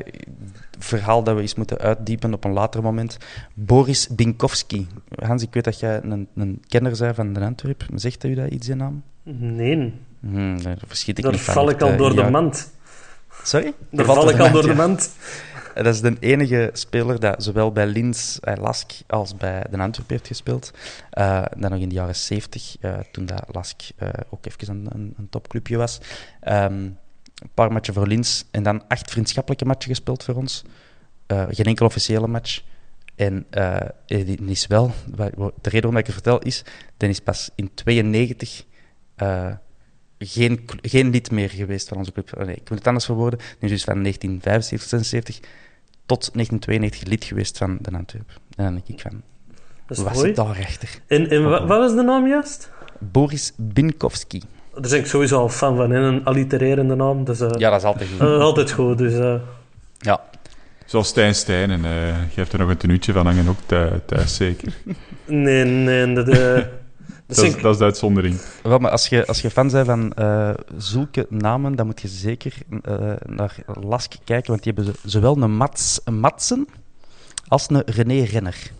verhaal 0.78 1.22
dat 1.22 1.34
we 1.34 1.40
eens 1.40 1.54
moeten 1.54 1.78
uitdiepen 1.78 2.34
op 2.34 2.44
een 2.44 2.52
later 2.52 2.82
moment. 2.82 3.16
Boris 3.54 4.08
Binkowski. 4.08 4.86
Hans, 5.14 5.42
ik 5.42 5.54
weet 5.54 5.64
dat 5.64 5.80
jij 5.80 6.02
een, 6.02 6.28
een 6.34 6.62
kenner 6.68 6.98
bent 6.98 7.16
van 7.16 7.32
de 7.32 7.40
Antwerp. 7.40 7.86
Zegt 7.94 8.24
u 8.24 8.34
dat 8.34 8.50
iets, 8.50 8.68
in 8.68 8.76
naam? 8.76 9.02
Nee. 9.22 9.94
Hmm, 10.20 10.62
daar 10.62 10.78
verschiet 10.86 11.18
ik 11.18 11.24
daar 11.24 11.32
niet 11.32 11.40
van. 11.40 11.54
val 11.54 11.70
ik 11.70 11.82
al 11.82 11.96
door 11.96 12.14
de 12.14 12.30
mand. 12.30 12.72
Sorry? 13.42 13.74
Daar 13.90 14.04
val 14.04 14.30
ik 14.30 14.38
al 14.38 14.50
door 14.50 14.62
de 14.62 14.74
mand. 14.74 15.10
Dat 15.74 15.86
is 15.86 16.00
de 16.00 16.16
enige 16.20 16.70
speler 16.72 17.20
dat 17.20 17.42
zowel 17.42 17.72
bij 17.72 17.86
Linz, 17.86 18.38
uh, 18.42 18.54
Lask 18.60 18.92
als 19.06 19.36
bij 19.36 19.64
de 19.70 19.78
Antwerp 19.78 20.10
heeft 20.10 20.26
gespeeld. 20.26 20.72
Uh, 21.18 21.44
dan 21.56 21.70
nog 21.70 21.80
in 21.80 21.88
de 21.88 21.94
jaren 21.94 22.16
70, 22.16 22.76
uh, 22.80 22.98
toen 23.12 23.26
dat 23.26 23.44
Lask 23.52 23.82
ook 24.30 24.46
even 24.46 24.74
een, 24.74 24.86
een, 24.92 25.14
een 25.16 25.28
topclubje 25.28 25.76
was. 25.76 26.00
Um, 26.48 26.98
een 27.42 27.50
paar 27.54 27.72
matchen 27.72 27.94
voor 27.94 28.06
Linz 28.06 28.42
en 28.50 28.62
dan 28.62 28.88
acht 28.88 29.10
vriendschappelijke 29.10 29.64
matchen 29.64 29.90
gespeeld 29.90 30.24
voor 30.24 30.34
ons. 30.34 30.64
Geen 31.26 31.66
enkel 31.66 31.86
officiële 31.86 32.26
match. 32.26 32.62
En 33.14 33.46
uh, 33.50 33.80
is 34.46 34.66
wel, 34.66 34.90
de 35.16 35.52
reden 35.62 35.82
waarom 35.82 35.96
ik 35.96 36.06
het 36.06 36.14
vertel 36.14 36.38
is, 36.38 36.64
die 36.96 37.08
is 37.08 37.20
pas 37.20 37.50
in 37.54 37.70
92 37.74 38.64
uh, 39.16 39.52
geen, 40.18 40.68
geen 40.82 41.10
lid 41.10 41.30
meer 41.30 41.50
geweest 41.50 41.88
van 41.88 41.96
onze 41.96 42.12
club. 42.12 42.36
Nee, 42.36 42.56
ik 42.56 42.68
moet 42.68 42.78
het 42.78 42.86
anders 42.86 43.04
verwoorden. 43.04 43.38
Nu 43.38 43.68
is 43.68 43.70
dus 43.70 43.84
van 43.84 44.02
1975, 44.02 44.88
76 44.88 45.40
tot 46.06 46.30
1992 46.32 47.08
lid 47.08 47.24
geweest 47.24 47.58
van 47.58 47.78
de 47.80 47.90
Antwerp. 47.96 48.30
En 48.56 48.64
dan 48.64 48.72
denk 48.72 48.88
ik 48.88 49.00
van, 49.00 49.22
was 49.86 50.14
mooi. 50.14 50.26
het 50.26 50.36
daar 50.36 50.56
rechter? 50.56 50.88
En, 51.06 51.30
en 51.30 51.48
wat, 51.48 51.60
wat 51.60 51.78
was 51.78 51.94
de 51.94 52.02
naam 52.02 52.26
juist? 52.28 52.70
Boris 52.98 53.52
Binkowski. 53.56 54.42
Daar 54.72 54.90
ben 54.90 54.98
ik 54.98 55.06
sowieso 55.06 55.38
al 55.38 55.48
fan 55.48 55.76
van, 55.76 55.90
hè? 55.90 55.98
een 55.98 56.24
allitererende 56.24 56.94
naam. 56.94 57.24
Dus, 57.24 57.40
uh, 57.40 57.50
ja, 57.56 57.70
dat 57.70 57.78
is 57.78 57.86
altijd 57.86 58.10
goed. 58.10 58.20
Uh, 58.20 58.38
altijd 58.38 58.70
goed, 58.70 58.98
dus... 58.98 59.12
Uh... 59.12 59.34
Ja. 59.98 60.20
Zoals 60.86 61.08
Stijn 61.08 61.34
Stijn, 61.34 61.70
en 61.70 61.84
uh, 61.84 62.08
je 62.08 62.40
hebt 62.40 62.52
er 62.52 62.58
nog 62.58 62.68
een 62.68 62.76
tenuutje 62.76 63.12
van 63.12 63.26
hangen 63.26 63.48
ook 63.48 63.78
thuis, 64.06 64.36
zeker? 64.36 64.72
Nee, 65.26 65.64
nee, 65.64 66.12
dat... 66.12 66.26
dat, 67.26 67.36
dat, 67.36 67.44
is, 67.44 67.62
dat 67.62 67.72
is 67.72 67.78
de 67.78 67.84
uitzondering. 67.84 68.40
Wel, 68.62 68.78
maar 68.78 68.90
als 68.90 69.08
je, 69.08 69.26
als 69.26 69.40
je 69.40 69.50
fan 69.50 69.70
bent 69.70 69.86
van 69.86 70.12
uh, 70.18 70.50
zulke 70.76 71.26
namen, 71.28 71.76
dan 71.76 71.86
moet 71.86 72.00
je 72.00 72.08
zeker 72.08 72.54
uh, 72.70 73.12
naar 73.26 73.56
Lask 73.80 74.12
kijken, 74.24 74.50
want 74.50 74.62
die 74.62 74.72
hebben 74.74 74.94
zowel 75.04 75.36
een, 75.42 75.56
Mats, 75.56 76.00
een 76.04 76.18
Matsen 76.20 76.68
als 77.48 77.70
een 77.70 77.82
René 77.86 78.24
Renner. 78.24 78.70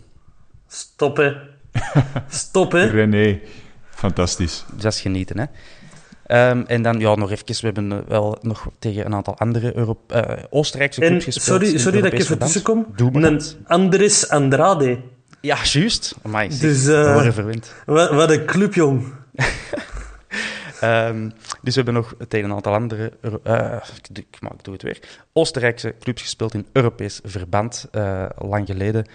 Stop, 0.67 1.17
hè. 1.17 1.33
Stop, 2.29 2.71
hè. 2.71 2.85
René. 2.99 3.39
Fantastisch. 3.89 4.65
Dus 4.73 4.81
dat 4.81 4.93
is 4.93 5.01
genieten, 5.01 5.37
hè. 5.39 5.45
Um, 6.27 6.65
en 6.67 6.81
dan 6.81 6.99
ja, 6.99 7.15
nog 7.15 7.31
even, 7.31 7.45
we 7.45 7.55
hebben 7.61 8.07
wel 8.07 8.37
nog 8.41 8.67
tegen 8.79 9.05
een 9.05 9.13
aantal 9.13 9.37
andere 9.37 9.73
uh, 9.75 10.29
Oostenrijkse 10.49 10.99
clubs 10.99 11.15
en, 11.15 11.21
gespeeld. 11.21 11.61
Sorry, 11.61 11.77
sorry 11.77 12.01
dat 12.01 12.13
ik 12.13 12.19
even 12.19 12.37
tussenkom. 12.37 12.85
Een 12.95 13.41
Andres 13.65 14.29
Andrade. 14.29 14.99
Ja, 15.43 15.57
juist. 15.63 16.15
Amai, 16.21 16.49
dus, 16.59 16.85
uh, 16.85 17.13
worden 17.13 17.33
verwend. 17.33 17.73
Wat, 17.85 18.09
wat 18.09 18.29
een 18.29 18.45
club, 18.45 18.73
jong. 18.73 19.13
um, 20.83 21.33
Dus 21.63 21.75
we 21.75 21.81
hebben 21.81 21.93
nog 21.93 22.15
tegen 22.27 22.49
een 22.49 22.55
aantal 22.55 22.73
andere, 22.73 23.11
uh, 23.47 23.75
ik, 23.95 24.17
ik, 24.17 24.25
ik, 24.41 24.63
doe 24.63 24.73
het 24.73 24.81
weer, 24.81 24.99
Oostenrijkse 25.33 25.95
clubs 25.99 26.21
gespeeld 26.21 26.53
in 26.53 26.65
Europees 26.71 27.19
verband. 27.23 27.87
Uh, 27.91 28.25
lang 28.37 28.67
geleden 28.67 29.05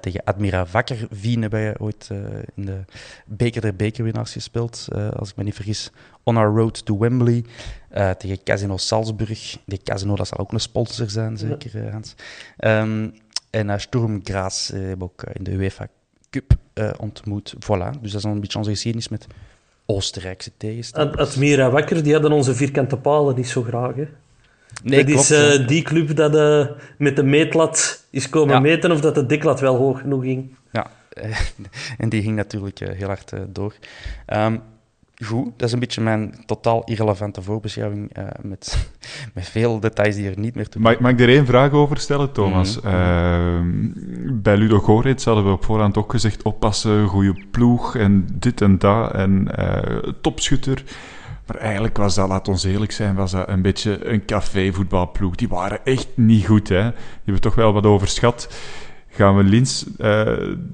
tegen 0.00 0.24
Admira 0.24 0.66
Wakker 0.70 1.06
Wien 1.10 1.40
hebben 1.40 1.60
wij 1.60 1.78
ooit 1.78 2.10
in 2.54 2.64
de 2.64 2.84
beker 3.26 3.60
der 3.60 3.76
bekerwinnaars 3.76 4.32
gespeeld, 4.32 4.88
als 5.16 5.30
ik 5.30 5.36
me 5.36 5.42
niet 5.42 5.54
vergis. 5.54 5.90
On 6.22 6.36
our 6.36 6.56
road 6.56 6.84
to 6.84 6.98
Wembley 6.98 7.44
tegen 8.18 8.42
Casino 8.42 8.76
Salzburg. 8.76 9.58
Die 9.66 9.82
Casino, 9.82 10.16
dat 10.16 10.28
zal 10.28 10.38
ook 10.38 10.52
een 10.52 10.60
sponsor 10.60 11.10
zijn, 11.10 11.36
zeker 11.36 11.90
Hans. 11.90 12.14
Um, 12.58 13.14
en 13.54 13.68
uh, 13.68 13.78
Sturm 13.78 14.20
Graz 14.24 14.68
hebben 14.68 14.98
we 14.98 15.04
ook 15.04 15.22
in 15.32 15.44
de 15.44 15.52
UEFA 15.52 15.88
Cup 16.30 16.52
ontmoet. 16.98 17.54
Voilà, 17.54 18.00
dus 18.00 18.12
dat 18.12 18.24
is 18.24 18.24
een 18.24 18.40
beetje 18.40 18.58
onze 18.58 18.70
geschiedenis 18.70 19.08
met 19.08 19.26
Oostenrijkse 19.86 20.50
tegenstanders. 20.56 21.30
Admira 21.30 21.70
Wakker, 21.70 22.02
die 22.02 22.12
hadden 22.12 22.32
onze 22.32 22.54
vierkante 22.54 22.96
palen 22.96 23.36
niet 23.36 23.48
zo 23.48 23.62
graag. 23.62 23.94
Hè? 23.94 24.06
Nee, 24.82 25.04
dat 25.04 25.12
klopt, 25.12 25.30
is 25.30 25.66
die 25.66 25.82
club 25.82 26.16
dat 26.16 26.32
met 26.98 27.16
de 27.16 27.22
meetlat 27.22 28.04
is 28.10 28.28
komen 28.28 28.54
ja. 28.54 28.60
meten 28.60 28.92
of 28.92 29.00
dat 29.00 29.14
de 29.14 29.26
diklat 29.26 29.60
wel 29.60 29.76
hoog 29.76 30.00
genoeg 30.00 30.22
ging. 30.22 30.56
Ja, 30.72 30.90
en 31.98 32.08
die 32.08 32.22
ging 32.22 32.36
natuurlijk 32.36 32.78
heel 32.78 33.06
hard 33.06 33.32
door. 33.48 33.74
Um, 34.26 34.62
goed, 35.22 35.44
dat 35.56 35.66
is 35.66 35.72
een 35.72 35.78
beetje 35.78 36.00
mijn 36.00 36.34
totaal 36.46 36.84
irrelevante 36.84 37.42
voorbeschouwing 37.42 38.18
uh, 38.18 38.24
met, 38.42 38.88
met 39.34 39.48
veel 39.48 39.80
details 39.80 40.14
die 40.14 40.30
er 40.30 40.38
niet 40.38 40.54
meer 40.54 40.68
toe 40.68 40.80
mag, 40.80 40.98
mag 40.98 41.10
ik 41.10 41.20
er 41.20 41.28
één 41.28 41.46
vraag 41.46 41.72
over 41.72 41.98
stellen, 41.98 42.32
Thomas? 42.32 42.80
Mm 42.80 42.90
-hmm. 42.90 43.92
uh, 44.24 44.32
bij 44.32 44.56
Ludo 44.56 44.78
Goretz 44.78 45.24
hadden 45.24 45.44
we 45.44 45.50
op 45.50 45.64
voorhand 45.64 45.96
ook 45.96 46.10
gezegd 46.10 46.42
oppassen, 46.42 47.06
goede 47.06 47.44
ploeg 47.50 47.96
en 47.96 48.26
dit 48.32 48.60
en 48.60 48.78
dat 48.78 49.12
en 49.12 49.48
uh, 49.58 50.12
topschutter. 50.20 50.84
Maar 51.46 51.56
eigenlijk 51.56 51.96
was 51.96 52.14
dat, 52.14 52.28
laat 52.28 52.48
ons 52.48 52.64
eerlijk 52.64 52.92
zijn, 52.92 53.14
was 53.14 53.30
dat 53.30 53.48
een 53.48 53.62
beetje 53.62 54.06
een 54.06 54.24
café-voetbalploeg. 54.24 55.34
Die 55.34 55.48
waren 55.48 55.84
echt 55.84 56.08
niet 56.14 56.46
goed, 56.46 56.68
hè. 56.68 56.82
Die 56.82 56.92
hebben 57.24 57.42
toch 57.42 57.54
wel 57.54 57.72
wat 57.72 57.86
overschat. 57.86 58.54
Gaan 59.08 59.36
we 59.36 59.42
Lins 59.42 59.86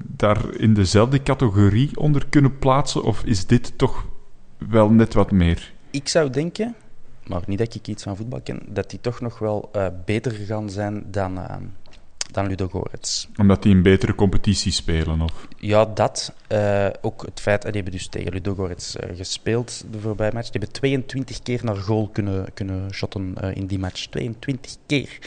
daar 0.01 0.55
in 0.57 0.73
dezelfde 0.73 1.23
categorie 1.23 1.89
onder 1.97 2.25
kunnen 2.29 2.57
plaatsen? 2.57 3.03
Of 3.03 3.23
is 3.23 3.45
dit 3.45 3.77
toch 3.77 4.05
wel 4.69 4.89
net 4.89 5.13
wat 5.13 5.31
meer. 5.31 5.73
Ik 5.89 6.07
zou 6.07 6.29
denken, 6.29 6.75
maar 7.27 7.41
niet 7.45 7.57
dat 7.57 7.75
ik 7.75 7.87
iets 7.87 8.03
van 8.03 8.15
voetbal 8.17 8.41
ken, 8.41 8.61
dat 8.67 8.89
die 8.89 8.99
toch 9.01 9.21
nog 9.21 9.39
wel 9.39 9.69
uh, 9.75 9.87
beter 10.05 10.31
gaan 10.31 10.69
zijn 10.69 11.03
dan, 11.11 11.37
uh, 11.37 11.55
dan 12.31 12.47
Ludo. 12.47 12.83
Omdat 13.37 13.63
die 13.63 13.75
een 13.75 13.81
betere 13.81 14.15
competitie 14.15 14.71
spelen? 14.71 15.21
Of? 15.21 15.47
Ja, 15.57 15.85
dat. 15.85 16.33
Uh, 16.51 16.87
ook 17.01 17.25
het 17.25 17.39
feit, 17.39 17.61
die 17.61 17.71
hebben 17.71 17.91
dus 17.91 18.07
tegen 18.07 18.31
Ludo 18.31 18.55
Gorets 18.55 18.95
gespeeld 19.15 19.83
de 19.91 19.99
voorbije 19.99 20.31
match. 20.33 20.49
Die 20.49 20.59
hebben 20.59 20.79
22 20.79 21.41
keer 21.41 21.59
naar 21.63 21.75
goal 21.75 22.09
kunnen, 22.09 22.53
kunnen 22.53 22.93
shotten 22.93 23.33
in 23.53 23.67
die 23.67 23.79
match. 23.79 24.05
22 24.05 24.75
keer. 24.85 25.19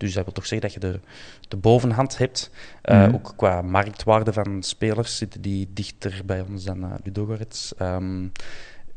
Dus 0.00 0.12
dat 0.12 0.24
wil 0.24 0.32
toch 0.32 0.46
zeggen 0.46 0.70
dat 0.70 0.82
je 0.82 0.92
de, 0.92 1.00
de 1.48 1.56
bovenhand 1.56 2.18
hebt. 2.18 2.50
Uh, 2.84 2.96
mm 2.96 3.04
-hmm. 3.04 3.14
Ook 3.14 3.32
qua 3.36 3.62
marktwaarde 3.62 4.32
van 4.32 4.62
spelers 4.62 5.16
zitten 5.16 5.40
die 5.40 5.68
dichter 5.72 6.22
bij 6.24 6.44
ons 6.48 6.64
dan 6.64 6.84
uh, 6.84 6.94
Ludo 7.04 7.24
Gorets. 7.24 7.72
Um, 7.78 8.32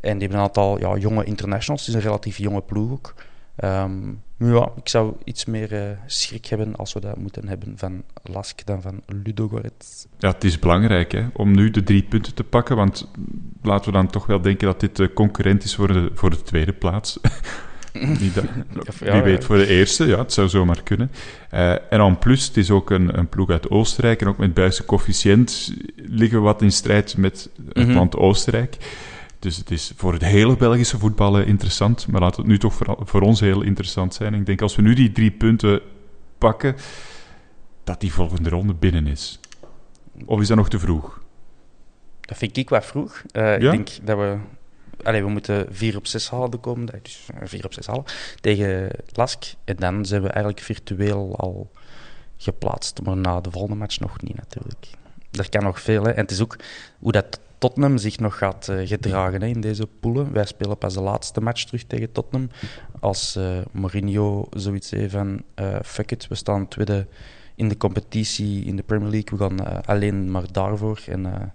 en 0.04 0.18
die 0.18 0.28
hebben 0.28 0.38
een 0.38 0.46
aantal 0.46 0.80
ja, 0.80 0.98
jonge 0.98 1.24
internationals. 1.24 1.86
Het 1.86 1.90
is 1.90 1.96
een 1.96 2.08
relatief 2.08 2.38
jonge 2.38 2.62
ploeg 2.62 2.92
ook. 2.92 3.14
Um, 3.64 4.22
ja, 4.38 4.72
ik 4.76 4.90
zou 4.90 5.14
iets 5.24 5.46
meer 5.46 5.74
uh, 5.74 5.90
schrik 6.06 6.46
hebben 6.46 6.76
als 6.76 6.94
we 6.94 7.00
dat 7.00 7.18
moeten 7.18 7.48
hebben 7.48 7.74
van 7.76 8.04
Lask 8.24 8.66
dan 8.66 8.82
van 8.82 9.02
Ludogorets. 9.06 10.08
Ja, 10.18 10.32
het 10.32 10.44
is 10.44 10.60
belangrijk 10.60 11.12
hè, 11.12 11.26
om 11.34 11.56
nu 11.56 11.72
de 11.72 11.84
drie 11.84 12.04
punten 12.04 12.34
te 12.34 12.44
pakken. 12.44 12.76
Want 12.76 13.12
laten 13.62 13.86
we 13.86 13.98
dan 13.98 14.08
toch 14.08 14.26
wel 14.26 14.42
denken 14.42 14.68
dat 14.68 14.80
dit 14.80 15.14
concurrent 15.14 15.64
is 15.64 15.76
voor 15.76 15.88
de, 15.88 16.12
voor 16.14 16.30
de 16.30 16.42
tweede 16.42 16.74
plaats. 16.74 17.20
Wie, 17.94 18.32
dat, 18.32 18.46
wie 19.00 19.22
weet 19.22 19.44
voor 19.44 19.58
de 19.58 19.68
eerste, 19.68 20.06
ja, 20.06 20.18
het 20.18 20.34
zou 20.34 20.50
zomaar 20.50 20.84
kunnen. 20.84 21.12
Uh, 21.54 21.72
en 21.72 21.82
en 21.90 22.18
plus, 22.18 22.48
het 22.48 22.58
is 22.58 22.72
ook 22.72 22.90
een, 22.90 23.18
een 23.18 23.30
ploeg 23.30 23.50
uit 23.50 23.70
Oostenrijk. 23.70 24.22
En 24.22 24.28
ook 24.28 24.38
met 24.38 24.54
Buisse 24.54 24.86
coëfficiënt 24.86 25.74
liggen 25.96 26.38
we 26.38 26.44
wat 26.44 26.62
in 26.62 26.72
strijd 26.72 27.18
met 27.18 27.50
het 27.66 27.76
mm 27.78 27.84
-hmm. 27.84 27.94
land 27.94 28.16
Oostenrijk. 28.16 28.78
Dus 29.44 29.58
het 29.58 29.72
is 29.72 29.92
voor 29.96 30.14
het 30.14 30.22
hele 30.22 30.58
Belgische 30.58 30.98
voetballen 30.98 31.46
interessant. 31.46 32.08
Maar 32.08 32.22
laat 32.22 32.36
het 32.36 32.46
nu 32.46 32.60
toch 32.60 32.74
voor, 32.74 32.98
voor 33.00 33.22
ons 33.22 33.40
heel 33.40 33.62
interessant 33.62 34.14
zijn. 34.14 34.34
Ik 34.34 34.46
denk 34.46 34.62
als 34.62 34.76
we 34.76 34.82
nu 34.82 34.94
die 34.94 35.12
drie 35.12 35.32
punten 35.32 35.82
pakken, 36.38 36.76
dat 37.84 38.00
die 38.00 38.14
volgende 38.14 38.50
ronde 38.50 38.74
binnen 38.74 39.08
is. 39.08 39.40
Of 40.26 40.42
is 40.42 40.48
dat 40.48 40.58
nog 40.58 40.70
te 40.70 40.80
vroeg? 40.80 41.22
Dat 42.22 42.38
vind 42.38 42.58
ik 42.58 42.70
wat 42.70 42.86
vroeg. 42.86 43.22
Uh, 43.32 43.44
ja? 43.44 43.54
Ik 43.56 43.62
denk 43.62 43.90
dat 44.04 44.18
we... 44.18 44.38
Allee, 45.04 45.24
we 45.24 45.30
moeten 45.30 45.68
4 45.72 45.98
op 45.98 46.08
6 46.08 46.30
halen 46.30 46.52
de 46.52 46.58
komende 46.58 46.92
dag. 46.92 47.02
Dus 47.02 47.30
4 47.44 47.66
op 47.66 47.74
6 47.74 47.88
halen 47.88 48.06
tegen 48.42 48.90
Lask. 49.12 49.54
En 49.64 49.76
dan 49.76 50.06
zijn 50.06 50.22
we 50.22 50.28
eigenlijk 50.28 50.60
virtueel 50.60 51.36
al 51.38 51.72
geplaatst. 52.38 53.02
Maar 53.02 53.18
na 53.18 53.42
de 53.42 53.52
volgende 53.52 53.76
match 53.76 54.00
nog 54.00 54.22
niet 54.22 54.36
natuurlijk. 54.36 54.88
Er 55.32 55.50
kan 55.50 55.64
nog 55.64 55.82
veel. 55.82 56.04
Hè. 56.04 56.12
En 56.12 56.22
het 56.22 56.32
is 56.32 56.42
ook 56.42 56.58
hoe 57.00 57.12
dat 57.12 57.40
Tottenham 57.64 57.98
zich 57.98 58.20
nog 58.20 58.38
gaat 58.38 58.68
uh, 58.70 58.88
gedragen 58.88 59.42
hè, 59.42 59.48
in 59.48 59.62
deze 59.62 59.88
poelen. 60.00 60.34
Wij 60.34 60.46
spelen 60.46 60.78
pas 60.78 60.94
de 60.94 61.02
laatste 61.02 61.42
match 61.42 61.64
terug 61.64 61.84
tegen 61.84 62.12
Tottenham. 62.12 62.50
Als 63.00 63.36
uh, 63.38 63.58
Mourinho 63.72 64.48
zoiets 64.50 64.92
heeft 64.92 65.12
van 65.12 65.44
uh, 65.60 65.76
fuck 65.84 66.12
it, 66.12 66.28
we 66.28 66.36
staan 66.36 66.68
tweede 66.68 67.08
in 67.56 67.70
de 67.70 67.78
competitie 67.78 68.66
in 68.66 68.76
de 68.76 68.84
Premier 68.84 69.10
League. 69.10 69.38
We 69.38 69.44
gaan 69.44 69.86
alleen 69.86 70.32
maar 70.32 70.52
daarvoor. 70.52 71.04
En 71.08 71.54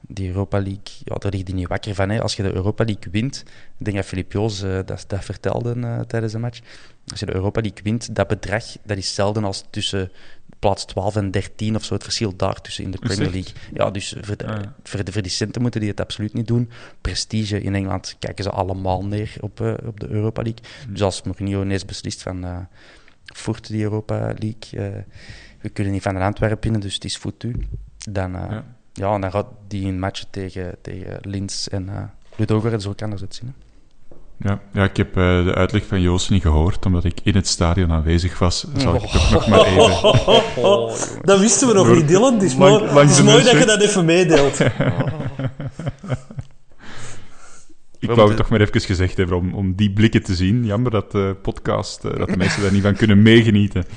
die 0.00 0.28
Europa 0.28 0.58
League, 0.58 0.94
ja, 1.04 1.14
daar 1.14 1.30
ligt 1.32 1.46
hij 1.46 1.56
niet 1.56 1.68
wakker 1.68 1.94
van. 1.94 2.10
Hè. 2.10 2.22
Als 2.22 2.36
je 2.36 2.42
de 2.42 2.54
Europa 2.54 2.84
League 2.84 3.12
wint, 3.12 3.44
ik 3.78 3.84
denk 3.84 3.96
dat 3.96 4.06
Filip 4.06 4.32
Joos 4.32 4.60
dat, 4.60 5.04
dat 5.06 5.24
vertelde 5.24 6.04
tijdens 6.06 6.32
de 6.32 6.38
match. 6.38 6.60
Als 7.06 7.20
je 7.20 7.26
de 7.26 7.34
Europa 7.34 7.60
League 7.60 7.82
wint, 7.82 8.14
dat 8.14 8.28
bedrag 8.28 8.64
dat 8.84 8.96
is 8.96 9.14
zelden 9.14 9.44
als 9.44 9.64
tussen 9.70 10.10
plaats 10.64 10.84
12 10.84 11.16
en 11.16 11.30
13 11.30 11.76
of 11.76 11.84
zo, 11.84 11.94
het 11.94 12.02
verschil 12.02 12.36
daartussen 12.36 12.84
in 12.84 12.90
de 12.90 12.98
Premier 12.98 13.30
League. 13.30 13.52
Ja, 13.72 13.90
dus 13.90 14.16
voor, 14.20 14.36
de, 14.36 14.46
ah, 14.46 14.62
ja. 14.62 14.74
voor, 14.82 15.04
de, 15.04 15.12
voor 15.12 15.22
die 15.22 15.30
centen 15.30 15.62
moeten 15.62 15.80
die 15.80 15.90
het 15.90 16.00
absoluut 16.00 16.32
niet 16.32 16.46
doen. 16.46 16.70
Prestige 17.00 17.60
in 17.60 17.74
Engeland 17.74 18.16
kijken 18.18 18.44
ze 18.44 18.50
allemaal 18.50 19.04
neer 19.04 19.36
op, 19.40 19.60
uh, 19.60 19.74
op 19.86 20.00
de 20.00 20.08
Europa 20.08 20.42
League. 20.42 20.62
Mm. 20.86 20.92
Dus 20.92 21.02
als 21.02 21.22
Mourinho 21.22 21.62
ineens 21.62 21.84
beslist 21.84 22.22
van 22.22 22.44
uh, 22.44 22.58
voert 23.24 23.66
die 23.66 23.82
Europa 23.82 24.16
League, 24.18 24.56
uh, 24.72 25.02
we 25.60 25.68
kunnen 25.68 25.92
niet 25.92 26.02
van 26.02 26.14
de 26.14 26.20
Antwerpen 26.20 26.60
winnen, 26.60 26.80
dus 26.80 26.94
het 26.94 27.04
is 27.04 27.16
foutu. 27.16 27.66
Dan, 28.10 28.32
ja. 28.32 28.64
ja. 28.92 29.18
dan 29.18 29.30
gaat 29.30 29.48
die 29.68 29.86
een 29.86 29.98
match 29.98 30.24
tegen, 30.30 30.74
tegen 30.80 31.18
Linz 31.22 31.66
en 31.66 32.10
Ludogorets 32.36 32.84
zo 32.84 32.92
kan 32.92 33.10
het 33.10 33.34
zien. 33.34 33.54
Ja, 34.44 34.60
ja, 34.72 34.84
ik 34.84 34.96
heb 34.96 35.08
uh, 35.16 35.44
de 35.44 35.54
uitleg 35.54 35.86
van 35.86 36.00
Joost 36.00 36.30
niet 36.30 36.42
gehoord, 36.42 36.86
omdat 36.86 37.04
ik 37.04 37.20
in 37.22 37.34
het 37.34 37.46
stadion 37.46 37.92
aanwezig 37.92 38.38
was. 38.38 38.66
Zal 38.76 38.94
ik 38.94 39.00
toch 39.00 39.30
nog 39.30 39.48
maar 39.48 39.64
even... 39.64 39.82
Oh, 40.64 40.94
dat 41.22 41.40
wisten 41.40 41.68
we 41.68 41.74
nog 41.74 41.94
niet, 41.94 42.08
Dylan. 42.08 42.34
Het 42.34 42.42
is, 42.42 42.56
mooi, 42.56 42.84
het 42.84 43.10
is 43.10 43.22
mooi 43.22 43.42
dat 43.42 43.58
je 43.58 43.64
dat 43.64 43.80
even 43.80 44.04
meedeelt. 44.04 44.60
ik 47.98 48.10
wou 48.10 48.28
het 48.28 48.36
toch 48.36 48.48
maar 48.48 48.60
even 48.60 48.80
gezegd 48.80 49.16
hebben 49.16 49.36
om, 49.36 49.54
om 49.54 49.74
die 49.74 49.92
blikken 49.92 50.22
te 50.22 50.34
zien. 50.34 50.64
Jammer 50.64 50.90
dat 50.90 51.12
de 51.12 51.36
podcast, 51.42 52.04
uh, 52.04 52.16
dat 52.16 52.28
de 52.28 52.36
mensen 52.36 52.62
daar 52.62 52.72
niet 52.72 52.82
van 52.82 52.94
kunnen 52.94 53.22
meegenieten. 53.22 53.84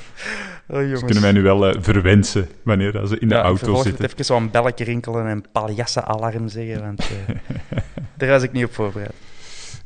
Oh, 0.70 0.78
dus 0.78 1.00
kunnen 1.04 1.22
wij 1.22 1.32
nu 1.32 1.42
wel 1.42 1.68
uh, 1.68 1.82
verwensen 1.82 2.50
wanneer 2.64 3.08
ze 3.08 3.20
in 3.20 3.28
de 3.28 3.36
ja, 3.36 3.42
auto 3.42 3.78
ik 3.78 3.84
zitten. 3.84 4.06
even 4.06 4.26
zo'n 4.26 4.52
belletje 4.52 4.84
rinkelen 4.84 5.28
en 5.28 5.44
paljassen-alarm 5.52 6.48
zeggen, 6.48 6.82
want 6.82 7.10
daar 8.18 8.30
was 8.30 8.44
ik 8.44 8.52
niet 8.52 8.66
op 8.66 8.74
voorbereid. 8.74 9.14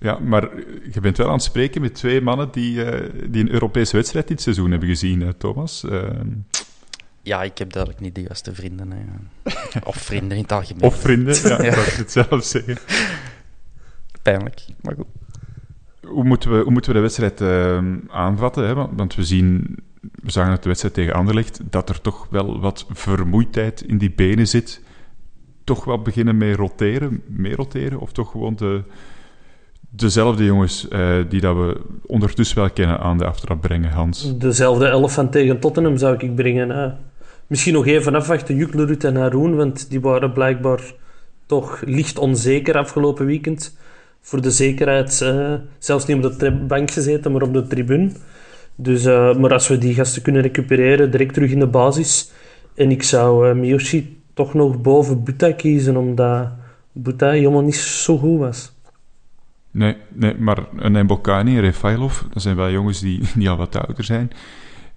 Ja, 0.02 0.20
maar 0.20 0.50
je 0.92 1.00
bent 1.02 1.18
wel 1.18 1.28
aan 1.28 1.34
het 1.34 1.44
spreken 1.44 1.82
met 1.82 1.94
twee 1.94 2.22
mannen 2.22 2.52
die, 2.52 2.76
uh, 2.76 3.10
die 3.30 3.44
een 3.44 3.52
Europese 3.52 3.96
wedstrijd 3.96 4.28
dit 4.28 4.42
seizoen 4.42 4.72
hebben 4.72 4.90
gezien, 4.90 5.22
hè, 5.22 5.34
Thomas. 5.34 5.84
Uh... 5.84 6.10
Ja, 7.22 7.44
ik 7.44 7.58
heb 7.58 7.72
duidelijk 7.72 8.02
niet 8.02 8.16
de 8.16 8.22
juiste 8.22 8.54
vrienden. 8.54 8.92
Hè. 8.92 9.00
Of 9.84 9.96
vrienden 9.96 10.38
in 10.38 10.44
het 10.44 10.52
algemeen. 10.52 10.84
Of 10.84 10.96
vrienden, 10.96 11.36
ja, 11.50 11.64
ja. 11.64 11.76
dat 11.76 11.88
ik 11.88 11.94
het 11.94 12.12
zelf 12.12 12.44
zeggen. 12.44 12.78
Pijnlijk, 14.22 14.66
maar 14.82 14.96
goed. 14.96 15.06
Hoe 16.08 16.24
moeten 16.24 16.52
we, 16.52 16.64
hoe 16.64 16.72
moeten 16.72 16.92
we 16.92 16.98
de 16.98 17.04
wedstrijd 17.04 17.42
uh, 17.42 17.98
aanvatten? 18.08 18.68
Hè? 18.68 18.74
Want, 18.74 18.92
want, 18.96 19.16
we 19.16 19.24
zien, 19.24 19.78
we 20.00 20.32
zagen 20.32 20.52
uit 20.52 20.62
de 20.62 20.68
wedstrijd 20.68 20.96
tegen 20.96 21.14
Anderlecht, 21.14 21.60
dat 21.64 21.90
er 21.90 22.02
toch 22.02 22.28
wel 22.30 22.60
wat 22.60 22.86
vermoeidheid 22.90 23.82
in 23.82 23.98
die 23.98 24.12
benen 24.12 24.48
zit. 24.48 24.82
Toch 25.64 25.84
wel 25.84 26.02
beginnen 26.02 26.38
mee 26.38 26.56
roteren, 26.56 27.24
mee 27.28 27.56
roteren, 27.56 28.00
of 28.00 28.12
toch 28.12 28.32
gewoon 28.32 28.56
de 28.56 28.84
dezelfde 29.92 30.46
jongens 30.46 30.88
uh, 30.90 31.16
die 31.30 31.42
dat 31.42 31.56
we 31.56 31.82
ondertussen 32.06 32.58
wel 32.58 32.70
kennen 32.70 33.00
aan 33.00 33.18
de 33.18 33.26
aftrap 33.26 33.62
brengen, 33.62 33.92
Hans? 33.92 34.38
Dezelfde 34.38 34.86
elf 34.86 35.14
van 35.14 35.30
tegen 35.30 35.60
Tottenham 35.60 35.98
zou 35.98 36.16
ik 36.18 36.36
brengen. 36.36 36.98
Misschien 37.48 37.74
nog 37.74 37.88
even 37.88 38.16
afwachten, 38.16 38.56
Juklerud 38.56 39.04
en 39.04 39.16
Haroon, 39.16 39.56
want 39.56 39.90
die 39.90 40.02
waren 40.02 40.34
blijkbaar 40.34 40.82
toch 41.46 41.82
licht 41.86 42.20
onzeker 42.20 42.78
afgelopen 42.78 43.26
weekend. 43.26 43.78
Voor 44.22 44.42
de 44.42 44.52
zekerheid, 44.52 45.22
uh, 45.24 45.54
zelfs 45.78 46.06
niet 46.06 46.26
op 46.26 46.40
de 46.40 46.52
bank 46.52 46.92
gezeten, 46.92 47.32
maar 47.32 47.42
op 47.42 47.54
de 47.54 47.68
tribune. 47.68 48.12
Dus, 48.76 49.06
uh, 49.06 49.36
maar 49.36 49.54
als 49.54 49.68
we 49.68 49.78
die 49.78 49.94
gasten 49.94 50.22
kunnen 50.22 50.42
recupereren, 50.42 51.12
direct 51.12 51.34
terug 51.34 51.52
in 51.52 51.60
de 51.60 51.68
basis. 51.68 52.32
En 52.76 52.92
ik 52.92 53.04
zou 53.04 53.56
Miyoshi 53.56 54.22
toch 54.34 54.54
nog 54.54 54.82
boven 54.82 55.24
Buta 55.24 55.52
kiezen, 55.52 55.98
omdat 55.98 56.48
Buta 56.92 57.30
helemaal 57.30 57.62
niet 57.62 57.76
zo 57.76 58.18
goed 58.18 58.40
was. 58.40 58.71
Nee, 59.72 59.98
nee 60.14 60.36
maar 60.38 60.58
een 60.76 61.04
Mbokani 61.04 61.56
en 61.56 61.62
Refailov, 61.62 62.22
dat 62.34 62.42
zijn 62.42 62.56
wel 62.56 62.70
jongens 62.70 63.00
die, 63.00 63.22
die 63.36 63.50
al 63.50 63.58
wat 63.58 63.76
ouder 63.76 64.04
zijn. 64.04 64.32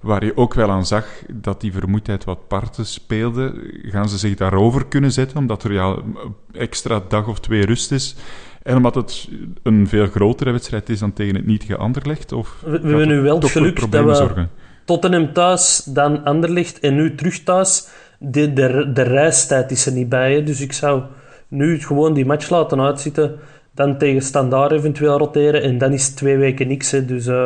Waar 0.01 0.25
je 0.25 0.37
ook 0.37 0.55
wel 0.55 0.71
aan 0.71 0.87
zag 0.87 1.07
dat 1.33 1.61
die 1.61 1.73
vermoeidheid 1.73 2.25
wat 2.25 2.49
parten 2.49 2.87
speelde. 2.87 3.71
Gaan 3.83 4.09
ze 4.09 4.19
zich 4.19 4.35
daarover 4.35 4.87
kunnen 4.87 5.13
zetten, 5.13 5.39
omdat 5.39 5.65
er 5.65 5.73
ja, 5.73 5.85
een 5.85 6.35
extra 6.53 7.03
dag 7.09 7.29
of 7.29 7.41
twee 7.41 7.67
rust 7.67 7.93
is? 7.93 8.17
En 8.63 8.77
omdat 8.77 8.95
het 8.95 9.29
een 9.63 9.89
veel 9.89 10.07
grotere 10.07 10.51
wedstrijd 10.51 10.89
is 10.89 10.99
dan 10.99 11.13
tegen 11.13 11.35
het 11.35 11.47
nietige 11.47 11.77
Anderlecht? 11.77 12.33
Of 12.33 12.63
we, 12.65 12.81
we 12.81 12.89
hebben 12.89 13.09
nu 13.09 13.21
wel 13.21 13.39
het 13.39 13.51
geluk 13.51 13.91
dat 13.91 14.05
we 14.05 14.15
zorgen? 14.15 14.51
Tottenham 14.85 15.33
thuis, 15.33 15.85
dan 15.85 16.25
Anderlecht 16.25 16.81
en 16.81 16.95
nu 16.95 17.15
terug 17.15 17.43
thuis. 17.43 17.89
De, 18.19 18.53
de, 18.53 18.91
de 18.93 19.03
reistijd 19.03 19.71
is 19.71 19.87
er 19.87 19.93
niet 19.93 20.09
bij. 20.09 20.45
Dus 20.45 20.61
ik 20.61 20.73
zou 20.73 21.03
nu 21.49 21.81
gewoon 21.81 22.15
die 22.15 22.27
match 22.27 22.49
laten 22.49 22.81
uitzitten. 22.81 23.39
Dan 23.75 23.99
tegen 23.99 24.23
Standaard 24.23 24.73
eventueel 24.73 25.19
roteren. 25.19 25.63
En 25.63 25.79
dan 25.79 25.93
is 25.93 26.09
twee 26.09 26.37
weken 26.37 26.69
niks. 26.69 26.91
Hè. 26.91 27.05
Dus 27.05 27.27
uh, 27.27 27.43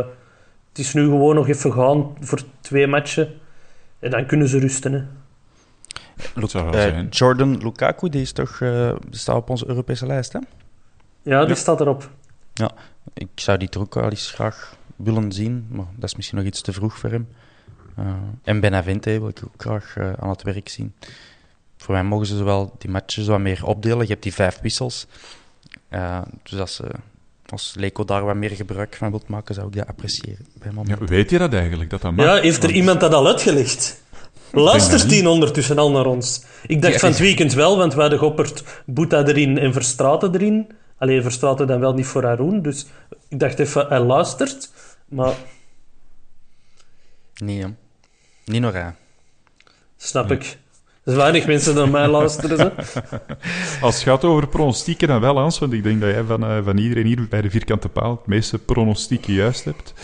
het 0.68 0.78
is 0.78 0.94
nu 0.94 1.04
gewoon 1.04 1.34
nog 1.34 1.48
even 1.48 1.72
gaan 1.72 2.16
voor 2.20 2.40
twee 2.60 2.86
matchen. 2.86 3.28
En 3.98 4.10
dan 4.10 4.26
kunnen 4.26 4.48
ze 4.48 4.58
rusten. 4.58 4.92
Hè. 4.92 5.02
Uh, 6.54 7.10
Jordan 7.10 7.58
Lukaku, 7.62 8.08
die 8.08 8.20
is 8.20 8.32
toch 8.32 8.60
uh, 8.60 8.92
staat 9.10 9.36
op 9.36 9.50
onze 9.50 9.68
Europese 9.68 10.06
lijst, 10.06 10.32
hè? 10.32 10.38
Ja, 11.22 11.44
die 11.44 11.54
staat 11.54 11.80
erop. 11.80 12.10
Ja, 12.54 12.70
ik 13.14 13.28
zou 13.34 13.58
die 13.58 13.68
toch 13.68 13.82
ook 13.82 13.94
wel 13.94 14.10
eens 14.10 14.30
graag 14.30 14.76
willen 14.96 15.32
zien, 15.32 15.66
maar 15.70 15.86
dat 15.94 16.04
is 16.04 16.16
misschien 16.16 16.38
nog 16.38 16.46
iets 16.46 16.60
te 16.60 16.72
vroeg 16.72 16.98
voor 16.98 17.10
hem. 17.10 17.28
Uh, 17.98 18.06
en 18.42 18.60
Benavente 18.60 19.10
wil 19.10 19.28
ik 19.28 19.40
ook 19.44 19.52
graag 19.56 19.96
uh, 19.98 20.12
aan 20.12 20.28
het 20.28 20.42
werk 20.42 20.68
zien. 20.68 20.94
Voor 21.76 21.94
mij 21.94 22.04
mogen 22.04 22.26
ze 22.26 22.44
wel 22.44 22.74
die 22.78 22.90
matches 22.90 23.26
wat 23.26 23.40
meer 23.40 23.66
opdelen. 23.66 24.00
Je 24.00 24.12
hebt 24.12 24.22
die 24.22 24.34
vijf 24.34 24.60
wissels. 24.60 25.06
Uh, 25.90 26.22
dus 26.42 26.58
als, 26.58 26.80
als 27.46 27.74
Leco 27.76 28.04
daar 28.04 28.24
wat 28.24 28.36
meer 28.36 28.50
gebruik 28.50 28.96
van 28.96 29.10
wilt 29.10 29.28
maken, 29.28 29.54
zou 29.54 29.66
ik 29.66 29.74
dat 29.76 29.86
appreciëren. 29.86 30.46
Bij 30.58 30.72
ja, 30.84 30.96
weet 30.98 31.30
je 31.30 31.38
dat 31.38 31.52
eigenlijk? 31.52 31.90
Dat 31.90 32.00
dat 32.00 32.12
mag? 32.12 32.24
Ja, 32.24 32.40
heeft 32.40 32.62
er 32.62 32.70
iemand 32.70 33.00
dat 33.00 33.14
al 33.14 33.26
uitgelegd? 33.26 34.02
Luistert 34.52 35.08
die 35.08 35.28
ondertussen 35.28 35.78
al 35.78 35.90
naar 35.90 36.06
ons? 36.06 36.44
Ik 36.66 36.82
dacht 36.82 37.00
van 37.00 37.08
het 37.08 37.18
weekend 37.18 37.52
wel, 37.52 37.76
want 37.76 37.94
we 37.94 38.00
hadden 38.00 38.18
geopperd 38.18 38.64
Boeta 38.86 39.24
erin 39.24 39.58
en 39.58 39.72
Verstraten 39.72 40.34
erin. 40.34 40.66
Alleen 40.98 41.22
Verstraten 41.22 41.66
dan 41.66 41.80
wel 41.80 41.94
niet 41.94 42.06
voor 42.06 42.24
Haroon. 42.24 42.62
Dus 42.62 42.86
ik 43.28 43.38
dacht 43.38 43.58
even, 43.58 43.86
hij 43.88 44.00
luistert. 44.00 44.70
Maar... 45.08 45.34
Nee, 47.34 47.62
hè. 47.62 47.68
Niet 48.44 48.60
nog 48.60 48.74
aan. 48.74 48.96
Snap 49.96 50.30
ik. 50.30 50.58
Er 51.08 51.14
zijn 51.14 51.26
weinig 51.26 51.46
mensen 51.46 51.74
naar 51.74 51.88
mij 51.88 52.08
luisteren. 52.08 52.76
Als 53.80 53.94
het 53.94 54.04
gaat 54.04 54.24
over 54.24 54.48
pronostieken, 54.48 55.08
dan 55.08 55.20
wel, 55.20 55.38
Hans. 55.38 55.58
Want 55.58 55.72
ik 55.72 55.82
denk 55.82 56.00
dat 56.00 56.10
jij 56.10 56.24
van, 56.24 56.44
uh, 56.44 56.64
van 56.64 56.78
iedereen 56.78 57.06
hier 57.06 57.28
bij 57.28 57.40
de 57.40 57.50
vierkante 57.50 57.88
paal 57.88 58.10
het 58.10 58.26
meeste 58.26 58.58
pronostieken 58.58 59.32
juist 59.32 59.64
hebt. 59.64 59.94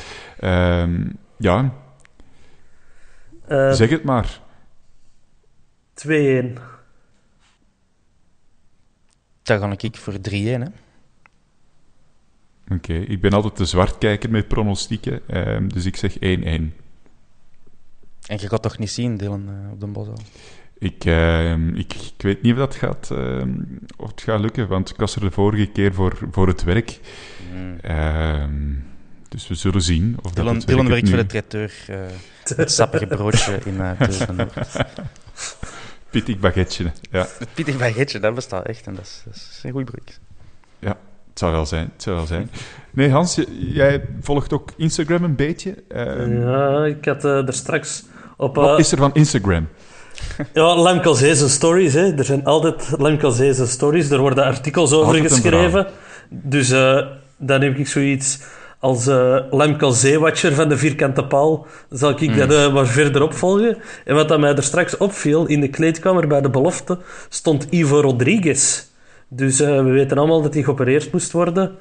Uh, 0.41 0.87
ja. 1.39 1.75
Uh, 3.49 3.73
zeg 3.73 3.91
het 3.91 4.05
maar. 4.05 4.41
2-1. 6.07 6.11
Dan 9.43 9.59
ga 9.61 9.75
ik 9.77 9.97
voor 9.97 10.15
3-1, 10.15 10.19
hè. 10.31 10.65
Oké, 12.69 12.95
ik 12.95 13.21
ben 13.21 13.33
altijd 13.33 13.57
te 13.57 13.65
zwart 13.65 13.99
kijken 13.99 14.31
met 14.31 14.49
pronostieken, 14.49 15.21
um, 15.49 15.73
dus 15.73 15.85
ik 15.85 15.97
zeg 15.97 16.17
1-1. 16.17 16.19
En 16.19 16.73
je 18.27 18.49
gaat 18.49 18.63
toch 18.63 18.79
niet 18.79 18.91
zien, 18.91 19.17
Dylan, 19.17 19.49
uh, 19.49 19.73
op 19.73 19.81
de 19.81 19.87
Bosel? 19.87 20.17
Ik, 20.79 21.05
uh, 21.05 21.53
ik, 21.53 21.95
ik, 21.95 22.13
weet 22.17 22.43
niet 22.43 22.53
of 22.53 22.59
dat 22.59 22.75
gaat, 22.75 23.11
uh, 23.13 23.43
of 23.97 24.11
het 24.11 24.23
gaat 24.23 24.41
lukken, 24.41 24.69
want 24.69 24.91
ik 24.91 24.97
was 24.97 25.15
er 25.15 25.21
de 25.21 25.31
vorige 25.31 25.67
keer 25.67 25.95
voor, 25.95 26.19
voor 26.31 26.47
het 26.47 26.65
werk. 26.65 27.01
Mm. 27.53 28.83
dus 29.29 29.49
we 29.49 29.55
zullen 29.55 29.83
zien 29.83 30.17
of 30.23 30.33
Dylan, 30.33 30.55
dat 30.55 30.67
Dylan 30.67 30.89
werkt 30.89 31.09
voor 31.09 31.19
de 31.19 31.27
traiteur, 31.27 31.73
uh, 31.91 31.97
het 32.57 32.73
sappige 32.73 33.07
broodje 33.07 33.59
in 33.65 33.75
uh, 33.75 33.91
Pittig 36.11 36.39
baguetje, 36.39 36.93
ja. 37.11 37.27
Het 37.39 37.49
pittig 37.55 37.79
baguetje, 37.79 38.19
dat 38.19 38.35
bestaat 38.35 38.67
echt 38.67 38.87
en 38.87 38.95
dat 38.95 39.05
is, 39.05 39.23
dat 39.25 39.35
is 39.35 39.61
een 39.63 39.73
goed 39.73 39.85
broek. 39.85 40.09
Ja, 40.79 40.97
het 41.29 41.39
zou 41.39 41.53
wel 41.53 41.67
zijn. 41.67 41.91
Het 41.93 42.03
zou 42.03 42.17
wel 42.17 42.27
zijn. 42.27 42.51
Nee, 42.91 43.11
Hans, 43.11 43.41
jij 43.59 44.05
volgt 44.21 44.53
ook 44.53 44.73
Instagram 44.77 45.25
een 45.25 45.37
beetje. 45.37 45.75
Uh, 45.89 46.43
ja, 46.43 46.85
ik 46.85 47.05
had 47.05 47.25
uh, 47.25 47.47
er 47.47 47.53
straks 47.53 48.05
op... 48.37 48.57
Uh, 48.57 48.65
Wat 48.65 48.79
is 48.79 48.93
er 48.93 48.99
van 48.99 49.15
Instagram? 49.15 49.69
Ja, 50.53 50.83
Lemkelzeese 50.83 51.49
stories. 51.49 51.95
Hè. 51.95 52.17
Er 52.17 52.25
zijn 52.25 52.45
altijd 52.45 52.95
Lemkelzeese 52.99 53.67
stories. 53.67 54.11
Er 54.11 54.21
worden 54.21 54.45
artikels 54.45 54.93
over 54.93 55.15
geschreven. 55.15 55.87
Dus 56.29 56.69
dan 57.39 57.61
heb 57.61 57.77
ik 57.77 57.89
zoiets 57.89 58.39
als 58.85 59.09
uh, 59.09 59.37
Lemkel 59.51 59.93
Zeewatcher 59.93 60.55
van 60.55 60.69
de 60.69 60.77
Vierkante 60.77 61.25
Paal 61.25 61.67
zal 61.91 62.11
ik 62.11 62.21
mm. 62.21 62.37
dat 62.37 62.53
uh, 62.53 62.75
maar 62.75 62.87
verder 62.87 63.23
opvolgen. 63.23 63.77
En 64.05 64.15
wat 64.15 64.29
dat 64.29 64.41
mij 64.41 64.55
er 64.55 64.63
straks 64.63 64.97
opviel, 64.97 65.47
in 65.47 65.61
de 65.61 65.69
kleedkamer 65.69 66.27
bij 66.27 66.41
de 66.41 66.51
belofte 66.51 66.99
stond 67.29 67.67
Ivo 67.71 68.01
Rodriguez. 68.01 68.85
Dus 69.29 69.61
uh, 69.61 69.69
we 69.69 69.91
weten 69.91 70.19
allemaal 70.19 70.43
dat 70.43 70.55
hij 70.55 70.63
geopereerd 70.63 71.13
moest 71.13 71.33
worden. 71.33 71.77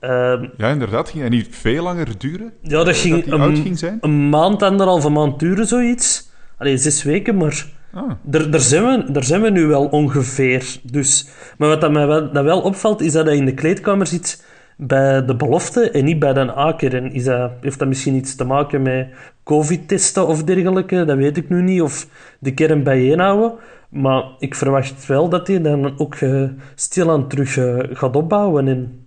Ehm, 0.00 0.46
ja, 0.56 0.68
inderdaad. 0.68 1.08
Ging 1.08 1.20
hij 1.20 1.30
niet 1.30 1.48
veel 1.50 1.82
langer 1.82 2.18
duren? 2.18 2.52
Ja, 2.60 2.84
dat 2.84 2.96
ging, 2.96 3.24
dat 3.24 3.40
een, 3.40 3.56
ging 3.56 3.78
zijn? 3.78 3.98
een 4.00 4.28
maand, 4.28 4.62
anderhalve 4.62 5.08
maand 5.08 5.38
duren, 5.38 5.66
zoiets. 5.66 6.30
Alleen 6.56 6.78
zes 6.78 7.02
weken, 7.02 7.36
maar... 7.36 7.66
Ah. 7.92 8.10
Daar, 8.22 8.50
daar, 8.50 8.60
zijn 8.60 8.84
we, 8.84 9.12
daar 9.12 9.24
zijn 9.24 9.42
we 9.42 9.50
nu 9.50 9.66
wel 9.66 9.86
ongeveer. 9.86 10.76
Dus, 10.82 11.28
maar 11.58 11.68
wat 11.68 11.80
dat 11.80 11.92
mij 11.92 12.06
wel, 12.06 12.32
dat 12.32 12.44
wel 12.44 12.60
opvalt, 12.60 13.00
is 13.00 13.12
dat 13.12 13.26
hij 13.26 13.36
in 13.36 13.44
de 13.44 13.54
kleedkamer 13.54 14.06
zit 14.06 14.44
bij 14.76 15.24
de 15.24 15.36
belofte 15.36 15.90
en 15.90 16.04
niet 16.04 16.18
bij 16.18 16.32
Den 16.32 16.54
Aker. 16.54 16.94
En 16.94 17.12
is 17.12 17.24
dat, 17.24 17.50
heeft 17.60 17.78
dat 17.78 17.88
misschien 17.88 18.14
iets 18.14 18.34
te 18.34 18.44
maken 18.44 18.82
met 18.82 19.08
covid-testen 19.44 20.26
of 20.26 20.44
dergelijke? 20.44 21.04
Dat 21.04 21.16
weet 21.16 21.36
ik 21.36 21.48
nu 21.48 21.62
niet. 21.62 21.82
Of 21.82 22.06
de 22.38 22.54
kern 22.54 22.82
bijeenhouden. 22.82 23.52
Maar 23.88 24.24
ik 24.38 24.54
verwacht 24.54 25.06
wel 25.06 25.28
dat 25.28 25.46
hij 25.46 25.60
dan 25.60 25.98
ook 25.98 26.20
uh, 26.20 26.48
stilaan 26.74 27.28
terug 27.28 27.56
uh, 27.56 27.78
gaat 27.92 28.16
opbouwen 28.16 28.68
en 28.68 29.06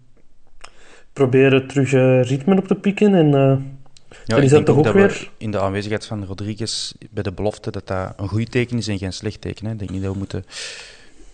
proberen 1.14 1.68
terug 1.68 1.94
uh, 1.94 2.24
ritme 2.24 2.58
op 2.58 2.68
te 2.68 2.76
pikken. 2.76 3.16
En 3.16 3.34
ja, 4.26 4.38
is 4.38 4.50
dat 4.50 4.66
toch 4.66 4.78
ook, 4.78 4.94
weer... 4.94 5.30
in 5.38 5.52
de 5.52 5.60
aanwezigheid 5.60 6.06
van 6.06 6.26
Rodriguez 6.26 6.92
bij 7.10 7.24
de 7.24 7.32
belofte 7.32 7.72
dat 7.72 7.88
dat 7.88 8.14
een 8.18 8.28
goed 8.28 8.52
teken 8.52 8.78
is 8.78 8.88
en 8.88 8.98
geen 8.98 9.14
slecht 9.14 9.42
teken. 9.42 9.66
Hè. 9.66 9.72
Ik 9.72 9.80
denk 9.80 9.92
niet 9.92 10.02
dat 10.02 10.12
we 10.12 10.18
moeten 10.18 10.46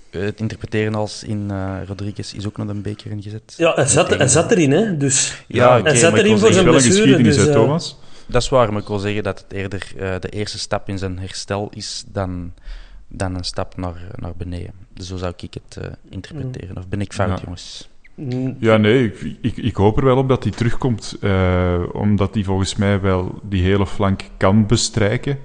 het 0.10 0.40
interpreteren 0.40 0.96
als 0.96 1.24
in 1.24 1.48
uh, 1.52 1.78
Rodriguez 1.88 2.34
is 2.34 2.46
ook 2.48 2.58
nog 2.58 2.68
een 2.68 2.82
beker 2.82 3.12
ingezet. 3.12 3.54
Ja, 3.58 3.74
hij 3.74 3.88
zat, 3.88 4.10
hij 4.10 4.28
zat 4.28 4.52
erin, 4.52 4.72
hè. 4.72 4.98
Dus 4.98 5.44
ja, 5.48 5.78
okay, 5.78 5.92
hij 5.92 6.00
zat 6.00 6.18
erin 6.18 6.40
voor 6.40 6.54
zijn 6.54 6.66
blessure. 6.66 7.24
Dus, 7.24 7.38
uh... 7.38 7.54
Thomas? 7.54 7.98
Dat 8.26 8.42
is 8.42 8.50
waar, 8.50 8.72
maar 8.74 8.82
ik 8.82 8.88
wil 8.88 9.00
zeggen 9.00 9.24
dat 9.24 9.40
het 9.40 9.54
eerder 9.54 9.92
uh, 9.96 10.16
de 10.20 10.30
eerste 10.30 10.60
stap 10.60 10.90
in 10.90 10.98
zijn 10.98 11.20
herstel 11.20 11.70
is 11.74 12.04
dan 12.08 12.54
dan 13.08 13.36
een 13.36 13.44
stap 13.44 13.78
naar, 13.78 14.08
naar 14.16 14.36
beneden. 14.38 14.74
Dus 14.94 15.08
zo 15.08 15.18
zou 15.18 15.34
ik 15.38 15.54
het 15.54 15.78
uh, 15.78 15.86
interpreteren. 16.10 16.78
Of 16.78 16.88
ben 16.88 17.02
ik 17.02 17.14
fout, 17.14 17.30
ja. 17.30 17.44
jongens? 17.44 17.90
Ja, 18.60 18.78
nee, 18.78 19.06
ik, 19.06 19.38
ik, 19.42 19.58
ik, 19.58 19.76
hoop 19.76 19.98
er 19.98 20.06
wel 20.06 20.18
op 20.18 20.30
dat 20.30 20.44
hij 20.44 20.52
terugkomt, 20.52 21.18
uh, 21.22 21.84
omdat 21.92 22.34
hij 22.34 22.44
volgens 22.44 22.76
mij 22.76 23.02
wel 23.02 23.40
die 23.44 23.64
hele 23.64 23.88
flank 23.88 24.22
kan 24.38 24.66
bestrijken. 24.66 25.40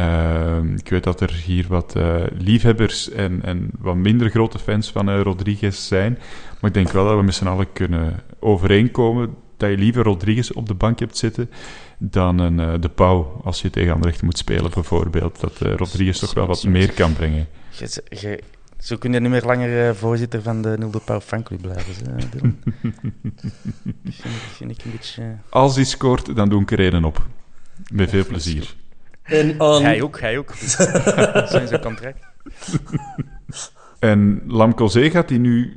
Uh, 0.00 0.58
ik 0.76 0.88
weet 0.88 1.04
dat 1.04 1.20
er 1.20 1.32
hier 1.32 1.66
wat 1.68 1.94
uh, 1.96 2.16
liefhebbers 2.38 3.10
en, 3.10 3.40
en 3.42 3.70
wat 3.78 3.94
minder 3.96 4.30
grote 4.30 4.58
fans 4.58 4.90
van 4.90 5.20
Rodriguez 5.20 5.86
zijn, 5.86 6.18
maar 6.60 6.70
ik 6.70 6.74
denk 6.74 6.90
wel 6.90 7.04
dat 7.04 7.16
we 7.16 7.22
met 7.22 7.34
z'n 7.34 7.46
allen 7.46 7.72
kunnen 7.72 8.22
overeenkomen 8.38 9.34
dat 9.56 9.70
je 9.70 9.76
liever 9.76 10.02
Rodriguez 10.02 10.50
op 10.50 10.66
de 10.66 10.74
bank 10.74 10.98
hebt 10.98 11.16
zitten 11.16 11.50
dan 11.98 12.38
een, 12.38 12.80
de 12.80 12.88
Pauw 12.88 13.40
als 13.44 13.62
je 13.62 13.70
tegen 13.70 13.92
Anderlecht 13.92 14.22
moet 14.22 14.38
spelen, 14.38 14.70
bijvoorbeeld. 14.70 15.40
Dat 15.40 15.58
Rodriguez 15.58 16.18
toch 16.18 16.34
wel 16.34 16.46
wat 16.46 16.64
meer 16.64 16.92
kan 16.92 17.12
brengen. 17.12 17.46
Je, 17.70 18.02
je, 18.08 18.40
zo 18.78 18.96
kun 18.96 19.12
je 19.12 19.20
niet 19.20 19.30
meer 19.30 19.44
langer 19.44 19.88
uh, 19.88 19.94
voorzitter 19.94 20.42
van 20.42 20.62
de 20.62 20.74
Nilde 20.78 21.00
Pauw 21.00 21.20
fanclub 21.20 21.60
blijven. 21.60 21.94
dat 22.30 24.14
vind, 24.14 24.34
vind, 24.56 24.70
ik 24.70 24.84
een 24.84 24.90
beetje... 24.90 25.36
Als 25.48 25.74
hij 25.74 25.84
scoort, 25.84 26.36
dan 26.36 26.48
doe 26.48 26.62
ik 26.62 26.70
er 26.70 26.94
een 26.94 27.04
op. 27.04 27.26
Met 27.92 28.10
veel 28.10 28.26
plezier. 28.26 28.74
En, 29.22 29.62
um... 29.62 29.82
Hij 29.82 30.02
ook, 30.02 30.20
hij 30.20 30.38
ook. 30.38 30.48
dat 30.48 31.62
is 31.62 31.68
zijn 31.68 31.80
contract. 31.80 32.18
en 33.98 34.42
Lamco 34.46 34.86
Zee 34.86 35.10
gaat 35.10 35.28
hij 35.28 35.38
nu 35.38 35.74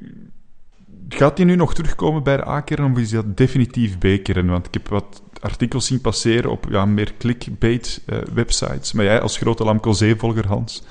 Gaat 1.10 1.38
hij 1.38 1.46
nu 1.46 1.56
nog 1.56 1.74
terugkomen 1.74 2.24
bij 2.24 2.38
de 2.38 2.48
A-kern 2.48 2.92
of 2.92 2.98
is 2.98 3.10
dat 3.10 3.38
definitief 3.38 3.98
B-kern? 3.98 4.50
Want 4.50 4.68
ik 4.68 4.74
heb 4.74 4.88
wat 4.88 5.22
artikels 5.40 5.86
zien 5.86 6.02
passeren 6.02 6.52
op 6.52 6.66
ja, 6.70 6.86
meer 6.86 7.14
clickbait-websites. 7.18 8.90
Uh, 8.90 8.94
maar 8.94 9.06
jij 9.06 9.22
als 9.22 9.38
grote 9.38 9.64
Lamco 9.64 9.94
volger 9.94 10.48
Hans? 10.48 10.84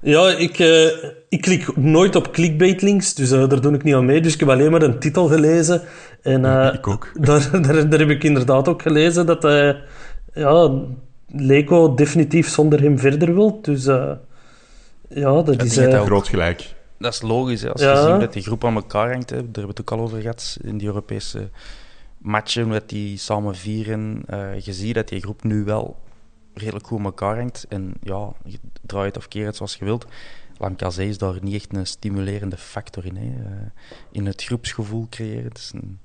Ja, 0.00 0.28
ik, 0.28 0.58
uh, 0.58 0.86
ik 1.28 1.40
klik 1.40 1.76
nooit 1.76 2.16
op 2.16 2.32
clickbait-links, 2.32 3.14
dus 3.14 3.32
uh, 3.32 3.48
daar 3.48 3.60
doe 3.60 3.74
ik 3.74 3.82
niet 3.82 3.94
aan 3.94 4.04
mee. 4.04 4.20
Dus 4.20 4.34
ik 4.34 4.40
heb 4.40 4.48
alleen 4.48 4.70
maar 4.70 4.82
een 4.82 4.98
titel 4.98 5.26
gelezen. 5.26 5.82
En, 6.22 6.40
ja, 6.42 6.72
ik 6.72 6.86
ook. 6.86 7.10
Daar, 7.20 7.62
daar, 7.62 7.88
daar, 7.88 7.98
heb 7.98 8.10
ik 8.10 8.24
inderdaad 8.24 8.68
ook 8.68 8.82
gelezen 8.82 9.26
dat 9.26 9.42
ja, 10.34 10.70
Leco 11.26 11.94
definitief 11.94 12.48
zonder 12.48 12.80
hem 12.80 12.98
verder 12.98 13.34
wil. 13.34 13.58
Dus 13.62 13.84
ja, 15.08 15.42
dat, 15.42 15.62
is... 15.62 15.78
Uh, 15.78 16.04
groot 16.04 16.28
gelijk. 16.28 16.74
dat 16.98 17.12
is 17.12 17.22
logisch. 17.22 17.62
Hè. 17.62 17.72
Als 17.72 17.80
Ja. 17.80 17.92
je 17.92 18.10
ziet 18.10 18.20
dat 18.20 18.32
die 18.32 18.42
groep 18.42 18.64
aan 18.64 18.74
elkaar 18.74 19.10
hangt, 19.10 19.30
hè. 19.30 19.36
daar 19.36 19.44
hebben 19.44 19.62
we 19.62 19.68
het 19.68 19.80
ook 19.80 19.90
al 19.90 20.00
over 20.00 20.20
gehad 20.20 20.58
in 20.62 20.78
die 20.78 20.86
Europese 20.86 21.50
matchen, 22.18 22.68
dat 22.68 22.88
die 22.88 23.16
samen 23.18 23.54
vieren. 23.54 24.22
eh, 24.26 24.60
je 24.60 24.72
ziet 24.72 24.94
dat 24.94 25.08
die 25.08 25.20
groep 25.20 25.42
nu 25.42 25.64
wel 25.64 25.96
redelijk 26.54 26.86
goed 26.86 26.98
aan 26.98 27.04
elkaar 27.04 27.36
hangt. 27.36 27.66
En 27.68 27.94
ja, 28.02 28.32
je 28.44 28.58
draait 28.86 29.14
het 29.14 29.16
of 29.16 29.28
keer 29.28 29.46
het 29.46 29.56
zoals 29.56 29.76
je 29.76 29.84
wilt. 29.84 30.06
Lamkazé 30.58 31.02
is 31.02 31.18
daar 31.18 31.34
niet 31.40 31.54
echt 31.54 31.76
een 31.76 31.86
stimulerende 31.86 32.56
factor 32.56 33.04
in. 33.04 33.16
Hè. 33.16 33.22
Eh, 33.22 33.50
in 34.12 34.26
het 34.26 34.44
groepsgevoel 34.44 35.06
creëren. 35.10 35.44
Het 35.44 35.58
is 35.58 35.70
een... 35.74 35.98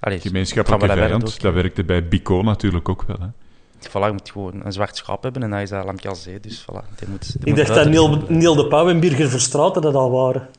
Allee, 0.00 0.20
Gemeenschappelijke 0.20 0.86
vijand, 0.86 1.24
ook, 1.24 1.40
dat 1.40 1.54
werkte 1.54 1.84
bij 1.84 2.08
Bico 2.08 2.42
natuurlijk 2.42 2.88
ook 2.88 3.02
wel. 3.02 3.16
Hè. 3.20 3.26
Voilà, 3.88 4.06
je 4.06 4.12
moet 4.12 4.30
gewoon 4.30 4.64
een 4.64 4.72
zwart 4.72 4.96
schap 4.96 5.22
hebben 5.22 5.42
en 5.42 5.52
hij 5.52 5.62
is 5.62 5.70
dat 5.70 5.84
Lamkazé. 5.84 6.40
Dus 6.40 6.62
voilà, 6.62 6.94
die 6.98 7.08
moet, 7.08 7.32
die 7.32 7.40
Ik 7.40 7.46
moet 7.46 7.56
dacht 7.56 7.74
dat. 7.74 8.28
Neil 8.28 8.54
de 8.54 8.66
Pauw 8.66 8.88
en 8.88 9.00
Birger 9.00 9.30
Verstraeten 9.30 9.82
dat 9.82 9.94
al 9.94 10.10
waren. 10.10 10.48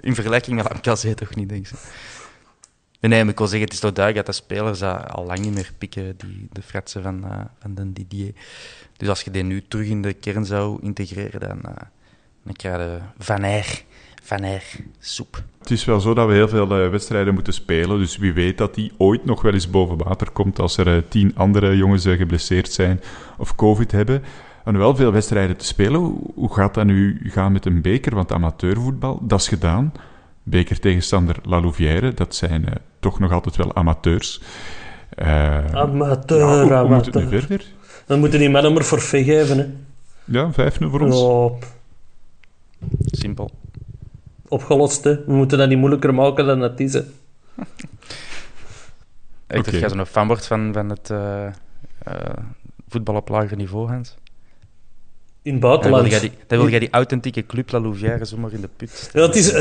In 0.00 0.14
vergelijking 0.14 0.56
met 0.56 0.68
Lamkazé 0.68 1.14
toch 1.14 1.34
niet, 1.34 1.48
denk 1.48 1.68
ik. 1.68 1.78
Nee, 3.00 3.10
nee, 3.10 3.22
maar 3.22 3.32
ik 3.32 3.38
wil 3.38 3.46
zeggen, 3.46 3.64
het 3.64 3.74
is 3.74 3.80
toch 3.80 3.92
duidelijk 3.92 4.26
dat 4.26 4.36
de 4.36 4.42
spelers 4.42 4.78
dat 4.78 5.10
al 5.10 5.26
lang 5.26 5.38
niet 5.38 5.54
meer 5.54 5.72
pikken, 5.78 6.14
die, 6.16 6.48
de 6.52 6.62
fratsen 6.62 7.02
van, 7.02 7.24
eh, 7.24 7.40
van 7.60 7.92
Didier. 7.92 8.32
Dus 8.96 9.08
als 9.08 9.22
je 9.22 9.30
die 9.30 9.42
nu 9.42 9.62
terug 9.68 9.86
in 9.86 10.02
de 10.02 10.12
kern 10.12 10.44
zou 10.44 10.78
integreren, 10.82 11.40
dan, 11.40 11.62
eh, 11.62 11.82
dan 12.42 12.52
krijg 12.56 12.78
je 12.78 12.98
Van 13.18 13.44
Air, 13.44 13.82
Van 14.22 14.44
Air, 14.44 14.64
soep. 14.98 15.42
Het 15.58 15.70
is 15.70 15.84
wel 15.84 16.00
zo 16.00 16.14
dat 16.14 16.26
we 16.26 16.32
heel 16.32 16.48
veel 16.48 16.70
eh, 16.70 16.90
wedstrijden 16.90 17.34
moeten 17.34 17.52
spelen, 17.52 17.98
dus 17.98 18.16
wie 18.16 18.32
weet 18.32 18.58
dat 18.58 18.74
die 18.74 18.92
ooit 18.96 19.24
nog 19.24 19.42
wel 19.42 19.52
eens 19.52 19.70
boven 19.70 19.96
water 19.96 20.30
komt 20.30 20.58
als 20.58 20.76
er 20.76 21.08
tien 21.08 21.36
andere 21.36 21.76
jongens 21.76 22.04
geblesseerd 22.04 22.72
zijn 22.72 23.00
of 23.36 23.54
covid 23.54 23.92
hebben. 23.92 24.22
En 24.64 24.78
wel 24.78 24.96
veel 24.96 25.12
wedstrijden 25.12 25.56
te 25.56 25.64
spelen. 25.64 26.00
Hoe 26.34 26.54
gaat 26.54 26.74
dat 26.74 26.84
nu 26.84 27.20
gaan 27.24 27.52
met 27.52 27.66
een 27.66 27.82
beker? 27.82 28.14
Want 28.14 28.32
amateurvoetbal, 28.32 29.20
dat 29.22 29.40
is 29.40 29.48
gedaan. 29.48 29.92
Beker 30.50 30.80
tegenstander 30.80 31.36
La 31.42 31.60
Louvière, 31.60 32.14
dat 32.14 32.34
zijn 32.34 32.66
eh, 32.68 32.74
toch 33.00 33.18
nog 33.18 33.32
altijd 33.32 33.56
wel 33.56 33.74
amateurs. 33.74 34.42
Eh, 35.10 35.74
Amateur, 35.74 36.38
ja, 36.38 36.62
hoe, 36.62 36.72
hoe 36.74 36.94
moet 36.94 37.04
het 37.06 37.14
nu 37.14 37.20
amateur. 37.20 37.40
verder? 37.40 37.66
Dan 38.06 38.18
moeten 38.18 38.38
die 38.38 38.50
mannen 38.50 38.72
maar 38.72 38.82
forfait 38.82 39.24
geven. 39.24 39.58
Hè. 39.58 39.66
Ja, 40.24 40.50
5-0 40.52 40.54
voor 40.90 41.00
ons. 41.00 41.20
Ja, 41.58 41.68
Simpel. 43.04 43.50
opgelost. 44.48 45.04
Hè. 45.04 45.24
We 45.24 45.32
moeten 45.32 45.58
dat 45.58 45.68
niet 45.68 45.78
moeilijker 45.78 46.14
maken 46.14 46.46
dan 46.46 46.60
het 46.60 46.80
is. 46.80 46.92
Hè. 46.92 47.02
Echt, 49.46 49.60
Oké. 49.60 49.70
dat 49.70 49.80
jij 49.80 49.88
zo'n 49.88 50.06
fan 50.06 50.26
wordt 50.26 50.46
van, 50.46 50.72
van 50.72 50.88
het 50.88 51.10
eh, 51.10 51.46
eh, 51.46 51.52
voetbal 52.88 53.14
op 53.14 53.28
lager 53.28 53.56
niveau, 53.56 53.88
Hans. 53.88 54.16
In 55.48 55.54
het 55.54 55.82
Dan 55.82 55.92
wil 55.92 56.06
jij 56.06 56.20
die, 56.20 56.30
dan 56.46 56.58
wil 56.58 56.68
jij 56.68 56.78
die 56.78 56.90
authentieke 56.90 57.46
club 57.46 57.70
La 57.72 57.80
Louvière 57.80 58.24
zomaar 58.24 58.52
in 58.52 58.60
de 58.60 58.68
put. 58.76 59.10
Ja, 59.12 59.22
het 59.22 59.36
is, 59.36 59.52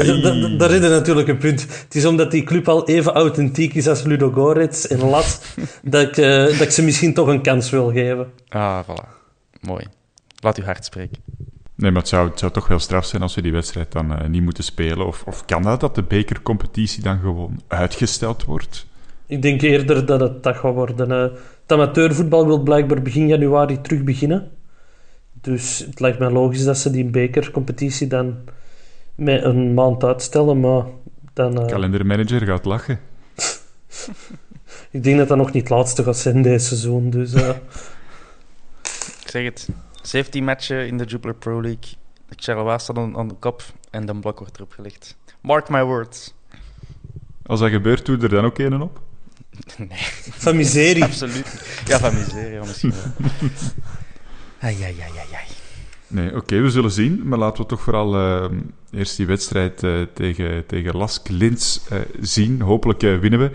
daar 0.58 0.72
is 0.72 0.82
er 0.84 0.90
natuurlijk 0.90 1.28
een 1.28 1.38
punt. 1.38 1.62
Het 1.62 1.96
is 1.96 2.06
omdat 2.06 2.32
die 2.32 2.44
club 2.44 2.68
al 2.68 2.88
even 2.88 3.14
authentiek 3.14 3.74
is 3.74 3.88
als 3.88 4.04
Ludo 4.04 4.32
Goretz 4.32 4.86
en 4.86 5.00
Lat, 5.10 5.42
dat 5.84 6.02
ik, 6.02 6.18
eh, 6.18 6.46
dat 6.46 6.60
ik 6.62 6.70
ze 6.72 6.84
misschien 6.84 7.14
toch 7.14 7.28
een 7.28 7.42
kans 7.42 7.70
wil 7.70 7.92
geven. 7.92 8.32
Ah, 8.50 8.80
voilà. 8.84 9.08
Mooi. 9.62 9.86
Laat 10.40 10.58
uw 10.58 10.64
hart 10.64 10.86
spreken. 10.86 11.18
Nee, 11.76 11.92
maar 11.92 12.02
het 12.02 12.10
zou, 12.10 12.30
het 12.30 12.40
zou 12.40 12.52
toch 12.52 12.68
wel 12.68 12.80
straf 12.80 13.06
zijn 13.06 13.22
als 13.22 13.36
we 13.36 13.42
die 13.42 13.52
wedstrijd 13.52 13.92
dan 13.92 14.16
eh, 14.18 14.28
niet 14.28 14.44
moeten 14.44 14.64
spelen. 14.64 15.08
Of, 15.08 15.24
of 15.26 15.46
kan 15.46 15.62
dat, 15.62 15.80
dat 15.80 15.96
de 15.96 16.04
bekercompetitie 16.04 17.04
dan 17.04 17.20
gewoon 17.20 17.60
uitgesteld 17.68 18.46
wordt? 18.46 18.86
Ik 19.26 19.42
denk 19.42 19.62
eerder 19.62 20.06
dat 20.06 20.20
het 20.20 20.44
dat 20.44 20.56
gaat 20.58 20.74
worden. 20.74 21.12
eh. 21.12 21.22
Het 21.62 21.72
amateurvoetbal 21.72 22.46
wil 22.48 22.60
blijkbaar 22.60 23.02
begin 23.02 23.28
januari 23.28 23.82
terug 23.82 24.04
beginnen. 24.04 24.52
Dus 25.48 25.80
het 25.80 26.00
lijkt 26.00 26.20
mij 26.20 26.30
logisch 26.30 26.64
dat 26.64 26.78
ze 26.78 26.92
die 26.92 27.06
bekercompetitie 27.06 28.08
dan 28.08 28.36
met 29.16 29.44
een 29.44 29.74
maand 29.74 30.04
uitstellen. 30.04 30.60
Maar 30.60 30.84
dan, 31.34 31.62
eh, 31.62 31.68
Kalendermanager 31.68 32.46
gaat 32.46 32.66
lachen. 32.66 33.00
ik 34.92 35.04
denk 35.04 35.18
dat 35.18 35.28
dat 35.28 35.38
nog 35.38 35.52
niet 35.52 35.64
het 35.64 35.72
laatste 35.72 36.04
gaat 36.04 36.18
zijn 36.18 36.42
deze 36.42 36.66
seizoen. 36.66 37.10
Dus 37.10 37.34
eh, 37.34 37.50
Ik 39.22 39.30
zeg 39.30 39.44
het. 39.44 39.70
17 40.02 40.44
matchen 40.44 40.88
in 40.88 40.98
de 40.98 41.04
Jupiler 41.04 41.36
Pro 41.36 41.62
League. 41.62 41.94
De 42.30 42.36
Charleroi 42.36 42.80
staat 42.80 42.98
aan, 42.98 43.18
aan 43.18 43.28
de 43.28 43.36
kop 43.36 43.64
en 43.90 44.06
de 44.06 44.16
blok 44.16 44.40
wordt 44.40 44.56
erop 44.56 44.72
gelegd. 44.72 45.18
Mark 45.42 45.70
my 45.70 45.84
words. 45.84 46.34
Als 47.46 47.60
dat 47.60 47.70
gebeurt, 47.70 48.06
doe 48.06 48.18
er 48.18 48.30
dan 48.30 48.46
ook 48.46 48.58
een 48.58 48.82
op? 48.82 49.02
Nee, 49.78 49.98
van 50.32 50.56
miserie. 50.56 51.04
absoluut. 51.12 51.82
Ja, 51.86 52.00
van 52.00 52.14
miserie 52.14 52.60
misschien 52.60 52.94
wel. 52.94 53.28
Ai, 54.60 54.76
ai, 54.76 54.96
ai, 55.02 55.12
ai, 55.12 55.34
ai. 55.34 55.46
Nee, 56.08 56.36
oké, 56.36 56.62
we 56.62 56.70
zullen 56.70 56.92
zien. 56.92 57.28
Maar 57.28 57.38
laten 57.40 57.62
we 57.64 57.70
toch 57.70 57.82
vooral 57.82 58.16
eh, 58.16 58.46
eerst 58.92 59.18
die 59.18 59.26
wedstrijd 59.26 59.84
eh, 59.84 59.92
tegen, 60.14 60.66
tegen 60.66 60.98
Lask 60.98 61.30
Linz 61.30 61.80
eh, 61.90 62.00
zien. 62.20 62.62
Hopelijk 62.62 63.04
eh, 63.04 63.18
winnen 63.18 63.40
we. 63.40 63.52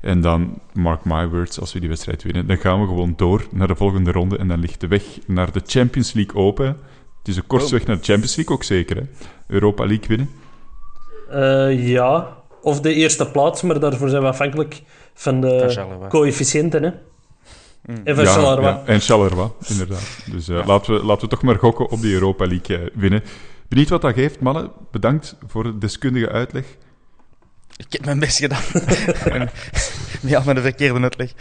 En 0.00 0.20
dan, 0.20 0.58
mark 0.72 1.04
my 1.04 1.28
words, 1.28 1.60
als 1.60 1.72
we 1.72 1.80
die 1.80 1.88
wedstrijd 1.88 2.22
winnen, 2.22 2.46
dan 2.46 2.56
gaan 2.56 2.80
we 2.80 2.86
gewoon 2.86 3.14
door 3.16 3.46
naar 3.50 3.68
de 3.68 3.74
volgende 3.76 4.12
ronde. 4.12 4.38
En 4.38 4.48
dan 4.48 4.60
ligt 4.60 4.80
de 4.80 4.88
weg 4.88 5.02
naar 5.26 5.52
de 5.52 5.60
Champions 5.66 6.12
League 6.12 6.34
open. 6.42 6.66
Het 7.18 7.28
is 7.28 7.36
een 7.36 7.46
korte 7.46 7.70
weg 7.70 7.86
naar 7.86 7.96
de 7.96 8.02
Champions 8.02 8.36
League 8.36 8.54
ook 8.54 8.62
zeker, 8.62 8.96
hè? 8.96 9.02
Europa 9.46 9.86
League 9.86 10.06
winnen. 10.08 10.28
Eh, 11.30 11.88
ja, 11.88 12.36
of 12.62 12.80
de 12.80 12.94
eerste 12.94 13.30
plaats, 13.30 13.62
maar 13.62 13.80
daarvoor 13.80 14.08
zijn 14.08 14.22
we 14.22 14.28
afhankelijk 14.28 14.82
van 15.14 15.40
de 15.40 16.06
coëfficiënten. 16.08 16.82
Hè. 16.82 16.90
En 17.84 18.14
van 18.14 18.24
Ja, 18.24 18.30
Charleroi. 18.32 18.66
ja, 18.66 18.82
en 18.86 19.00
Charleroi, 19.00 19.48
inderdaad. 19.68 20.18
Dus 20.30 20.48
eh, 20.48 20.66
laten, 20.66 20.94
we, 20.94 21.04
laten 21.04 21.22
we 21.22 21.28
toch 21.34 21.42
maar 21.42 21.56
gokken 21.58 21.88
op 21.90 22.00
die 22.00 22.12
Europa 22.12 22.46
League 22.46 22.78
eh, 22.78 22.86
winnen. 22.94 23.22
Benieuwd 23.68 23.88
wat 23.88 24.00
dat 24.02 24.14
geeft, 24.14 24.40
mannen. 24.40 24.70
Bedankt 24.90 25.36
voor 25.46 25.62
de 25.62 25.78
deskundige 25.78 26.28
uitleg. 26.30 26.64
Ik 27.76 27.86
heb 27.88 28.04
mijn 28.04 28.18
best 28.18 28.38
gedaan. 28.38 28.62
ja, 30.22 30.42
met 30.46 30.56
de 30.56 30.62
verkeerde 30.62 31.00
uitleg. 31.00 31.32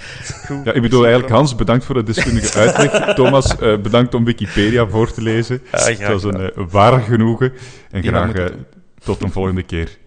Goed. 0.46 0.66
Ja, 0.66 0.74
ik 0.74 0.82
bedoel 0.82 1.04
eigenlijk 1.04 1.34
Hans, 1.34 1.56
bedankt 1.56 1.86
voor 1.86 1.96
de 1.96 2.04
deskundige 2.04 2.60
uitleg. 2.60 2.92
Thomas, 3.16 3.58
eh, 3.58 3.78
bedankt 3.78 4.14
om 4.14 4.24
Wikipedia 4.26 4.88
voor 4.88 5.12
te 5.12 5.22
lezen. 5.22 5.62
Graag 5.72 5.98
Het 5.98 6.08
was 6.08 6.24
een 6.24 6.52
waar 6.70 7.02
genoegen. 7.02 7.54
En 7.92 8.02
Die 8.02 8.10
graag 8.12 8.52
tot 9.04 9.22
een 9.22 9.32
volgende 9.32 9.64
keer. 9.64 9.98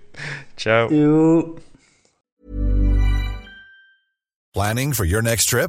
Ciao. 0.55 0.95
Yo. 0.95 1.55
Planning 4.51 4.95
for 4.95 5.07
your 5.07 5.23
next 5.23 5.49
trip? 5.49 5.69